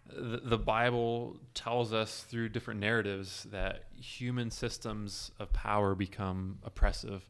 The, 0.09 0.41
the 0.43 0.59
Bible 0.59 1.37
tells 1.53 1.93
us 1.93 2.23
through 2.23 2.51
different 2.51 2.81
narratives 2.81 3.45
that 3.51 3.85
human 4.01 4.51
systems 4.51 5.33
of 5.39 5.53
power 5.53 5.95
become 5.95 6.59
oppressive, 6.65 7.29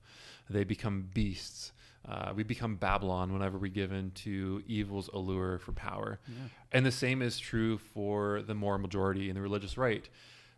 they 0.48 0.62
become 0.62 1.08
beasts. 1.12 1.72
Uh, 2.08 2.32
we 2.36 2.42
become 2.44 2.76
Babylon 2.76 3.32
whenever 3.32 3.58
we 3.58 3.68
give 3.68 3.90
in 3.92 4.10
to 4.12 4.62
evil's 4.66 5.08
allure 5.08 5.58
for 5.58 5.72
power. 5.72 6.20
And 6.72 6.86
the 6.86 6.92
same 6.92 7.20
is 7.22 7.38
true 7.38 7.78
for 7.78 8.42
the 8.42 8.54
moral 8.54 8.78
majority 8.80 9.28
and 9.28 9.36
the 9.36 9.40
religious 9.42 9.76
right. 9.76 10.08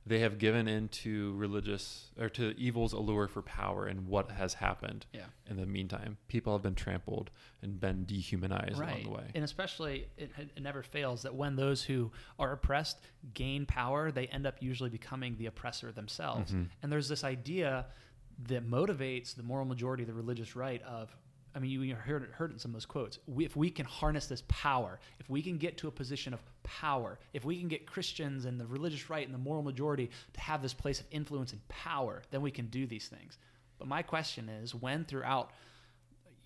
They 0.06 0.20
have 0.20 0.38
given 0.38 0.68
into 0.68 1.34
religious 1.36 2.10
or 2.18 2.30
to 2.30 2.54
evil's 2.58 2.94
allure 2.94 3.28
for 3.28 3.42
power 3.42 3.84
and 3.86 4.06
what 4.06 4.30
has 4.30 4.54
happened 4.54 5.04
Yeah. 5.12 5.24
in 5.46 5.56
the 5.56 5.66
meantime. 5.66 6.16
People 6.28 6.54
have 6.54 6.62
been 6.62 6.74
trampled 6.74 7.30
and 7.62 7.78
been 7.78 8.04
dehumanized 8.06 8.78
along 8.80 9.02
the 9.04 9.10
way. 9.10 9.30
And 9.34 9.44
especially, 9.44 10.06
it, 10.16 10.30
it 10.56 10.62
never 10.62 10.82
fails 10.82 11.22
that 11.22 11.34
when 11.34 11.56
those 11.56 11.82
who 11.82 12.10
are 12.38 12.52
oppressed 12.52 12.98
gain 13.34 13.66
power, 13.66 14.10
they 14.10 14.28
end 14.28 14.46
up 14.46 14.56
usually 14.60 14.88
becoming 14.90 15.36
the 15.36 15.46
oppressor 15.46 15.92
themselves. 15.92 16.52
Mhm. 16.52 16.68
And 16.82 16.90
there's 16.92 17.08
this 17.08 17.22
idea 17.24 17.86
that 18.48 18.66
motivates 18.66 19.34
the 19.34 19.42
moral 19.42 19.64
majority, 19.66 20.04
the 20.04 20.14
religious 20.14 20.54
right, 20.56 20.80
of 20.82 21.14
I 21.54 21.58
mean, 21.58 21.70
you 21.70 21.94
heard 21.94 22.22
it, 22.22 22.30
heard 22.30 22.50
it 22.50 22.54
in 22.54 22.58
some 22.58 22.70
of 22.70 22.74
those 22.74 22.86
quotes. 22.86 23.18
We, 23.26 23.44
if 23.44 23.56
we 23.56 23.70
can 23.70 23.86
harness 23.86 24.26
this 24.26 24.42
power, 24.48 25.00
if 25.18 25.28
we 25.28 25.42
can 25.42 25.58
get 25.58 25.76
to 25.78 25.88
a 25.88 25.90
position 25.90 26.32
of 26.32 26.40
power, 26.62 27.18
if 27.32 27.44
we 27.44 27.58
can 27.58 27.68
get 27.68 27.86
Christians 27.86 28.44
and 28.44 28.60
the 28.60 28.66
religious 28.66 29.10
right 29.10 29.24
and 29.24 29.34
the 29.34 29.38
moral 29.38 29.62
majority 29.62 30.10
to 30.34 30.40
have 30.40 30.62
this 30.62 30.74
place 30.74 31.00
of 31.00 31.06
influence 31.10 31.52
and 31.52 31.66
power, 31.68 32.22
then 32.30 32.42
we 32.42 32.50
can 32.50 32.66
do 32.66 32.86
these 32.86 33.08
things. 33.08 33.38
But 33.78 33.88
my 33.88 34.02
question 34.02 34.48
is, 34.48 34.74
when 34.74 35.04
throughout 35.04 35.52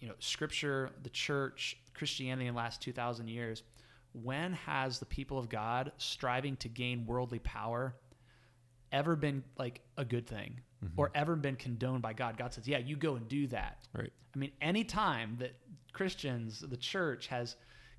you 0.03 0.09
know 0.09 0.15
scripture 0.19 0.91
the 1.05 1.11
church 1.11 1.79
christianity 1.95 2.49
in 2.49 2.55
the 2.55 2.59
last 2.59 2.83
2000 2.83 3.29
years 3.29 3.63
when 4.13 4.53
has 4.53 4.99
the 4.99 5.07
people 5.07 5.39
of 5.39 5.49
god 5.49 5.93
striving 5.97 6.57
to 6.57 6.69
gain 6.69 7.07
worldly 7.07 7.39
power 7.39 7.95
ever 8.93 9.17
been 9.17 9.43
like 9.59 9.81
a 9.97 10.05
good 10.05 10.27
thing 10.27 10.61
mm-hmm. 10.85 10.95
or 10.97 11.11
ever 11.15 11.37
been 11.37 11.57
condoned 11.57 12.03
by 12.03 12.13
god 12.13 12.37
god 12.37 12.53
says 12.53 12.69
yeah 12.69 12.79
you 12.79 12.97
go 12.97 13.17
and 13.17 13.29
do 13.29 13.47
that. 13.49 13.79
Right. 13.93 14.13
i 14.35 14.39
mean 14.39 14.53
any 14.61 14.85
time 14.85 15.37
that 15.41 15.53
christians 15.93 16.61
the 16.61 16.77
church 16.77 17.27
has 17.29 17.57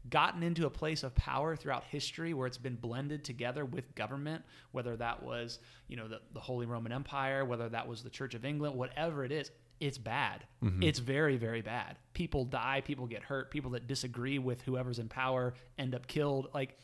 gotten 0.10 0.43
into 0.43 0.65
a 0.65 0.69
place 0.69 1.03
of 1.03 1.15
power 1.15 1.56
throughout 1.56 1.86
history 1.86 2.34
where 2.34 2.45
it's 2.45 2.58
been 2.58 2.75
blended 2.75 3.23
together 3.23 3.63
with 3.63 3.95
government 3.95 4.43
whether 4.71 4.97
that 4.97 5.23
was 5.23 5.60
you 5.88 5.95
know 5.95 6.08
the, 6.08 6.19
the 6.34 6.39
holy 6.39 6.65
roman 6.65 6.91
empire 6.91 7.45
whether 7.45 7.69
that 7.69 7.88
was 7.88 8.03
the 8.03 8.10
church 8.10 8.34
of 8.34 8.43
england 8.43 8.75
whatever 8.75 9.23
it 9.23 9.32
is 9.32 9.51
it's 9.79 9.97
bad. 9.97 10.45
Mm-hmm. 10.63 10.84
It's 10.84 10.99
very 10.99 11.38
very 11.38 11.62
bad. 11.62 11.97
People 12.13 12.45
die 12.45 12.82
people 12.86 13.06
get 13.06 13.23
hurt 13.23 13.51
people 13.51 13.71
that 13.71 13.88
disagree 13.88 14.39
with 14.39 14.62
whoever's 14.62 14.99
in 14.99 15.10
power 15.10 15.53
end 15.77 15.93
up 15.93 16.08
killed. 16.08 16.49
Like 16.53 16.77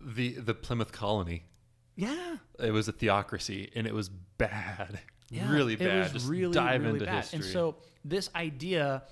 The 0.00 0.32
the 0.34 0.54
Plymouth 0.54 0.92
colony. 0.92 1.44
Yeah 1.96 2.36
It 2.58 2.70
was 2.72 2.88
a 2.88 2.92
theocracy 2.92 3.70
and 3.74 3.86
it 3.86 3.94
was 3.94 4.08
bad. 4.08 5.00
Yeah, 5.30 5.50
really 5.50 5.74
bad. 5.76 5.88
It 5.88 6.02
was 6.02 6.12
Just 6.12 6.28
really, 6.28 6.52
dive 6.54 6.82
really 6.82 6.94
into 6.94 7.06
bad. 7.06 7.22
history. 7.22 7.36
And 7.38 7.44
so 7.44 7.76
this 8.04 8.30
idea 8.34 9.02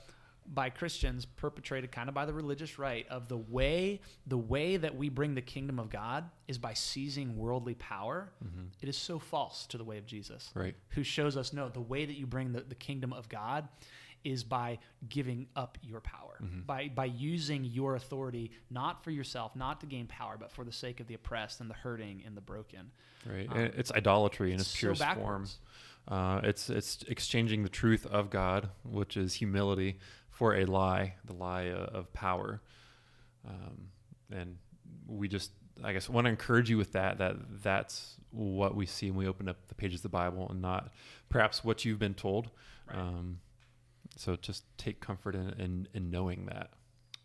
by 0.47 0.71
Christians, 0.71 1.25
perpetrated 1.25 1.93
kind 1.93 2.09
of 2.09 2.15
by 2.17 2.27
the 2.27 2.35
religious 2.35 2.79
right, 2.79 3.07
of 3.09 3.29
the 3.29 3.37
way 3.37 4.01
the 4.27 4.37
way 4.37 4.77
that 4.77 4.95
we 4.97 5.09
bring 5.09 5.35
the 5.35 5.41
kingdom 5.41 5.79
of 5.79 5.89
God 5.89 6.29
is 6.49 6.59
by 6.59 6.75
seizing 6.75 7.37
worldly 7.37 7.75
power. 7.75 8.31
Mm-hmm. 8.45 8.65
It 8.83 8.89
is 8.89 8.97
so 8.97 9.19
false 9.19 9.67
to 9.69 9.79
the 9.79 9.85
way 9.85 9.99
of 9.99 10.07
Jesus, 10.07 10.51
Right. 10.55 10.75
who 10.91 11.03
shows 11.05 11.37
us 11.37 11.53
no, 11.53 11.69
the 11.69 11.81
way 11.81 12.05
that 12.05 12.15
you 12.19 12.27
bring 12.27 12.53
the, 12.53 12.61
the 12.61 12.75
kingdom 12.75 13.13
of 13.13 13.29
God 13.29 13.69
is 14.25 14.45
by 14.45 14.79
giving 15.09 15.47
up 15.57 15.79
your 15.83 16.01
power, 16.01 16.39
by 16.67 16.91
by 16.95 17.05
using 17.05 17.65
your 17.65 17.97
authority 17.97 18.51
not 18.71 19.03
for 19.05 19.11
yourself, 19.11 19.55
not 19.55 19.81
to 19.81 19.87
gain 19.87 20.07
power, 20.07 20.37
but 20.39 20.51
for 20.51 20.65
the 20.65 20.73
sake 20.73 21.01
of 21.01 21.07
the 21.07 21.15
oppressed 21.15 21.61
and 21.61 21.71
the 21.71 21.75
hurting 21.75 22.23
and 22.27 22.37
the 22.37 22.41
broken. 22.41 22.91
Right. 23.27 23.49
Um, 23.49 23.59
And 23.59 23.75
it's 23.75 23.93
idolatry 23.93 24.53
in 24.53 24.61
its 24.61 24.69
so 24.69 24.79
purest 24.79 25.05
form. 25.15 25.47
Uh, 26.09 26.41
it's 26.43 26.69
it's 26.69 27.03
exchanging 27.09 27.63
the 27.63 27.69
truth 27.69 28.07
of 28.07 28.31
God, 28.31 28.71
which 28.85 29.17
is 29.17 29.35
humility, 29.35 29.99
for 30.31 30.57
a 30.57 30.65
lie, 30.65 31.15
the 31.25 31.33
lie 31.33 31.69
of, 31.71 31.95
of 31.95 32.13
power. 32.13 32.61
Um, 33.47 33.89
and 34.31 34.57
we 35.07 35.29
just, 35.29 35.53
I 35.85 35.93
guess, 35.93 36.09
want 36.09 36.25
to 36.25 36.31
encourage 36.31 36.71
you 36.71 36.77
with 36.77 36.93
that. 36.93 37.19
That 37.19 37.37
that's 37.63 38.17
what 38.31 38.75
we 38.75 38.87
see 38.87 39.11
when 39.11 39.19
we 39.19 39.29
open 39.29 39.49
up 39.49 39.69
the 39.69 39.75
pages 39.75 40.01
of 40.01 40.03
the 40.03 40.09
Bible, 40.09 40.49
and 40.51 40.61
not 40.61 40.93
perhaps 41.29 41.63
what 41.63 41.85
you've 41.85 41.99
been 42.01 42.15
told. 42.15 42.51
Right. 42.89 42.99
Um, 42.99 43.39
so 44.17 44.37
just 44.37 44.65
take 44.79 45.01
comfort 45.01 45.35
in, 45.35 45.51
in 45.59 45.89
in 45.95 46.11
knowing 46.11 46.47
that. 46.47 46.71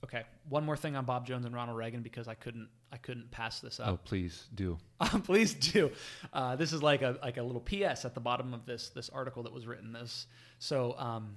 Okay, 0.03 0.23
one 0.47 0.63
more 0.63 0.77
thing 0.77 0.95
on 0.95 1.05
Bob 1.05 1.25
Jones 1.25 1.45
and 1.45 1.55
Ronald 1.55 1.77
Reagan 1.77 2.01
because 2.01 2.27
I 2.27 2.35
couldn't 2.35 2.69
I 2.91 2.97
couldn't 2.97 3.31
pass 3.31 3.59
this 3.59 3.79
up. 3.79 3.87
Oh, 3.87 3.97
please 3.97 4.47
do. 4.53 4.77
Um, 4.99 5.21
please 5.25 5.53
do. 5.53 5.91
Uh, 6.31 6.55
this 6.55 6.71
is 6.71 6.83
like 6.83 7.01
a 7.01 7.17
like 7.21 7.37
a 7.37 7.43
little 7.43 7.61
PS 7.61 8.05
at 8.05 8.13
the 8.13 8.19
bottom 8.19 8.53
of 8.53 8.65
this 8.65 8.89
this 8.89 9.09
article 9.09 9.43
that 9.43 9.53
was 9.53 9.65
written. 9.65 9.91
This 9.91 10.27
so 10.59 10.95
um, 10.97 11.35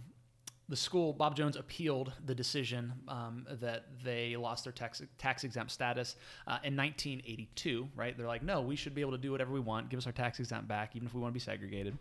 the 0.69 0.77
school 0.77 1.13
Bob 1.13 1.37
Jones 1.37 1.57
appealed 1.57 2.13
the 2.27 2.35
decision 2.35 2.93
um, 3.09 3.47
that 3.61 3.87
they 4.05 4.37
lost 4.37 4.65
their 4.65 4.73
tax 4.73 5.03
tax 5.19 5.43
exempt 5.43 5.73
status 5.73 6.17
uh, 6.47 6.59
in 6.63 6.77
1982. 6.77 7.89
Right? 7.97 8.17
They're 8.17 8.27
like, 8.27 8.43
no, 8.43 8.61
we 8.61 8.77
should 8.77 8.95
be 8.95 9.01
able 9.01 9.13
to 9.13 9.19
do 9.19 9.33
whatever 9.33 9.53
we 9.53 9.61
want. 9.61 9.89
Give 9.89 9.99
us 9.99 10.07
our 10.07 10.13
tax 10.13 10.39
exempt 10.39 10.69
back, 10.69 10.95
even 10.95 11.07
if 11.07 11.15
we 11.15 11.21
want 11.21 11.33
to 11.33 11.35
be 11.35 11.41
segregated. 11.41 11.97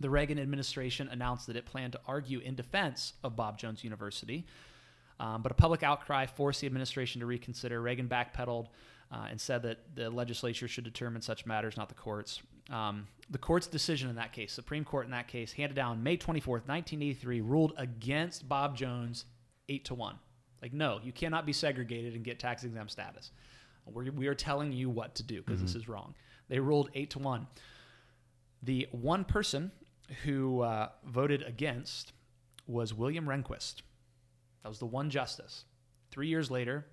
The 0.00 0.10
Reagan 0.10 0.38
administration 0.38 1.08
announced 1.08 1.46
that 1.46 1.56
it 1.56 1.66
planned 1.66 1.92
to 1.92 2.00
argue 2.06 2.40
in 2.40 2.54
defense 2.54 3.12
of 3.22 3.36
Bob 3.36 3.58
Jones 3.58 3.84
University. 3.84 4.46
Um, 5.20 5.42
but 5.42 5.52
a 5.52 5.54
public 5.54 5.82
outcry 5.82 6.24
forced 6.24 6.62
the 6.62 6.66
administration 6.66 7.20
to 7.20 7.26
reconsider. 7.26 7.80
Reagan 7.82 8.08
backpedaled 8.08 8.68
uh, 9.12 9.26
and 9.30 9.38
said 9.38 9.62
that 9.62 9.78
the 9.94 10.08
legislature 10.08 10.66
should 10.66 10.84
determine 10.84 11.20
such 11.20 11.44
matters, 11.44 11.76
not 11.76 11.88
the 11.90 11.94
courts. 11.94 12.40
Um, 12.70 13.06
the 13.28 13.38
court's 13.38 13.66
decision 13.66 14.08
in 14.08 14.16
that 14.16 14.32
case, 14.32 14.52
Supreme 14.52 14.84
Court 14.84 15.04
in 15.04 15.10
that 15.10 15.28
case, 15.28 15.52
handed 15.52 15.74
down 15.74 16.02
May 16.02 16.16
24th, 16.16 16.66
1983, 16.66 17.42
ruled 17.42 17.74
against 17.76 18.48
Bob 18.48 18.76
Jones 18.76 19.26
8 19.68 19.84
to 19.86 19.94
1. 19.94 20.16
Like, 20.62 20.72
no, 20.72 21.00
you 21.02 21.12
cannot 21.12 21.44
be 21.44 21.52
segregated 21.52 22.14
and 22.14 22.24
get 22.24 22.38
tax 22.38 22.64
exempt 22.64 22.92
status. 22.92 23.30
We're, 23.86 24.10
we 24.10 24.26
are 24.26 24.34
telling 24.34 24.72
you 24.72 24.88
what 24.88 25.14
to 25.16 25.22
do 25.22 25.42
because 25.42 25.60
this 25.60 25.74
is 25.74 25.88
wrong. 25.88 26.14
They 26.48 26.60
ruled 26.60 26.90
8 26.94 27.10
to 27.10 27.18
1. 27.18 27.46
The 28.62 28.88
one 28.92 29.24
person 29.24 29.72
who 30.24 30.60
uh, 30.60 30.88
voted 31.04 31.42
against 31.42 32.12
was 32.66 32.92
William 32.94 33.26
Rehnquist. 33.26 33.82
That 34.62 34.68
was 34.68 34.78
the 34.78 34.86
one 34.86 35.10
justice. 35.10 35.64
Three 36.10 36.28
years 36.28 36.50
later, 36.50 36.86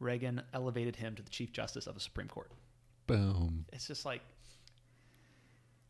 Reagan 0.00 0.42
elevated 0.52 0.96
him 0.96 1.14
to 1.16 1.22
the 1.22 1.30
Chief 1.30 1.52
Justice 1.52 1.86
of 1.86 1.94
the 1.94 2.00
Supreme 2.00 2.28
Court. 2.28 2.50
Boom. 3.06 3.66
It's 3.72 3.86
just 3.86 4.04
like, 4.04 4.22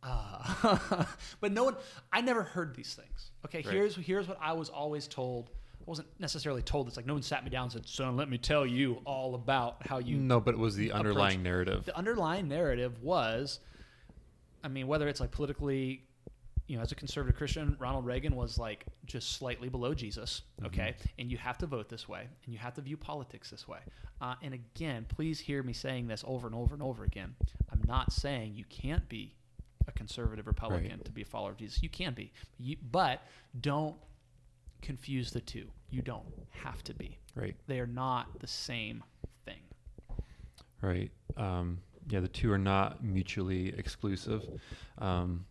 uh, 0.03 1.05
but 1.41 1.53
no 1.53 1.65
one, 1.65 1.77
I 2.13 2.21
never 2.21 2.43
heard 2.43 2.75
these 2.75 2.95
things. 2.95 3.31
Okay, 3.47 3.59
Right. 3.65 3.73
here's 3.73 3.95
here's 3.97 4.27
what 4.27 4.39
I 4.41 4.53
was 4.53 4.69
always 4.69 5.07
told. 5.07 5.51
I 5.81 5.85
wasn't 5.87 6.09
necessarily 6.19 6.63
told. 6.63 6.89
It's 6.89 6.97
like 6.97 7.07
no 7.07 7.15
one 7.15 7.23
sat 7.23 7.45
me 7.45 7.51
down 7.51 7.65
and 7.65 7.73
said, 7.73 7.87
"Son, 7.89 8.17
let 8.17 8.29
me 8.29 8.39
tell 8.39 8.67
you 8.67 9.01
all 9.05 9.35
about 9.35 9.87
how 9.87 9.99
you 9.99 10.17
No, 10.17 10.41
but 10.41 10.55
it 10.55 10.59
was 10.59 10.75
the 10.77 10.91
underlying 10.93 11.43
narrative. 11.43 11.85
the 11.85 11.97
underlying 11.97 12.49
narrative 12.49 13.03
was 13.03 13.61
i 14.65 14.69
mean 14.69 14.87
whether 14.87 15.09
it's 15.09 15.19
like 15.19 15.33
politically 15.33 16.05
you 16.67 16.77
know 16.77 16.83
as 16.83 16.93
a 16.93 16.95
conservative 16.95 17.37
christian 17.37 17.77
ronald 17.79 18.05
reagan 18.07 18.35
was 18.35 18.59
like 18.59 18.85
just 19.05 19.33
slightly 19.33 19.69
below 19.69 19.93
jesus 19.95 20.43
okay? 20.65 20.95
And 21.19 21.31
you 21.31 21.39
have 21.39 21.59
to 21.59 21.67
vote 21.67 21.89
this 21.89 22.09
way 22.09 22.27
and 22.45 22.53
you 22.53 22.59
have 22.59 22.75
to 22.75 22.81
view 22.81 22.97
politics 22.97 23.51
this 23.51 23.67
way. 23.67 23.79
Uh, 24.21 24.35
and 24.43 24.55
again 24.55 25.07
please 25.09 25.41
hear 25.41 25.63
me 25.63 25.73
saying 25.73 26.07
this 26.07 26.25
over 26.27 26.47
and 26.47 26.57
over 26.57 26.75
and 26.75 26.83
over 26.83 27.05
again. 27.05 27.35
I'm 27.71 27.83
not 27.87 28.13
saying 28.13 28.55
you 28.55 28.65
can't 28.69 29.09
be 29.09 29.35
a 29.89 29.93
conservative 29.93 30.47
republican 30.47 31.01
to 31.05 31.11
be 31.11 31.23
a 31.23 31.25
follower 31.25 31.51
of 31.51 31.57
jesus. 31.57 31.83
You 31.83 31.89
can 31.89 32.15
be. 32.15 32.33
You, 32.59 32.77
but 32.91 33.23
don't 33.61 33.97
confuse 34.81 35.31
the 35.31 35.41
two. 35.41 35.67
You 35.91 36.03
don't 36.03 36.27
have 36.51 36.83
to 36.85 36.95
be. 36.95 37.19
Right. 37.35 37.57
they 37.67 37.81
are 37.81 37.87
not 37.87 38.41
the 38.41 38.47
same 38.47 39.03
thing. 39.47 39.61
Right. 40.83 41.11
Um, 41.37 41.79
yeah, 42.09 42.21
the 42.21 42.29
two 42.29 42.53
are 42.53 42.59
not 42.59 43.03
mutually 43.03 43.69
exclusive. 43.79 44.47
Um, 44.99 45.45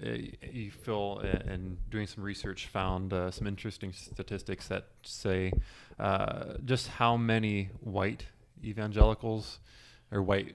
you 0.00 0.70
feel 0.70 1.20
uh, 1.24 1.26
and 1.50 1.76
doing 1.90 2.06
some 2.06 2.22
research 2.24 2.66
found 2.68 3.12
uh, 3.12 3.30
some 3.30 3.46
interesting 3.46 3.92
statistics 3.92 4.68
that 4.68 4.86
say 5.02 5.52
uh, 5.98 6.54
just 6.64 6.88
how 6.88 7.16
many 7.16 7.68
white 7.80 8.26
evangelicals 8.64 9.58
or 10.12 10.22
white 10.22 10.54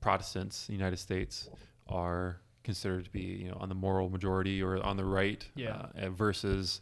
Protestants 0.00 0.68
in 0.68 0.74
the 0.74 0.78
United 0.78 0.98
States 0.98 1.48
are 1.88 2.38
considered 2.62 3.04
to 3.04 3.10
be 3.10 3.20
you 3.20 3.48
know 3.48 3.56
on 3.60 3.68
the 3.68 3.74
moral 3.74 4.08
majority 4.10 4.62
or 4.62 4.82
on 4.84 4.96
the 4.96 5.04
right 5.04 5.44
Yeah. 5.56 5.86
uh, 6.00 6.10
versus 6.10 6.80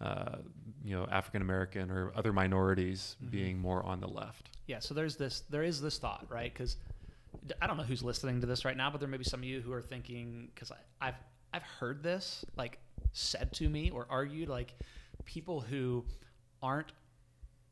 uh, 0.00 0.36
you 0.84 0.94
know 0.96 1.06
African 1.10 1.42
American 1.42 1.90
or 1.90 2.12
other 2.14 2.32
minorities 2.32 3.16
Mhm. 3.24 3.30
being 3.30 3.58
more 3.58 3.82
on 3.84 4.00
the 4.00 4.08
left. 4.08 4.50
Yeah, 4.66 4.78
so 4.78 4.94
there's 4.94 5.16
this 5.16 5.40
there 5.50 5.62
is 5.62 5.80
this 5.80 5.98
thought, 5.98 6.26
right? 6.30 6.52
Because 6.52 6.76
I 7.60 7.66
don't 7.66 7.76
know 7.76 7.82
who's 7.82 8.02
listening 8.02 8.40
to 8.40 8.46
this 8.46 8.64
right 8.64 8.76
now, 8.76 8.90
but 8.90 9.00
there 9.00 9.08
may 9.08 9.16
be 9.18 9.24
some 9.24 9.40
of 9.40 9.44
you 9.44 9.60
who 9.60 9.72
are 9.72 9.82
thinking 9.82 10.50
because 10.54 10.70
I've 11.00 11.16
I've 11.54 11.62
heard 11.62 12.02
this 12.02 12.44
like 12.56 12.80
said 13.12 13.52
to 13.54 13.68
me 13.68 13.90
or 13.90 14.06
argued 14.10 14.48
like 14.48 14.74
people 15.24 15.60
who 15.60 16.04
aren't 16.62 16.92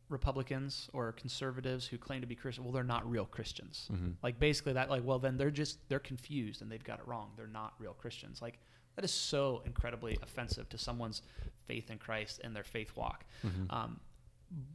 Republicans 0.08 0.88
or 0.92 1.10
conservatives 1.12 1.86
who 1.86 1.98
claim 1.98 2.20
to 2.20 2.26
be 2.26 2.36
Christian, 2.36 2.62
well, 2.62 2.72
they're 2.72 2.84
not 2.84 3.10
real 3.10 3.24
Christians. 3.24 3.88
Mm-hmm. 3.92 4.10
Like 4.22 4.38
basically 4.38 4.74
that, 4.74 4.90
like, 4.90 5.02
well, 5.04 5.18
then 5.18 5.36
they're 5.36 5.50
just 5.50 5.78
they're 5.88 5.98
confused 5.98 6.62
and 6.62 6.70
they've 6.70 6.84
got 6.84 7.00
it 7.00 7.08
wrong. 7.08 7.30
They're 7.36 7.46
not 7.46 7.74
real 7.80 7.94
Christians. 7.94 8.40
Like 8.40 8.58
that 8.94 9.04
is 9.04 9.10
so 9.10 9.62
incredibly 9.66 10.16
offensive 10.22 10.68
to 10.68 10.78
someone's 10.78 11.22
faith 11.66 11.90
in 11.90 11.98
Christ 11.98 12.40
and 12.44 12.54
their 12.54 12.64
faith 12.64 12.92
walk. 12.94 13.24
Mm-hmm. 13.44 13.74
Um, 13.74 14.00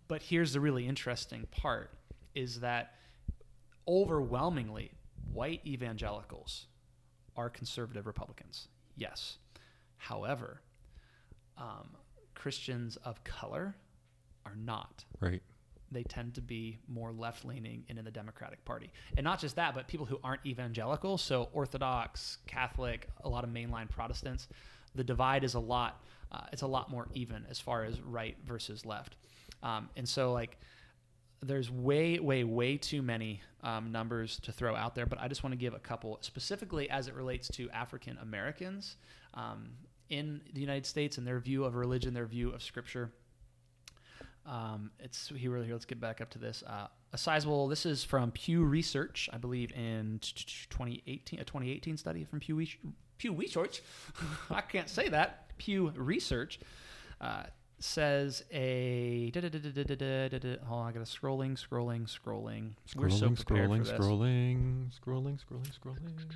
but 0.08 0.22
here's 0.22 0.54
the 0.54 0.60
really 0.60 0.88
interesting 0.88 1.46
part: 1.52 1.92
is 2.36 2.60
that 2.60 2.96
overwhelmingly 3.88 4.92
white 5.32 5.62
evangelicals 5.66 6.66
are 7.38 7.50
conservative 7.50 8.08
Republicans. 8.08 8.68
Yes. 8.98 9.38
However, 9.98 10.62
um, 11.58 11.90
Christians 12.36 12.98
of 12.98 13.24
color 13.24 13.76
are 14.46 14.56
not 14.56 15.06
Right. 15.20 15.42
they 15.92 16.04
tend 16.04 16.36
to 16.36 16.42
be 16.42 16.80
more 16.88 17.12
left 17.14 17.46
leaning 17.46 17.86
and 17.90 17.98
in 17.98 18.04
the 18.06 18.12
Democratic 18.12 18.64
Party. 18.66 18.92
And 19.16 19.24
not 19.24 19.40
just 19.40 19.56
that, 19.56 19.74
but 19.74 19.88
people 19.88 20.06
who 20.06 20.20
aren't 20.24 20.46
evangelical, 20.46 21.18
so 21.18 21.50
Orthodox, 21.54 22.40
Catholic, 22.46 23.10
a 23.24 23.30
lot 23.30 23.44
of 23.46 23.50
mainline 23.50 23.90
Protestants, 23.90 24.48
the 24.96 25.04
divide 25.04 25.44
is 25.44 25.54
a 25.54 25.60
lot. 25.60 26.04
Uh, 26.32 26.42
it's 26.52 26.62
a 26.62 26.68
lot 26.68 26.92
more 26.92 27.08
even 27.14 27.46
as 27.50 27.60
far 27.60 27.84
as 27.86 28.02
right 28.02 28.36
versus 28.46 28.86
left. 28.86 29.16
Um, 29.64 29.90
and 29.96 30.08
so 30.08 30.34
like 30.34 30.58
there's 31.42 31.70
way, 31.70 32.20
way, 32.20 32.44
way 32.44 32.78
too 32.78 33.02
many 33.02 33.42
um, 33.64 33.92
numbers 33.92 34.40
to 34.42 34.52
throw 34.52 34.76
out 34.76 34.96
there, 34.96 35.06
but 35.06 35.20
I 35.20 35.28
just 35.28 35.44
want 35.44 35.54
to 35.54 35.58
give 35.58 35.74
a 35.74 35.80
couple 35.80 36.18
specifically 36.22 36.90
as 36.90 37.08
it 37.08 37.16
relates 37.16 37.48
to 37.50 37.70
African 37.72 38.18
Americans 38.22 38.96
um, 39.34 39.70
in 40.10 40.42
the 40.54 40.62
United 40.62 40.86
States 40.86 41.18
and 41.18 41.28
their 41.28 41.40
view 41.40 41.64
of 41.64 41.76
religion, 41.76 42.14
their 42.14 42.26
view 42.26 42.52
of 42.52 42.64
Scripture. 42.64 43.12
Um, 44.46 44.92
it's 45.00 45.28
here. 45.28 45.58
Here, 45.58 45.74
let's 45.74 45.86
get 45.86 46.00
back 46.00 46.22
up 46.22 46.30
to 46.32 46.40
this. 46.40 46.64
Uh, 46.66 46.88
a 47.12 47.18
sizable. 47.18 47.68
This 47.68 47.86
is 47.86 48.04
from 48.04 48.32
Pew 48.32 48.64
Research, 48.64 49.30
I 49.34 49.38
believe, 49.38 49.72
in 49.74 50.20
2018, 50.22 51.40
a 51.40 51.44
2018 51.44 51.98
study 51.98 52.24
from 52.24 52.40
Pew. 52.40 52.66
Pew 53.18 53.34
Research. 53.34 53.82
I 54.50 54.62
can't 54.62 54.90
say 54.90 55.10
that. 55.10 55.50
Pew 55.58 55.92
Research 55.96 56.60
uh, 57.20 57.44
says 57.80 58.44
a. 58.52 59.32
Da, 59.32 59.42
da, 59.42 59.50
da, 59.50 60.56
oh, 60.70 60.80
I 60.80 60.92
got 60.92 61.00
a 61.00 61.06
scrolling, 61.06 61.54
scrolling, 61.58 62.08
scrolling. 62.08 62.74
scrolling 62.88 62.96
We're 62.96 63.10
so 63.10 63.30
prepared 63.30 63.70
scrolling, 63.70 63.78
for 63.80 63.84
this. 63.84 64.00
scrolling, 64.00 64.90
scrolling, 65.00 65.40
scrolling, 65.40 65.72
scrolling. 65.80 66.32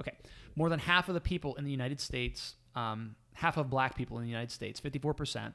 Okay, 0.00 0.16
more 0.56 0.68
than 0.68 0.80
half 0.80 1.08
of 1.08 1.14
the 1.14 1.20
people 1.20 1.54
in 1.54 1.64
the 1.64 1.70
United 1.70 2.00
States, 2.00 2.54
um, 2.74 3.14
half 3.34 3.56
of 3.56 3.70
Black 3.70 3.96
people 3.96 4.18
in 4.18 4.24
the 4.24 4.30
United 4.30 4.50
States, 4.50 4.80
fifty-four 4.80 5.14
percent, 5.14 5.54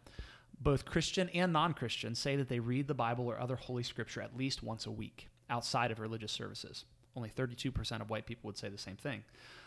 both 0.61 0.85
Christian 0.85 1.27
and 1.29 1.51
non-Christian, 1.51 2.15
say 2.15 2.37
that 2.37 2.47
they 2.47 2.59
read 2.59 2.87
the 2.87 2.93
Bible 2.93 3.27
or 3.27 3.39
other 3.39 3.57
holy 3.57 3.83
scripture 3.83 4.21
at 4.21 4.37
least 4.37 4.63
once 4.63 4.85
a 4.85 4.91
week 4.91 5.27
outside 5.49 5.91
of 5.91 5.99
religious 5.99 6.31
services. 6.31 6.85
Only 7.15 7.29
thirty-two 7.29 7.71
percent 7.71 8.01
of 8.01 8.09
white 8.09 8.25
people 8.25 8.47
would 8.47 8.57
say 8.57 8.69
the 8.69 8.77
same 8.77 8.95
thing. 8.95 9.23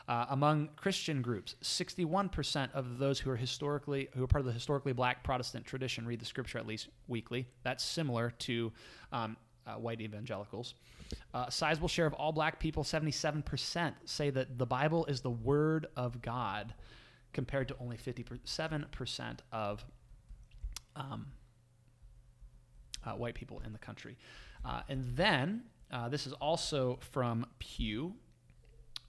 Uh, 0.09 0.27
among 0.31 0.69
Christian 0.77 1.23
groups, 1.23 1.55
61% 1.63 2.73
of 2.75 2.99
those 2.99 3.21
who 3.21 3.31
are 3.31 3.37
historically 3.37 4.09
who 4.15 4.25
are 4.25 4.27
part 4.27 4.41
of 4.41 4.47
the 4.47 4.53
historically 4.53 4.93
black 4.93 5.23
Protestant 5.23 5.65
tradition 5.65 6.07
read 6.07 6.21
the 6.21 6.27
Scripture 6.27 6.59
at 6.59 6.67
least 6.67 6.89
weekly. 7.07 7.47
That's 7.63 7.85
similar 7.85 8.31
to 8.41 8.73
um, 9.13 9.37
uh, 9.67 9.75
white 9.75 10.01
evangelicals. 10.01 10.75
Uh, 11.35 11.45
a 11.49 11.51
sizable 11.51 11.89
share 11.89 12.07
of 12.07 12.15
all 12.15 12.33
black 12.33 12.59
people, 12.59 12.83
77%, 12.83 13.95
say 14.05 14.31
that 14.31 14.59
the 14.59 14.67
Bible 14.67 15.07
is 15.07 15.21
the 15.21 15.31
Word 15.31 15.87
of 15.97 16.21
God, 16.21 16.75
compared 17.33 17.69
to 17.69 17.77
only 17.81 17.97
57% 17.97 19.39
of 19.53 19.85
um, 20.97 21.27
uh, 23.05 23.13
white 23.13 23.35
people 23.35 23.63
in 23.65 23.73
the 23.73 23.79
country. 23.79 24.17
Uh, 24.65 24.83
and 24.89 25.05
then, 25.17 25.63
uh, 25.91 26.09
this 26.09 26.27
is 26.27 26.33
also 26.35 26.99
from 27.01 27.47
Pew, 27.59 28.15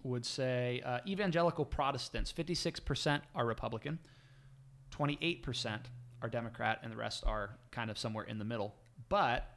would 0.03 0.25
say 0.25 0.81
uh, 0.85 0.99
evangelical 1.07 1.65
Protestants, 1.65 2.31
56% 2.31 3.21
are 3.35 3.45
Republican, 3.45 3.99
28% 4.91 5.79
are 6.21 6.29
Democrat, 6.29 6.79
and 6.83 6.91
the 6.91 6.97
rest 6.97 7.23
are 7.25 7.57
kind 7.71 7.89
of 7.89 7.97
somewhere 7.97 8.25
in 8.25 8.37
the 8.37 8.45
middle. 8.45 8.75
But 9.09 9.49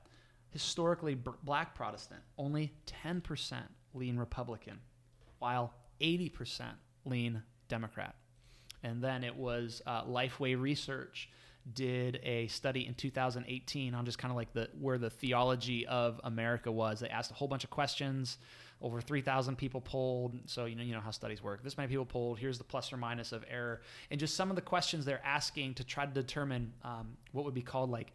historically, 0.50 1.14
b- 1.14 1.30
black 1.42 1.74
Protestant, 1.74 2.20
only 2.38 2.72
10% 3.04 3.62
lean 3.94 4.16
Republican, 4.16 4.80
while 5.38 5.74
80% 6.00 6.64
lean 7.04 7.42
Democrat. 7.68 8.14
And 8.82 9.02
then 9.02 9.24
it 9.24 9.34
was 9.34 9.82
uh, 9.86 10.04
Lifeway 10.04 10.58
Research, 10.60 11.28
did 11.72 12.20
a 12.22 12.46
study 12.46 12.86
in 12.86 12.94
2018 12.94 13.94
on 13.94 14.04
just 14.04 14.18
kind 14.18 14.30
of 14.30 14.36
like 14.36 14.52
the 14.52 14.68
where 14.80 14.98
the 14.98 15.10
theology 15.10 15.86
of 15.86 16.20
America 16.24 16.70
was. 16.70 17.00
They 17.00 17.08
asked 17.08 17.30
a 17.30 17.34
whole 17.34 17.48
bunch 17.48 17.64
of 17.64 17.70
questions. 17.70 18.38
Over 18.82 19.00
3,000 19.00 19.56
people 19.56 19.80
polled. 19.80 20.38
So 20.46 20.66
you 20.66 20.76
know 20.76 20.82
you 20.82 20.94
know 20.94 21.00
how 21.00 21.10
studies 21.10 21.42
work. 21.42 21.62
This 21.62 21.76
many 21.76 21.88
people 21.88 22.04
polled. 22.04 22.38
Here's 22.38 22.58
the 22.58 22.64
plus 22.64 22.92
or 22.92 22.96
minus 22.98 23.32
of 23.32 23.44
error, 23.50 23.80
and 24.10 24.20
just 24.20 24.36
some 24.36 24.50
of 24.50 24.56
the 24.56 24.62
questions 24.62 25.04
they're 25.04 25.24
asking 25.24 25.74
to 25.74 25.84
try 25.84 26.04
to 26.04 26.12
determine 26.12 26.72
um, 26.84 27.16
what 27.32 27.44
would 27.44 27.54
be 27.54 27.62
called 27.62 27.90
like 27.90 28.12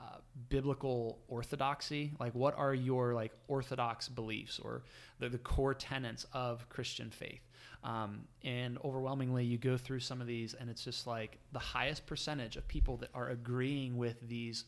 uh, 0.00 0.18
biblical 0.48 1.18
orthodoxy 1.28 2.12
like 2.18 2.34
what 2.34 2.56
are 2.58 2.74
your 2.74 3.14
like 3.14 3.32
orthodox 3.48 4.08
beliefs 4.08 4.58
or 4.58 4.82
the, 5.20 5.28
the 5.28 5.38
core 5.38 5.72
tenets 5.72 6.26
of 6.32 6.68
christian 6.68 7.10
faith 7.10 7.40
um, 7.84 8.22
and 8.42 8.76
overwhelmingly 8.84 9.44
you 9.44 9.56
go 9.56 9.76
through 9.76 10.00
some 10.00 10.20
of 10.20 10.26
these 10.26 10.52
and 10.54 10.68
it's 10.68 10.82
just 10.84 11.06
like 11.06 11.38
the 11.52 11.60
highest 11.60 12.06
percentage 12.06 12.56
of 12.56 12.66
people 12.66 12.96
that 12.96 13.08
are 13.14 13.30
agreeing 13.30 13.96
with 13.96 14.16
these 14.28 14.64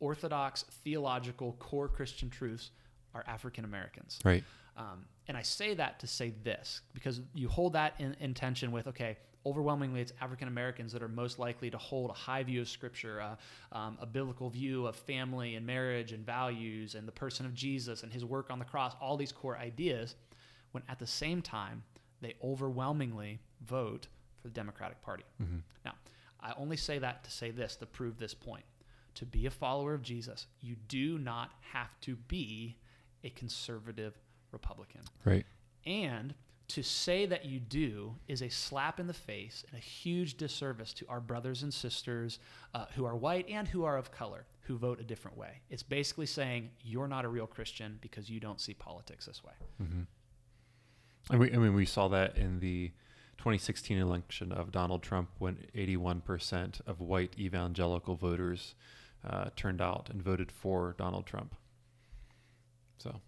orthodox 0.00 0.64
theological 0.84 1.52
core 1.60 1.88
christian 1.88 2.28
truths 2.28 2.70
are 3.14 3.24
african 3.28 3.64
americans 3.64 4.18
Right. 4.24 4.42
Um, 4.80 5.04
and 5.28 5.36
I 5.36 5.42
say 5.42 5.74
that 5.74 6.00
to 6.00 6.06
say 6.06 6.32
this 6.42 6.80
because 6.94 7.20
you 7.34 7.48
hold 7.48 7.74
that 7.74 7.94
in, 7.98 8.16
in 8.18 8.34
tension 8.34 8.72
with, 8.72 8.86
okay, 8.88 9.18
overwhelmingly 9.44 10.00
it's 10.00 10.12
African 10.20 10.48
Americans 10.48 10.92
that 10.92 11.02
are 11.02 11.08
most 11.08 11.38
likely 11.38 11.70
to 11.70 11.78
hold 11.78 12.10
a 12.10 12.14
high 12.14 12.42
view 12.42 12.62
of 12.62 12.68
Scripture, 12.68 13.20
uh, 13.20 13.76
um, 13.76 13.98
a 14.00 14.06
biblical 14.06 14.48
view 14.48 14.86
of 14.86 14.96
family 14.96 15.54
and 15.54 15.66
marriage 15.66 16.12
and 16.12 16.24
values 16.24 16.94
and 16.94 17.06
the 17.06 17.12
person 17.12 17.44
of 17.46 17.54
Jesus 17.54 18.02
and 18.02 18.12
his 18.12 18.24
work 18.24 18.50
on 18.50 18.58
the 18.58 18.64
cross, 18.64 18.94
all 19.00 19.16
these 19.16 19.32
core 19.32 19.58
ideas, 19.58 20.14
when 20.72 20.82
at 20.88 20.98
the 20.98 21.06
same 21.06 21.42
time 21.42 21.82
they 22.22 22.34
overwhelmingly 22.42 23.38
vote 23.66 24.06
for 24.40 24.48
the 24.48 24.54
Democratic 24.54 25.00
Party. 25.02 25.24
Now, 25.84 25.94
I 26.40 26.54
only 26.56 26.76
say 26.76 26.98
that 26.98 27.22
to 27.24 27.30
say 27.30 27.50
this, 27.50 27.76
to 27.76 27.86
prove 27.86 28.18
this 28.18 28.34
point. 28.34 28.64
To 29.16 29.26
be 29.26 29.46
a 29.46 29.50
follower 29.50 29.92
of 29.92 30.02
Jesus, 30.02 30.46
you 30.60 30.76
do 30.88 31.18
not 31.18 31.50
have 31.72 32.00
to 32.02 32.16
be 32.16 32.76
a 33.24 33.30
conservative 33.30 34.18
Republican. 34.52 35.02
Right. 35.24 35.46
And 35.86 36.34
to 36.68 36.82
say 36.82 37.26
that 37.26 37.44
you 37.44 37.58
do 37.58 38.14
is 38.28 38.42
a 38.42 38.48
slap 38.48 39.00
in 39.00 39.06
the 39.06 39.14
face 39.14 39.64
and 39.68 39.78
a 39.78 39.82
huge 39.82 40.36
disservice 40.36 40.92
to 40.94 41.06
our 41.08 41.20
brothers 41.20 41.64
and 41.64 41.74
sisters 41.74 42.38
uh, 42.74 42.86
who 42.94 43.04
are 43.04 43.16
white 43.16 43.48
and 43.48 43.66
who 43.66 43.84
are 43.84 43.96
of 43.96 44.12
color 44.12 44.46
who 44.70 44.78
vote 44.78 45.00
a 45.00 45.02
different 45.02 45.36
way. 45.36 45.60
It's 45.68 45.82
basically 45.82 46.26
saying 46.26 46.70
you're 46.84 47.08
not 47.08 47.24
a 47.24 47.28
real 47.28 47.48
Christian 47.48 47.98
because 48.00 48.30
you 48.30 48.38
don't 48.38 48.60
see 48.60 48.72
politics 48.72 49.26
this 49.26 49.42
way. 49.42 49.52
And 51.28 51.40
we, 51.40 51.52
I 51.52 51.56
mean, 51.56 51.74
we 51.74 51.86
saw 51.86 52.06
that 52.08 52.36
in 52.36 52.60
the 52.60 52.92
2016 53.38 53.98
election 53.98 54.52
of 54.52 54.70
Donald 54.70 55.02
Trump 55.02 55.30
when 55.38 55.58
81% 55.74 56.80
of 56.86 57.00
white 57.00 57.34
evangelical 57.36 58.14
voters 58.14 58.76
uh, 59.28 59.50
turned 59.56 59.80
out 59.80 60.08
and 60.08 60.22
voted 60.22 60.52
for 60.52 60.94
Donald 60.96 61.26
Trump. 61.26 61.56
So, 62.98 63.20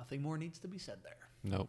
Nothing 0.00 0.22
more 0.22 0.38
needs 0.38 0.58
to 0.60 0.66
be 0.68 0.78
said 0.78 0.98
there. 1.04 1.18
nope. 1.44 1.68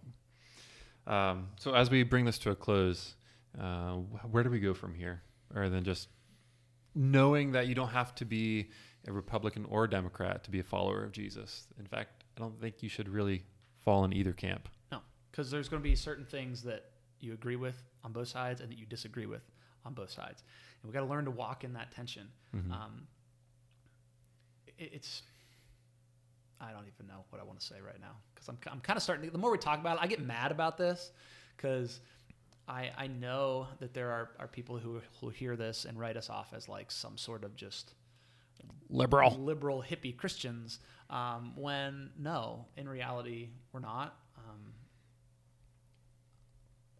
Um, 1.05 1.49
so, 1.59 1.73
as 1.73 1.89
we 1.89 2.03
bring 2.03 2.23
this 2.25 2.37
to 2.39 2.51
a 2.51 2.55
close, 2.55 3.15
uh, 3.59 3.95
where 4.31 4.41
do 4.43 4.49
we 4.49 4.59
go 4.61 4.73
from 4.73 4.93
here? 4.95 5.21
Other 5.53 5.69
than 5.69 5.83
just 5.83 6.07
knowing 6.95 7.51
that 7.51 7.67
you 7.67 7.75
don't 7.75 7.89
have 7.89 8.15
to 8.15 8.25
be 8.25 8.69
a 9.07 9.11
Republican 9.11 9.65
or 9.65 9.83
a 9.83 9.89
Democrat 9.89 10.43
to 10.45 10.51
be 10.51 10.59
a 10.59 10.63
follower 10.63 11.03
of 11.03 11.11
Jesus. 11.11 11.67
In 11.77 11.85
fact, 11.87 12.23
I 12.37 12.39
don't 12.39 12.57
think 12.61 12.81
you 12.81 12.87
should 12.87 13.09
really 13.09 13.43
fall 13.79 14.05
in 14.05 14.13
either 14.13 14.31
camp. 14.31 14.69
No, 14.93 14.99
because 15.31 15.51
there's 15.51 15.67
going 15.67 15.81
to 15.83 15.89
be 15.89 15.95
certain 15.95 16.23
things 16.25 16.61
that 16.63 16.85
you 17.19 17.33
agree 17.33 17.57
with 17.57 17.81
on 18.05 18.13
both 18.13 18.29
sides 18.29 18.61
and 18.61 18.71
that 18.71 18.77
you 18.77 18.85
disagree 18.85 19.25
with 19.25 19.43
on 19.85 19.93
both 19.93 20.11
sides, 20.11 20.43
and 20.81 20.89
we 20.89 20.93
got 20.93 21.01
to 21.01 21.11
learn 21.11 21.25
to 21.25 21.31
walk 21.31 21.63
in 21.65 21.73
that 21.73 21.91
tension. 21.91 22.27
Mhm. 22.55 22.71
Um, 22.71 23.07
it, 24.77 24.91
it's 24.93 25.23
I 26.61 26.71
don't 26.71 26.85
even 26.93 27.07
know 27.07 27.25
what 27.29 27.41
I 27.41 27.45
want 27.45 27.59
to 27.59 27.65
say 27.65 27.75
right 27.85 27.99
now 27.99 28.15
because 28.33 28.47
I'm 28.47 28.57
I'm 28.71 28.79
kind 28.79 28.97
of 28.97 29.03
starting. 29.03 29.25
To, 29.25 29.31
the 29.31 29.37
more 29.37 29.51
we 29.51 29.57
talk 29.57 29.79
about 29.79 29.97
it, 29.97 30.03
I 30.03 30.07
get 30.07 30.21
mad 30.25 30.51
about 30.51 30.77
this 30.77 31.11
because 31.57 31.99
I 32.67 32.91
I 32.97 33.07
know 33.07 33.67
that 33.79 33.93
there 33.93 34.11
are 34.11 34.31
are 34.39 34.47
people 34.47 34.77
who 34.77 35.01
who 35.19 35.29
hear 35.29 35.55
this 35.55 35.85
and 35.85 35.99
write 35.99 36.17
us 36.17 36.29
off 36.29 36.53
as 36.53 36.69
like 36.69 36.91
some 36.91 37.17
sort 37.17 37.43
of 37.43 37.55
just 37.55 37.93
Liberal. 38.89 39.37
liberal 39.39 39.81
hippie 39.81 40.15
Christians. 40.15 40.79
Um, 41.09 41.53
when 41.55 42.09
no, 42.19 42.65
in 42.77 42.87
reality, 42.87 43.49
we're 43.71 43.79
not. 43.79 44.17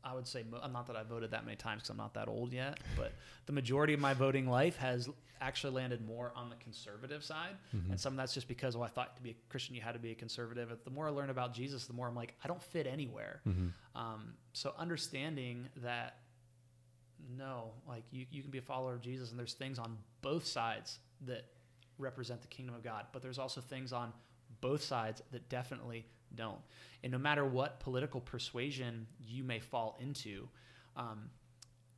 I 0.03 0.13
would 0.13 0.27
say, 0.27 0.43
mo- 0.49 0.59
uh, 0.61 0.67
not 0.67 0.87
that 0.87 0.95
I 0.95 1.03
voted 1.03 1.31
that 1.31 1.45
many 1.45 1.57
times 1.57 1.81
because 1.81 1.89
I'm 1.91 1.97
not 1.97 2.13
that 2.15 2.27
old 2.27 2.53
yet, 2.53 2.79
but 2.97 3.13
the 3.45 3.53
majority 3.53 3.93
of 3.93 3.99
my 3.99 4.13
voting 4.13 4.47
life 4.47 4.77
has 4.77 5.09
actually 5.39 5.73
landed 5.73 6.05
more 6.05 6.31
on 6.35 6.49
the 6.49 6.55
conservative 6.57 7.23
side. 7.23 7.55
Mm-hmm. 7.75 7.91
And 7.91 7.99
some 7.99 8.13
of 8.13 8.17
that's 8.17 8.33
just 8.33 8.47
because, 8.47 8.75
oh, 8.75 8.81
I 8.81 8.87
thought 8.87 9.15
to 9.15 9.21
be 9.21 9.31
a 9.31 9.35
Christian, 9.49 9.75
you 9.75 9.81
had 9.81 9.93
to 9.93 9.99
be 9.99 10.11
a 10.11 10.15
conservative. 10.15 10.69
But 10.69 10.85
the 10.85 10.91
more 10.91 11.07
I 11.07 11.11
learn 11.11 11.29
about 11.29 11.53
Jesus, 11.53 11.85
the 11.85 11.93
more 11.93 12.07
I'm 12.07 12.15
like, 12.15 12.35
I 12.43 12.47
don't 12.47 12.61
fit 12.61 12.87
anywhere. 12.87 13.41
Mm-hmm. 13.47 13.99
Um, 13.99 14.33
so 14.53 14.73
understanding 14.77 15.67
that, 15.77 16.17
no, 17.37 17.71
like 17.87 18.03
you, 18.11 18.25
you 18.31 18.41
can 18.41 18.51
be 18.51 18.59
a 18.59 18.63
follower 18.63 18.93
of 18.93 19.01
Jesus, 19.01 19.31
and 19.31 19.39
there's 19.39 19.53
things 19.53 19.79
on 19.79 19.97
both 20.21 20.45
sides 20.45 20.99
that 21.25 21.45
represent 21.97 22.41
the 22.41 22.47
kingdom 22.47 22.75
of 22.75 22.83
God, 22.83 23.05
but 23.13 23.21
there's 23.21 23.39
also 23.39 23.61
things 23.61 23.93
on 23.93 24.13
both 24.59 24.83
sides 24.83 25.21
that 25.31 25.49
definitely 25.49 26.05
don't. 26.35 26.59
And 27.03 27.11
no 27.11 27.17
matter 27.17 27.45
what 27.45 27.79
political 27.79 28.21
persuasion 28.21 29.07
you 29.19 29.43
may 29.43 29.59
fall 29.59 29.97
into, 29.99 30.47
um, 30.95 31.29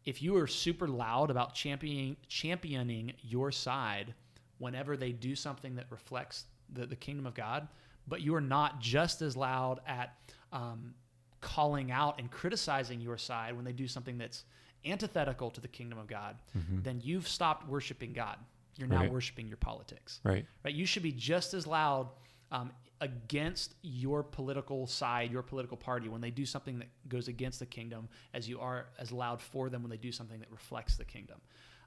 if 0.05 0.21
you 0.21 0.35
are 0.37 0.47
super 0.47 0.87
loud 0.87 1.29
about 1.31 1.53
championing 1.53 2.17
championing 2.27 3.13
your 3.21 3.51
side 3.51 4.13
whenever 4.57 4.95
they 4.97 5.11
do 5.11 5.35
something 5.35 5.75
that 5.75 5.85
reflects 5.89 6.45
the, 6.73 6.85
the 6.85 6.95
kingdom 6.95 7.25
of 7.25 7.33
God, 7.33 7.67
but 8.07 8.21
you 8.21 8.35
are 8.35 8.41
not 8.41 8.79
just 8.79 9.21
as 9.21 9.35
loud 9.37 9.79
at 9.87 10.15
um, 10.51 10.93
calling 11.41 11.91
out 11.91 12.19
and 12.19 12.29
criticizing 12.31 13.01
your 13.01 13.17
side 13.17 13.55
when 13.55 13.65
they 13.65 13.71
do 13.73 13.87
something 13.87 14.17
that's 14.17 14.43
antithetical 14.85 15.49
to 15.51 15.61
the 15.61 15.67
kingdom 15.67 15.97
of 15.97 16.07
God, 16.07 16.35
then 16.83 16.99
you've 17.03 17.27
stopped 17.27 17.67
worshiping 17.67 18.11
God. 18.13 18.37
You're 18.77 18.87
now 18.87 19.01
Right. 19.01 19.11
worshiping 19.11 19.47
your 19.47 19.57
politics 19.57 20.19
Right. 20.23 20.45
right? 20.65 20.73
You 20.73 20.85
should 20.85 21.03
be 21.03 21.11
just 21.11 21.53
as 21.53 21.65
loud 21.67 22.09
um, 22.53 22.71
against 23.01 23.73
your 23.81 24.23
political 24.23 24.87
side, 24.87 25.31
your 25.31 25.41
political 25.41 25.75
party, 25.75 26.07
when 26.07 26.21
they 26.21 26.29
do 26.29 26.45
something 26.45 26.79
that 26.79 26.87
goes 27.09 27.27
against 27.27 27.59
the 27.59 27.65
kingdom, 27.65 28.07
as 28.33 28.47
you 28.47 28.59
are 28.59 28.85
as 28.99 29.11
loud 29.11 29.41
for 29.41 29.69
them 29.69 29.81
when 29.81 29.89
they 29.89 29.97
do 29.97 30.11
something 30.11 30.39
that 30.39 30.49
reflects 30.51 30.95
the 30.95 31.03
kingdom. 31.03 31.41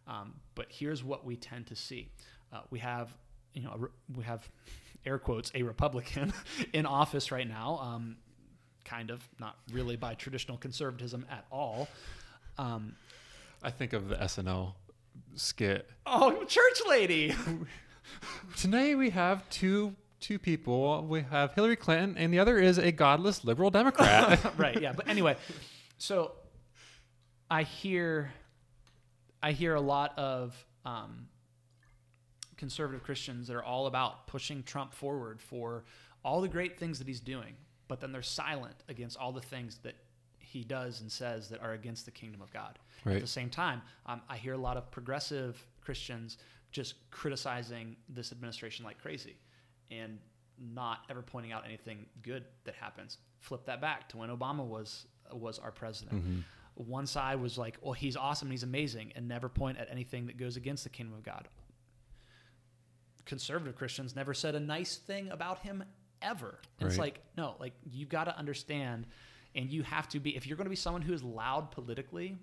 Um, 0.06 0.34
but 0.54 0.66
here's 0.68 1.02
what 1.02 1.24
we 1.24 1.36
tend 1.36 1.68
to 1.68 1.76
see: 1.76 2.10
uh, 2.52 2.60
we 2.70 2.80
have, 2.80 3.14
you 3.54 3.62
know, 3.62 3.74
re- 3.78 3.90
we 4.14 4.24
have, 4.24 4.46
air 5.06 5.18
quotes, 5.18 5.52
a 5.54 5.62
Republican 5.62 6.32
in 6.72 6.84
office 6.84 7.30
right 7.30 7.48
now. 7.48 7.78
Um, 7.80 8.16
kind 8.84 9.10
of, 9.10 9.26
not 9.40 9.56
really 9.72 9.96
by 9.96 10.14
traditional 10.14 10.58
conservatism 10.58 11.24
at 11.30 11.44
all. 11.50 11.88
Um, 12.58 12.94
I 13.62 13.70
think 13.70 13.92
of 13.92 14.08
the 14.08 14.16
SNL 14.16 14.74
skit. 15.34 15.88
oh, 16.06 16.44
church 16.44 16.80
lady. 16.88 17.34
Tonight 18.56 18.96
we 18.96 19.10
have 19.10 19.48
two 19.50 19.94
two 20.20 20.38
people. 20.38 21.04
We 21.06 21.22
have 21.22 21.52
Hillary 21.54 21.76
Clinton, 21.76 22.16
and 22.16 22.32
the 22.32 22.38
other 22.38 22.58
is 22.58 22.78
a 22.78 22.90
godless 22.92 23.44
liberal 23.44 23.70
Democrat. 23.70 24.54
right 24.58 24.80
yeah 24.80 24.92
but 24.92 25.08
anyway 25.08 25.36
so 25.98 26.32
i 27.50 27.62
hear 27.62 28.32
i 29.42 29.52
hear 29.52 29.74
a 29.74 29.80
lot 29.80 30.18
of 30.18 30.54
um, 30.84 31.28
conservative 32.56 33.02
christians 33.02 33.46
that 33.48 33.54
are 33.56 33.62
all 33.64 33.86
about 33.86 34.26
pushing 34.26 34.62
trump 34.62 34.92
forward 34.92 35.40
for 35.40 35.84
all 36.24 36.40
the 36.40 36.48
great 36.48 36.78
things 36.78 36.98
that 36.98 37.06
he's 37.06 37.20
doing 37.20 37.54
but 37.88 38.00
then 38.00 38.12
they're 38.12 38.22
silent 38.22 38.74
against 38.88 39.16
all 39.18 39.30
the 39.32 39.40
things 39.40 39.78
that 39.82 39.94
he 40.38 40.64
does 40.64 41.00
and 41.00 41.10
says 41.12 41.48
that 41.48 41.60
are 41.62 41.72
against 41.72 42.04
the 42.04 42.10
kingdom 42.10 42.40
of 42.42 42.52
god 42.52 42.78
Right. 43.04 43.16
at 43.16 43.22
the 43.22 43.26
same 43.28 43.50
time 43.50 43.82
um, 44.06 44.20
i 44.28 44.36
hear 44.36 44.54
a 44.54 44.58
lot 44.58 44.76
of 44.76 44.90
progressive 44.90 45.64
christians 45.82 46.38
just 46.72 46.94
criticizing 47.10 47.96
this 48.08 48.32
administration 48.32 48.84
like 48.84 48.98
crazy 49.00 49.36
and 49.90 50.18
not 50.58 51.00
ever 51.10 51.22
pointing 51.22 51.52
out 51.52 51.64
anything 51.66 52.06
good 52.22 52.44
that 52.64 52.74
happens. 52.74 53.18
Flip 53.40 53.64
that 53.66 53.80
back 53.80 54.08
to 54.10 54.16
when 54.18 54.30
Obama 54.30 54.64
was 54.64 55.06
was 55.32 55.58
our 55.58 55.72
president. 55.72 56.16
Mm-hmm. 56.16 56.40
One 56.74 57.06
side 57.06 57.40
was 57.40 57.58
like, 57.58 57.78
"Well, 57.80 57.92
he's 57.92 58.16
awesome, 58.16 58.46
and 58.48 58.52
he's 58.52 58.62
amazing," 58.62 59.12
and 59.16 59.28
never 59.28 59.48
point 59.48 59.78
at 59.78 59.88
anything 59.90 60.26
that 60.26 60.36
goes 60.36 60.56
against 60.56 60.84
the 60.84 60.90
kingdom 60.90 61.14
of 61.14 61.22
God. 61.22 61.48
Conservative 63.24 63.76
Christians 63.76 64.14
never 64.14 64.34
said 64.34 64.54
a 64.54 64.60
nice 64.60 64.96
thing 64.96 65.30
about 65.30 65.60
him 65.60 65.82
ever. 66.22 66.60
And 66.78 66.88
It's 66.88 66.98
like, 66.98 67.20
no, 67.36 67.56
like 67.58 67.72
you've 67.90 68.08
got 68.08 68.24
to 68.24 68.38
understand, 68.38 69.06
and 69.54 69.70
you 69.70 69.82
have 69.82 70.08
to 70.10 70.20
be. 70.20 70.36
If 70.36 70.46
you're 70.46 70.56
going 70.56 70.66
to 70.66 70.70
be 70.70 70.76
someone 70.76 71.02
who 71.02 71.12
is 71.12 71.22
loud 71.22 71.70
politically, 71.70 72.38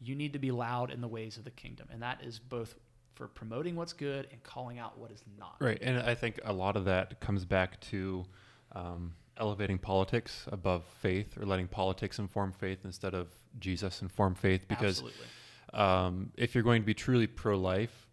you 0.00 0.14
need 0.14 0.32
to 0.34 0.38
be 0.38 0.50
loud 0.50 0.90
in 0.90 1.00
the 1.00 1.08
ways 1.08 1.36
of 1.36 1.44
the 1.44 1.50
kingdom, 1.50 1.88
and 1.90 2.02
that 2.02 2.22
is 2.22 2.38
both 2.38 2.76
for 3.14 3.28
promoting 3.28 3.74
what's 3.76 3.92
good 3.92 4.28
and 4.30 4.42
calling 4.42 4.78
out 4.78 4.98
what 4.98 5.10
is 5.10 5.22
not. 5.38 5.56
right, 5.60 5.78
and 5.82 5.98
I 5.98 6.14
think 6.14 6.38
a 6.44 6.52
lot 6.52 6.76
of 6.76 6.84
that 6.84 7.20
comes 7.20 7.44
back 7.44 7.80
to 7.90 8.24
um, 8.72 9.12
elevating 9.36 9.78
politics 9.78 10.46
above 10.52 10.84
faith, 11.00 11.36
or 11.38 11.46
letting 11.46 11.68
politics 11.68 12.18
inform 12.18 12.52
faith 12.52 12.80
instead 12.84 13.14
of 13.14 13.28
Jesus 13.58 14.02
inform 14.02 14.34
faith. 14.34 14.66
Because 14.68 15.02
Um, 15.74 16.32
if 16.36 16.54
you're 16.54 16.64
going 16.64 16.80
to 16.80 16.86
be 16.86 16.94
truly 16.94 17.26
pro-life, 17.26 18.08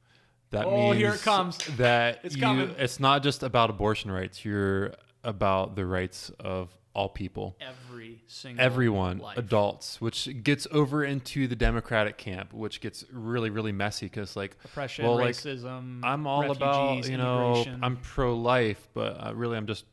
that 0.49 0.65
Oh, 0.65 0.75
means 0.75 0.97
here 0.97 1.13
it 1.13 1.21
comes. 1.21 1.57
that 1.77 2.19
It's 2.23 2.35
you, 2.35 2.63
it's 2.77 2.99
not 2.99 3.23
just 3.23 3.43
about 3.43 3.69
abortion 3.69 4.11
rights. 4.11 4.43
You're 4.43 4.93
about 5.23 5.75
the 5.75 5.85
rights 5.85 6.31
of 6.39 6.69
all 6.95 7.09
people, 7.09 7.57
Every 7.59 8.23
single 8.27 8.63
everyone, 8.63 9.17
life. 9.17 9.37
adults, 9.37 9.99
which 9.99 10.29
gets 10.43 10.65
over 10.71 11.03
into 11.03 11.45
the 11.45 11.55
Democratic 11.55 12.17
camp, 12.17 12.53
which 12.53 12.79
gets 12.79 13.03
really, 13.11 13.49
really 13.49 13.73
messy 13.73 14.05
because 14.05 14.35
like 14.37 14.55
oppression, 14.63 15.05
well, 15.05 15.15
like, 15.15 15.35
racism. 15.35 15.99
I'm 16.03 16.25
all 16.25 16.49
about 16.49 17.07
you 17.07 17.17
know 17.17 17.65
I'm 17.83 17.97
pro-life, 17.97 18.87
but 18.93 19.27
uh, 19.27 19.35
really 19.35 19.57
I'm 19.57 19.67
just 19.67 19.85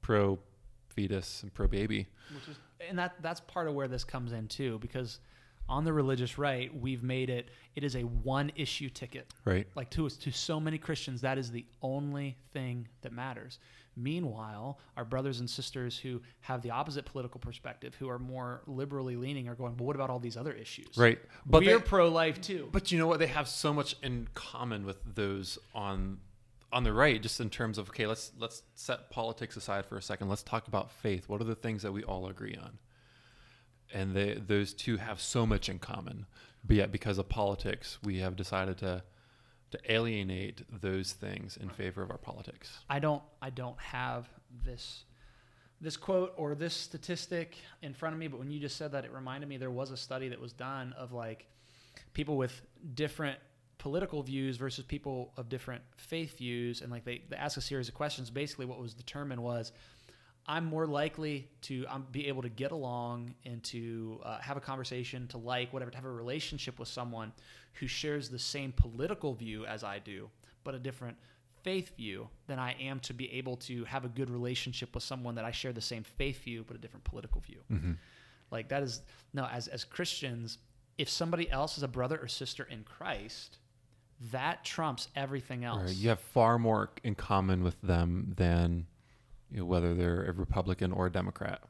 pro-fetus 0.00 1.42
and 1.42 1.52
pro-baby. 1.52 2.06
which 2.34 2.48
is, 2.48 2.56
and 2.88 2.98
that 2.98 3.14
that's 3.20 3.40
part 3.40 3.68
of 3.68 3.74
where 3.74 3.86
this 3.88 4.02
comes 4.02 4.32
in 4.32 4.48
too, 4.48 4.78
because 4.80 5.20
on 5.68 5.84
the 5.84 5.92
religious 5.92 6.38
right, 6.38 6.74
we've 6.80 7.02
made 7.02 7.28
it 7.28 7.50
it 7.74 7.84
is 7.84 7.96
a 7.96 8.02
one 8.02 8.50
issue 8.56 8.88
ticket. 8.88 9.32
Right. 9.44 9.66
Like 9.74 9.90
to 9.90 10.08
to 10.08 10.30
so 10.30 10.58
many 10.58 10.78
Christians, 10.78 11.20
that 11.20 11.36
is 11.36 11.50
the 11.50 11.66
only 11.82 12.38
thing 12.52 12.88
that 13.02 13.12
matters. 13.12 13.58
Meanwhile, 13.96 14.78
our 14.96 15.04
brothers 15.04 15.40
and 15.40 15.48
sisters 15.48 15.98
who 15.98 16.20
have 16.40 16.60
the 16.62 16.70
opposite 16.70 17.06
political 17.06 17.40
perspective, 17.40 17.94
who 17.94 18.10
are 18.10 18.18
more 18.18 18.62
liberally 18.66 19.16
leaning, 19.16 19.48
are 19.48 19.54
going, 19.54 19.74
"But 19.74 19.84
what 19.84 19.96
about 19.96 20.10
all 20.10 20.18
these 20.18 20.36
other 20.36 20.52
issues?" 20.52 20.96
Right. 20.96 21.18
But 21.46 21.64
we're 21.64 21.80
pro-life 21.80 22.40
too. 22.40 22.68
But 22.72 22.92
you 22.92 22.98
know 22.98 23.06
what? 23.06 23.18
They 23.18 23.26
have 23.28 23.48
so 23.48 23.72
much 23.72 23.96
in 24.02 24.28
common 24.34 24.84
with 24.84 24.98
those 25.14 25.58
on 25.74 26.20
on 26.72 26.84
the 26.84 26.92
right, 26.92 27.22
just 27.22 27.40
in 27.40 27.48
terms 27.48 27.78
of 27.78 27.88
okay, 27.88 28.06
let's 28.06 28.32
let's 28.38 28.62
set 28.74 29.10
politics 29.10 29.56
aside 29.56 29.86
for 29.86 29.96
a 29.96 30.02
second. 30.02 30.28
Let's 30.28 30.42
talk 30.42 30.68
about 30.68 30.90
faith. 30.90 31.28
What 31.28 31.40
are 31.40 31.44
the 31.44 31.54
things 31.54 31.82
that 31.82 31.92
we 31.92 32.02
all 32.04 32.28
agree 32.28 32.56
on? 32.60 32.78
And 33.94 34.14
they, 34.14 34.34
those 34.34 34.74
two 34.74 34.96
have 34.96 35.20
so 35.20 35.46
much 35.46 35.68
in 35.68 35.78
common. 35.78 36.26
But 36.64 36.76
yet, 36.76 36.92
because 36.92 37.18
of 37.18 37.28
politics, 37.28 37.98
we 38.02 38.18
have 38.18 38.34
decided 38.34 38.78
to 38.78 39.04
to 39.76 39.92
alienate 39.92 40.62
those 40.80 41.12
things 41.12 41.56
in 41.56 41.68
favor 41.68 42.02
of 42.02 42.10
our 42.10 42.18
politics. 42.18 42.78
I 42.88 42.98
don't 42.98 43.22
I 43.42 43.50
don't 43.50 43.78
have 43.78 44.28
this 44.64 45.04
this 45.80 45.96
quote 45.96 46.32
or 46.36 46.54
this 46.54 46.74
statistic 46.74 47.56
in 47.82 47.92
front 47.92 48.14
of 48.14 48.18
me, 48.18 48.28
but 48.28 48.38
when 48.38 48.50
you 48.50 48.58
just 48.58 48.76
said 48.76 48.92
that, 48.92 49.04
it 49.04 49.12
reminded 49.12 49.48
me 49.48 49.56
there 49.56 49.70
was 49.70 49.90
a 49.90 49.96
study 49.96 50.28
that 50.28 50.40
was 50.40 50.52
done 50.52 50.94
of 50.98 51.12
like 51.12 51.46
people 52.14 52.36
with 52.36 52.62
different 52.94 53.38
political 53.78 54.22
views 54.22 54.56
versus 54.56 54.84
people 54.84 55.32
of 55.36 55.48
different 55.48 55.82
faith 55.96 56.38
views, 56.38 56.80
and 56.80 56.90
like 56.90 57.04
they, 57.04 57.22
they 57.28 57.36
ask 57.36 57.56
a 57.56 57.60
series 57.60 57.88
of 57.88 57.94
questions. 57.94 58.30
Basically, 58.30 58.64
what 58.64 58.80
was 58.80 58.94
determined 58.94 59.42
was 59.42 59.72
I'm 60.48 60.64
more 60.64 60.86
likely 60.86 61.48
to 61.62 61.84
um, 61.88 62.06
be 62.12 62.28
able 62.28 62.42
to 62.42 62.48
get 62.48 62.70
along 62.70 63.34
and 63.44 63.62
to 63.64 64.20
uh, 64.24 64.38
have 64.38 64.56
a 64.56 64.60
conversation, 64.60 65.26
to 65.28 65.38
like 65.38 65.72
whatever, 65.72 65.90
to 65.90 65.96
have 65.96 66.04
a 66.04 66.10
relationship 66.10 66.78
with 66.78 66.88
someone 66.88 67.32
who 67.74 67.86
shares 67.86 68.28
the 68.28 68.38
same 68.38 68.72
political 68.72 69.34
view 69.34 69.66
as 69.66 69.82
I 69.82 69.98
do, 69.98 70.30
but 70.62 70.74
a 70.74 70.78
different 70.78 71.16
faith 71.62 71.96
view 71.96 72.28
than 72.46 72.60
I 72.60 72.76
am 72.80 73.00
to 73.00 73.12
be 73.12 73.32
able 73.32 73.56
to 73.56 73.84
have 73.84 74.04
a 74.04 74.08
good 74.08 74.30
relationship 74.30 74.94
with 74.94 75.02
someone 75.02 75.34
that 75.34 75.44
I 75.44 75.50
share 75.50 75.72
the 75.72 75.80
same 75.80 76.04
faith 76.04 76.44
view 76.44 76.64
but 76.66 76.76
a 76.76 76.78
different 76.78 77.02
political 77.02 77.40
view. 77.40 77.58
Mm-hmm. 77.72 77.92
Like 78.52 78.68
that 78.68 78.84
is 78.84 79.02
no 79.34 79.46
as 79.46 79.66
as 79.66 79.82
Christians, 79.82 80.58
if 80.96 81.08
somebody 81.08 81.50
else 81.50 81.76
is 81.76 81.82
a 81.82 81.88
brother 81.88 82.18
or 82.22 82.28
sister 82.28 82.68
in 82.70 82.84
Christ, 82.84 83.58
that 84.30 84.64
trumps 84.64 85.08
everything 85.16 85.64
else. 85.64 85.88
Right. 85.88 85.96
You 85.96 86.08
have 86.10 86.20
far 86.20 86.56
more 86.56 86.90
in 87.02 87.16
common 87.16 87.64
with 87.64 87.80
them 87.82 88.32
than 88.36 88.86
you 89.50 89.58
know, 89.58 89.64
whether 89.64 89.94
they're 89.94 90.24
a 90.24 90.32
Republican 90.32 90.92
or 90.92 91.06
a 91.06 91.12
Democrat. 91.12 91.62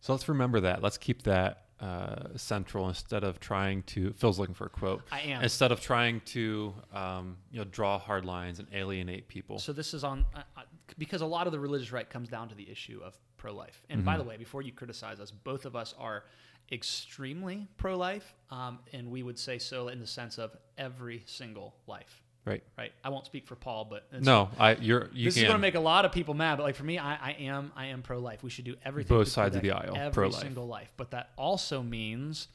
So 0.00 0.12
let's 0.12 0.28
remember 0.28 0.60
that. 0.60 0.82
Let's 0.82 0.98
keep 0.98 1.22
that 1.22 1.64
uh, 1.80 2.36
central 2.36 2.88
instead 2.88 3.24
of 3.24 3.40
trying 3.40 3.82
to. 3.84 4.12
Phil's 4.14 4.38
looking 4.38 4.54
for 4.54 4.66
a 4.66 4.70
quote. 4.70 5.02
I 5.12 5.20
am. 5.20 5.42
Instead 5.42 5.72
of 5.72 5.80
trying 5.80 6.20
to, 6.26 6.74
um, 6.92 7.36
you 7.50 7.58
know, 7.58 7.64
draw 7.64 7.98
hard 7.98 8.24
lines 8.24 8.58
and 8.58 8.68
alienate 8.72 9.28
people. 9.28 9.58
So 9.58 9.72
this 9.72 9.94
is 9.94 10.04
on 10.04 10.24
uh, 10.34 10.42
uh, 10.56 10.62
because 10.98 11.20
a 11.20 11.26
lot 11.26 11.46
of 11.46 11.52
the 11.52 11.60
religious 11.60 11.92
right 11.92 12.08
comes 12.08 12.28
down 12.28 12.48
to 12.48 12.54
the 12.54 12.68
issue 12.68 13.00
of 13.04 13.16
pro-life. 13.36 13.82
And 13.88 14.04
by 14.04 14.16
the 14.16 14.24
way, 14.24 14.36
before 14.36 14.62
you 14.62 14.72
criticize 14.72 15.20
us, 15.20 15.30
both 15.30 15.64
of 15.64 15.76
us 15.76 15.94
are 15.98 16.24
extremely 16.72 17.68
pro-life, 17.76 18.34
um, 18.50 18.80
and 18.92 19.10
we 19.10 19.22
would 19.22 19.38
say 19.38 19.58
so 19.58 19.88
in 19.88 20.00
the 20.00 20.06
sense 20.06 20.38
of 20.38 20.56
every 20.76 21.22
single 21.26 21.74
life. 21.86 22.22
Right. 22.48 22.62
Right? 22.76 22.92
I 23.04 23.10
won't 23.10 23.26
speak 23.26 23.46
for 23.46 23.54
Paul, 23.56 23.84
but 23.84 24.06
No, 24.22 24.48
I. 24.58 24.74
You're. 24.76 25.08
You 25.12 25.26
this 25.26 25.34
can. 25.34 25.44
is 25.44 25.48
going 25.48 25.58
to 25.58 25.62
make 25.62 25.74
a 25.74 25.80
lot 25.80 26.04
of 26.04 26.12
people 26.12 26.34
mad. 26.34 26.56
But 26.56 26.64
like 26.64 26.74
for 26.76 26.84
me, 26.84 26.98
I, 26.98 27.14
I 27.14 27.32
am 27.40 27.72
I 27.76 27.86
am 27.86 28.02
pro-life. 28.02 28.42
We 28.42 28.50
should 28.50 28.64
do 28.64 28.76
everything. 28.84 29.16
Both 29.16 29.26
to 29.28 29.32
sides 29.32 29.56
of 29.56 29.62
the 29.62 29.70
aisle, 29.72 29.94
Every 29.96 30.12
pro-life. 30.12 30.40
single 30.40 30.66
life. 30.66 30.90
But 30.96 31.10
that 31.12 31.30
also 31.36 31.82
means. 31.82 32.48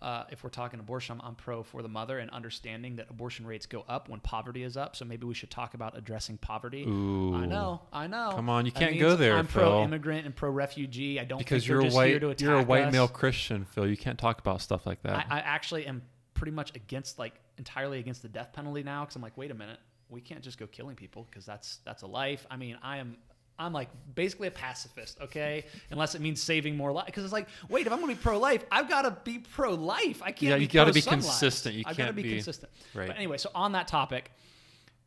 Uh, 0.00 0.22
if 0.30 0.44
we're 0.44 0.50
talking 0.50 0.78
abortion, 0.78 1.18
I'm, 1.20 1.26
I'm 1.30 1.34
pro 1.34 1.64
for 1.64 1.82
the 1.82 1.88
mother 1.88 2.20
and 2.20 2.30
understanding 2.30 2.94
that 2.96 3.08
abortion 3.10 3.44
rates 3.44 3.66
go 3.66 3.84
up 3.88 4.08
when 4.08 4.20
poverty 4.20 4.62
is 4.62 4.76
up. 4.76 4.94
So 4.94 5.04
maybe 5.04 5.26
we 5.26 5.34
should 5.34 5.50
talk 5.50 5.74
about 5.74 5.98
addressing 5.98 6.38
poverty. 6.38 6.84
Ooh. 6.84 7.34
I 7.34 7.46
know, 7.46 7.80
I 7.92 8.06
know. 8.06 8.30
Come 8.32 8.48
on, 8.48 8.64
you 8.64 8.70
That 8.70 8.78
can't 8.78 9.00
go 9.00 9.16
there, 9.16 9.36
I'm 9.36 9.48
pro-immigrant 9.48 10.24
and 10.24 10.36
pro-refugee. 10.36 11.18
I 11.18 11.24
don't 11.24 11.38
because 11.38 11.64
think 11.64 11.68
you're 11.70 11.80
a 11.80 11.90
white. 11.90 12.10
here 12.10 12.20
to 12.20 12.28
attack 12.28 12.40
You're 12.46 12.60
a 12.60 12.62
white 12.62 12.84
us. 12.84 12.92
male 12.92 13.08
Christian, 13.08 13.64
Phil. 13.64 13.88
You 13.88 13.96
can't 13.96 14.20
talk 14.20 14.38
about 14.38 14.60
stuff 14.62 14.86
like 14.86 15.02
that. 15.02 15.26
I, 15.28 15.38
I 15.38 15.40
actually 15.40 15.84
am 15.88 16.02
pretty 16.38 16.52
much 16.52 16.74
against, 16.76 17.18
like, 17.18 17.34
entirely 17.58 17.98
against 17.98 18.22
the 18.22 18.28
death 18.28 18.52
penalty 18.52 18.82
now 18.82 19.04
because 19.04 19.16
I'm 19.16 19.22
like, 19.22 19.36
wait 19.36 19.50
a 19.50 19.54
minute, 19.54 19.78
we 20.08 20.20
can't 20.20 20.42
just 20.42 20.58
go 20.58 20.66
killing 20.66 20.96
people 20.96 21.26
because 21.30 21.44
that's 21.44 21.78
that's 21.84 22.02
a 22.02 22.06
life. 22.06 22.46
I 22.50 22.56
mean, 22.56 22.78
I 22.82 22.98
am. 22.98 23.16
I'm 23.60 23.72
like 23.72 23.88
basically 24.14 24.46
a 24.46 24.52
pacifist, 24.52 25.20
okay? 25.20 25.64
Unless 25.90 26.14
it 26.14 26.20
means 26.20 26.40
saving 26.40 26.76
more 26.76 26.92
life. 26.92 27.06
Because 27.06 27.24
it's 27.24 27.32
like, 27.32 27.48
wait, 27.68 27.88
if 27.88 27.92
I'm 27.92 28.00
to 28.00 28.06
be 28.06 28.14
pro-life, 28.14 28.64
I've 28.70 28.88
got 28.88 29.02
to 29.02 29.16
be 29.24 29.40
pro-life. 29.40 30.22
I 30.22 30.30
can't. 30.30 30.42
Yeah, 30.42 30.56
be 30.56 30.62
you 30.62 30.68
gotta 30.68 30.92
be 30.92 31.00
some 31.00 31.14
lives. 31.14 31.26
consistent. 31.26 31.74
You 31.74 31.82
I've 31.84 31.96
got 31.96 32.04
to 32.04 32.06
can't 32.06 32.16
be, 32.16 32.22
be- 32.22 32.34
consistent. 32.34 32.70
right. 32.94 33.08
But 33.08 33.16
anyway, 33.16 33.36
so 33.36 33.50
on 33.56 33.72
that 33.72 33.88
topic, 33.88 34.30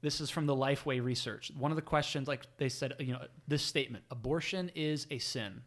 this 0.01 0.19
is 0.19 0.29
from 0.29 0.47
the 0.47 0.55
Lifeway 0.55 1.01
research. 1.03 1.51
One 1.57 1.71
of 1.71 1.77
the 1.77 1.81
questions, 1.81 2.27
like 2.27 2.41
they 2.57 2.69
said, 2.69 2.93
you 2.99 3.13
know, 3.13 3.21
this 3.47 3.63
statement: 3.63 4.03
abortion 4.11 4.69
is 4.75 5.07
a 5.09 5.19
sin. 5.19 5.61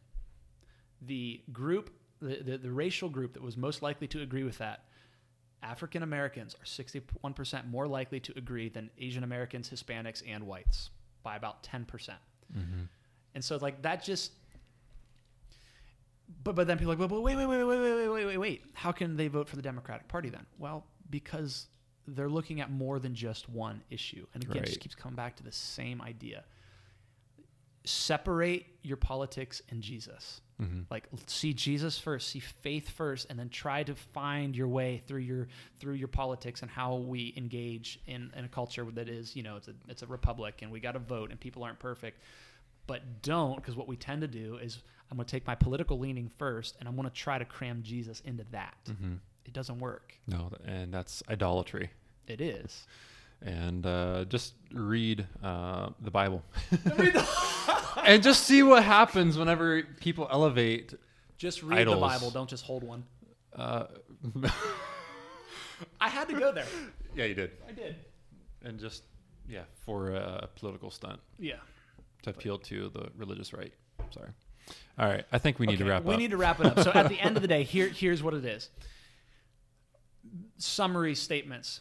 The 1.00 1.40
group, 1.52 1.90
the, 2.20 2.36
the, 2.42 2.58
the 2.58 2.70
racial 2.70 3.08
group 3.08 3.32
that 3.32 3.42
was 3.42 3.56
most 3.56 3.82
likely 3.82 4.06
to 4.08 4.22
agree 4.22 4.44
with 4.44 4.58
that, 4.58 4.84
African 5.64 6.02
Americans 6.02 6.54
are 6.54 6.64
61% 6.64 7.68
more 7.68 7.88
likely 7.88 8.20
to 8.20 8.32
agree 8.36 8.68
than 8.68 8.90
Asian 8.98 9.24
Americans, 9.24 9.70
Hispanics, 9.70 10.22
and 10.26 10.46
whites 10.46 10.90
by 11.22 11.36
about 11.36 11.62
10%. 11.62 11.86
percent 11.86 12.18
mm-hmm. 12.56 12.82
And 13.34 13.44
so, 13.44 13.54
it's 13.54 13.62
like, 13.62 13.82
that 13.82 14.04
just. 14.04 14.32
But, 16.42 16.54
but 16.54 16.66
then 16.66 16.78
people 16.78 16.92
are 16.92 16.96
like, 16.96 17.08
but 17.08 17.20
wait, 17.20 17.36
wait, 17.36 17.46
wait, 17.46 17.64
wait, 17.64 17.78
wait, 17.78 17.80
wait, 17.80 18.08
wait, 18.08 18.24
wait, 18.26 18.36
wait. 18.38 18.62
How 18.74 18.92
can 18.92 19.16
they 19.16 19.28
vote 19.28 19.48
for 19.48 19.56
the 19.56 19.62
Democratic 19.62 20.06
Party 20.08 20.30
then? 20.30 20.46
Well, 20.58 20.86
because 21.10 21.66
they're 22.06 22.28
looking 22.28 22.60
at 22.60 22.70
more 22.70 22.98
than 22.98 23.14
just 23.14 23.48
one 23.48 23.82
issue. 23.90 24.26
And 24.34 24.44
again, 24.44 24.62
it 24.62 24.66
just 24.66 24.80
keeps 24.80 24.94
coming 24.94 25.16
back 25.16 25.36
to 25.36 25.42
the 25.42 25.52
same 25.52 26.00
idea. 26.00 26.44
Separate 27.84 28.66
your 28.82 28.96
politics 28.96 29.62
and 29.70 29.82
Jesus. 29.82 30.40
Mm-hmm. 30.62 30.82
Like 30.90 31.08
see 31.26 31.52
Jesus 31.52 31.98
first, 31.98 32.28
see 32.28 32.38
faith 32.38 32.88
first, 32.88 33.26
and 33.28 33.38
then 33.38 33.48
try 33.48 33.82
to 33.82 33.94
find 33.94 34.54
your 34.54 34.68
way 34.68 35.02
through 35.06 35.20
your 35.20 35.48
through 35.80 35.94
your 35.94 36.08
politics 36.08 36.62
and 36.62 36.70
how 36.70 36.94
we 36.96 37.34
engage 37.36 37.98
in, 38.06 38.30
in 38.36 38.44
a 38.44 38.48
culture 38.48 38.86
that 38.94 39.08
is, 39.08 39.34
you 39.34 39.42
know, 39.42 39.56
it's 39.56 39.66
a 39.68 39.74
it's 39.88 40.02
a 40.02 40.06
republic 40.06 40.60
and 40.62 40.70
we 40.70 40.78
got 40.78 40.92
to 40.92 41.00
vote 41.00 41.30
and 41.30 41.40
people 41.40 41.64
aren't 41.64 41.80
perfect. 41.80 42.20
But 42.86 43.22
don't, 43.22 43.56
because 43.56 43.74
what 43.76 43.88
we 43.88 43.96
tend 43.96 44.20
to 44.20 44.28
do 44.28 44.56
is 44.58 44.82
I'm 45.10 45.16
going 45.16 45.26
to 45.26 45.30
take 45.30 45.46
my 45.46 45.54
political 45.54 45.98
leaning 45.98 46.28
first 46.38 46.76
and 46.78 46.88
I'm 46.88 46.94
going 46.96 47.08
to 47.08 47.14
try 47.14 47.38
to 47.38 47.44
cram 47.44 47.82
Jesus 47.82 48.20
into 48.24 48.44
that. 48.52 48.76
Mm-hmm. 48.88 49.14
It 49.46 49.52
doesn't 49.54 49.78
work. 49.78 50.14
No, 50.26 50.50
and 50.66 50.92
that's 50.92 51.22
idolatry. 51.28 51.90
It 52.26 52.40
is. 52.40 52.86
and 53.42 53.84
uh, 53.86 54.24
just 54.26 54.54
read 54.72 55.26
uh, 55.42 55.90
the 56.00 56.10
Bible, 56.10 56.42
and 58.04 58.22
just 58.22 58.44
see 58.44 58.62
what 58.62 58.82
happens 58.84 59.36
whenever 59.38 59.82
people 60.00 60.28
elevate. 60.30 60.94
Just 61.36 61.62
read 61.62 61.80
Idols. 61.80 61.96
the 61.96 62.00
Bible. 62.00 62.30
Don't 62.30 62.48
just 62.48 62.64
hold 62.64 62.84
one. 62.84 63.04
Uh, 63.54 63.84
I 66.00 66.08
had 66.08 66.28
to 66.28 66.34
go 66.38 66.52
there. 66.52 66.66
yeah, 67.14 67.24
you 67.24 67.34
did, 67.34 67.52
I 67.68 67.72
did. 67.72 67.96
and 68.64 68.78
just 68.78 69.02
yeah, 69.48 69.62
for 69.84 70.10
a 70.10 70.48
political 70.56 70.90
stunt 70.90 71.20
Yeah. 71.38 71.56
to 72.22 72.30
appeal 72.30 72.58
to 72.58 72.88
the 72.88 73.08
religious 73.16 73.52
right. 73.52 73.72
Sorry. 74.10 74.30
All 74.98 75.06
right, 75.08 75.24
I 75.32 75.38
think 75.38 75.58
we 75.58 75.66
need 75.66 75.78
to 75.78 75.84
wrap 75.84 76.04
we 76.04 76.14
up. 76.14 76.16
We 76.18 76.22
need 76.22 76.30
to 76.30 76.36
wrap 76.36 76.60
it 76.60 76.66
up. 76.66 76.80
So 76.80 76.90
at 76.92 77.08
the 77.08 77.20
end 77.20 77.36
of 77.36 77.42
the 77.42 77.48
day, 77.48 77.64
here 77.64 77.88
here's 77.88 78.22
what 78.22 78.32
it 78.34 78.44
is. 78.44 78.70
Summary 80.58 81.14
statements. 81.14 81.80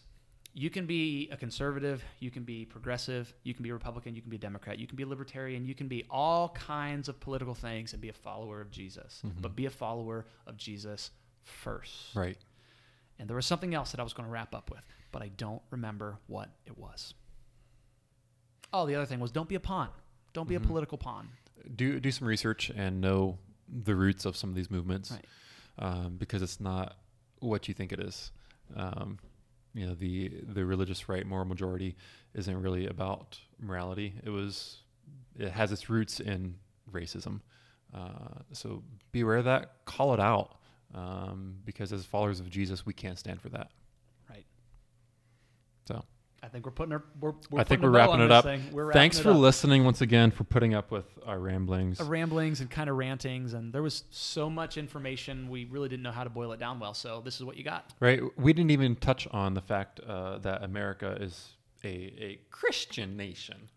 You 0.55 0.69
can 0.69 0.85
be 0.85 1.29
a 1.31 1.37
conservative, 1.37 2.03
you 2.19 2.29
can 2.29 2.43
be 2.43 2.63
progressive, 2.65 3.33
you 3.43 3.55
can 3.55 3.63
be 3.63 3.69
a 3.71 3.73
Republican, 3.73 4.15
you 4.15 4.21
can 4.21 4.29
be 4.29 4.35
a 4.35 4.39
Democrat, 4.39 4.77
you 4.77 4.85
can 4.85 4.95
be 4.95 5.01
a 5.03 5.07
libertarian, 5.07 5.65
you 5.65 5.73
can 5.73 5.87
be 5.87 6.05
all 6.11 6.49
kinds 6.49 7.09
of 7.09 7.19
political 7.19 7.55
things 7.55 7.93
and 7.93 8.01
be 8.01 8.09
a 8.09 8.13
follower 8.13 8.61
of 8.61 8.69
Jesus. 8.69 9.21
Mm-hmm. 9.25 9.41
But 9.41 9.55
be 9.55 9.65
a 9.65 9.71
follower 9.71 10.25
of 10.45 10.55
Jesus 10.57 11.09
first. 11.43 12.15
right. 12.15 12.37
And 13.19 13.29
there 13.29 13.35
was 13.35 13.45
something 13.45 13.73
else 13.75 13.91
that 13.91 13.99
I 13.99 14.03
was 14.03 14.13
going 14.13 14.25
to 14.27 14.31
wrap 14.31 14.53
up 14.55 14.69
with, 14.71 14.85
but 15.11 15.21
I 15.21 15.29
don't 15.37 15.61
remember 15.71 16.17
what 16.27 16.49
it 16.65 16.77
was. 16.77 17.13
Oh, 18.71 18.85
the 18.85 18.95
other 18.95 19.05
thing 19.05 19.19
was 19.19 19.31
don't 19.31 19.47
be 19.49 19.55
a 19.55 19.59
pawn. 19.59 19.89
Don't 20.33 20.47
be 20.47 20.55
Mm-hmm. 20.55 20.63
a 20.63 20.67
political 20.67 20.97
pawn. 20.97 21.29
Do 21.75 21.99
do 21.99 22.11
some 22.11 22.27
research 22.27 22.71
and 22.75 22.99
know 23.01 23.37
the 23.69 23.95
roots 23.95 24.25
of 24.25 24.35
some 24.35 24.49
of 24.49 24.55
these 24.55 24.69
movements, 24.71 25.11
Right. 25.11 25.25
um, 25.79 26.15
because 26.17 26.41
it's 26.41 26.59
not 26.59 26.97
what 27.39 27.67
you 27.67 27.73
think 27.73 27.91
it 27.93 27.99
is. 27.99 28.31
Um, 28.75 29.19
you 29.73 29.85
know, 29.87 29.95
the 29.95 30.31
the 30.53 30.65
religious 30.65 31.09
right, 31.09 31.25
moral 31.25 31.45
majority, 31.45 31.95
isn't 32.33 32.61
really 32.61 32.87
about 32.87 33.39
morality. 33.59 34.13
It 34.23 34.29
was, 34.29 34.77
it 35.37 35.51
has 35.51 35.71
its 35.71 35.89
roots 35.89 36.19
in 36.19 36.55
racism. 36.91 37.41
Uh, 37.93 38.41
so 38.51 38.83
be 39.11 39.21
aware 39.21 39.37
of 39.37 39.45
that. 39.45 39.85
Call 39.85 40.13
it 40.13 40.19
out, 40.19 40.57
um, 40.93 41.55
because 41.65 41.93
as 41.93 42.05
followers 42.05 42.39
of 42.39 42.49
Jesus, 42.49 42.85
we 42.85 42.93
can't 42.93 43.17
stand 43.17 43.41
for 43.41 43.49
that. 43.49 43.69
Right. 44.29 44.45
So 45.87 46.03
I 46.43 46.49
think 46.49 46.65
we're 46.65 46.73
putting 46.73 46.91
our, 46.91 47.03
we're, 47.21 47.31
we're 47.49 47.61
I 47.61 47.63
think 47.63 47.81
we're 47.81 47.89
wrapping 47.89 48.19
it 48.19 48.29
up. 48.29 48.43
Wrapping 48.43 48.91
Thanks 48.91 49.17
it 49.17 49.23
for 49.23 49.31
up. 49.31 49.37
listening 49.37 49.85
once 49.85 50.01
again, 50.01 50.29
for 50.29 50.43
putting 50.43 50.73
up 50.73 50.91
with 50.91 51.05
our 51.25 51.39
ramblings. 51.39 52.01
Uh, 52.01 52.03
ramblings 52.03 52.59
and 52.59 52.69
kind 52.69 52.89
of 52.89 52.97
rantings, 52.97 53.53
and 53.53 53.71
there 53.71 53.81
was 53.81 54.03
so 54.09 54.49
much 54.49 54.77
information 54.77 55.49
we 55.49 55.63
really 55.65 55.87
didn't 55.87 56.03
know 56.03 56.11
how 56.11 56.25
to 56.25 56.29
boil 56.29 56.51
it 56.51 56.59
down 56.59 56.81
well. 56.81 56.93
So 56.93 57.21
this 57.23 57.35
is 57.35 57.45
what 57.45 57.55
you 57.55 57.63
got. 57.63 57.93
Right. 58.01 58.21
We 58.37 58.51
didn't 58.51 58.71
even 58.71 58.97
touch 58.97 59.25
on 59.31 59.53
the 59.53 59.61
fact 59.61 60.01
uh, 60.01 60.39
that 60.39 60.63
America 60.63 61.17
is 61.19 61.51
a, 61.85 61.87
a 61.87 62.39
Christian 62.49 63.15
nation. 63.15 63.69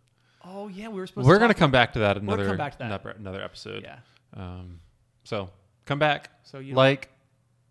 Oh 0.45 0.67
yeah, 0.69 0.89
we 0.89 1.01
were 1.01 1.07
supposed. 1.07 1.27
We're 1.29 1.39
to 1.39 1.49
to 1.49 1.55
come 1.55 1.71
back 1.71 1.93
to 1.93 2.01
that 2.01 2.15
gonna 2.15 2.33
another 2.33 2.49
come 2.49 2.57
back 2.57 2.73
to 2.73 2.79
that. 2.79 2.87
another- 2.87 3.11
another 3.19 3.43
episode. 3.43 3.83
Yeah. 3.85 3.99
Um, 4.35 4.81
so 5.25 5.51
come 5.85 5.99
back, 5.99 6.31
So 6.43 6.59
you 6.59 6.75
like, 6.75 7.11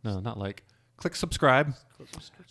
no, 0.03 0.19
not 0.19 0.37
like, 0.37 0.63
click 0.97 1.15
subscribe, 1.15 1.73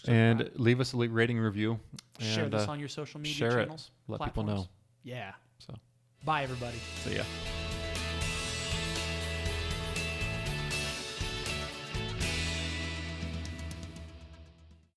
and 0.06 0.50
leave 0.54 0.80
us 0.80 0.92
a 0.92 0.96
rating 0.96 1.38
review. 1.38 1.78
share 2.18 2.48
this 2.48 2.68
uh, 2.68 2.72
on 2.72 2.78
your 2.78 2.88
social 2.88 3.20
media 3.20 3.34
share 3.34 3.58
it. 3.58 3.64
channels. 3.64 3.90
Let 4.08 4.22
people 4.22 4.42
know. 4.44 4.68
Yeah. 5.02 5.32
So 5.58 5.74
Bye 6.24 6.42
everybody. 6.42 6.78
see 7.04 7.16
ya. 7.16 7.24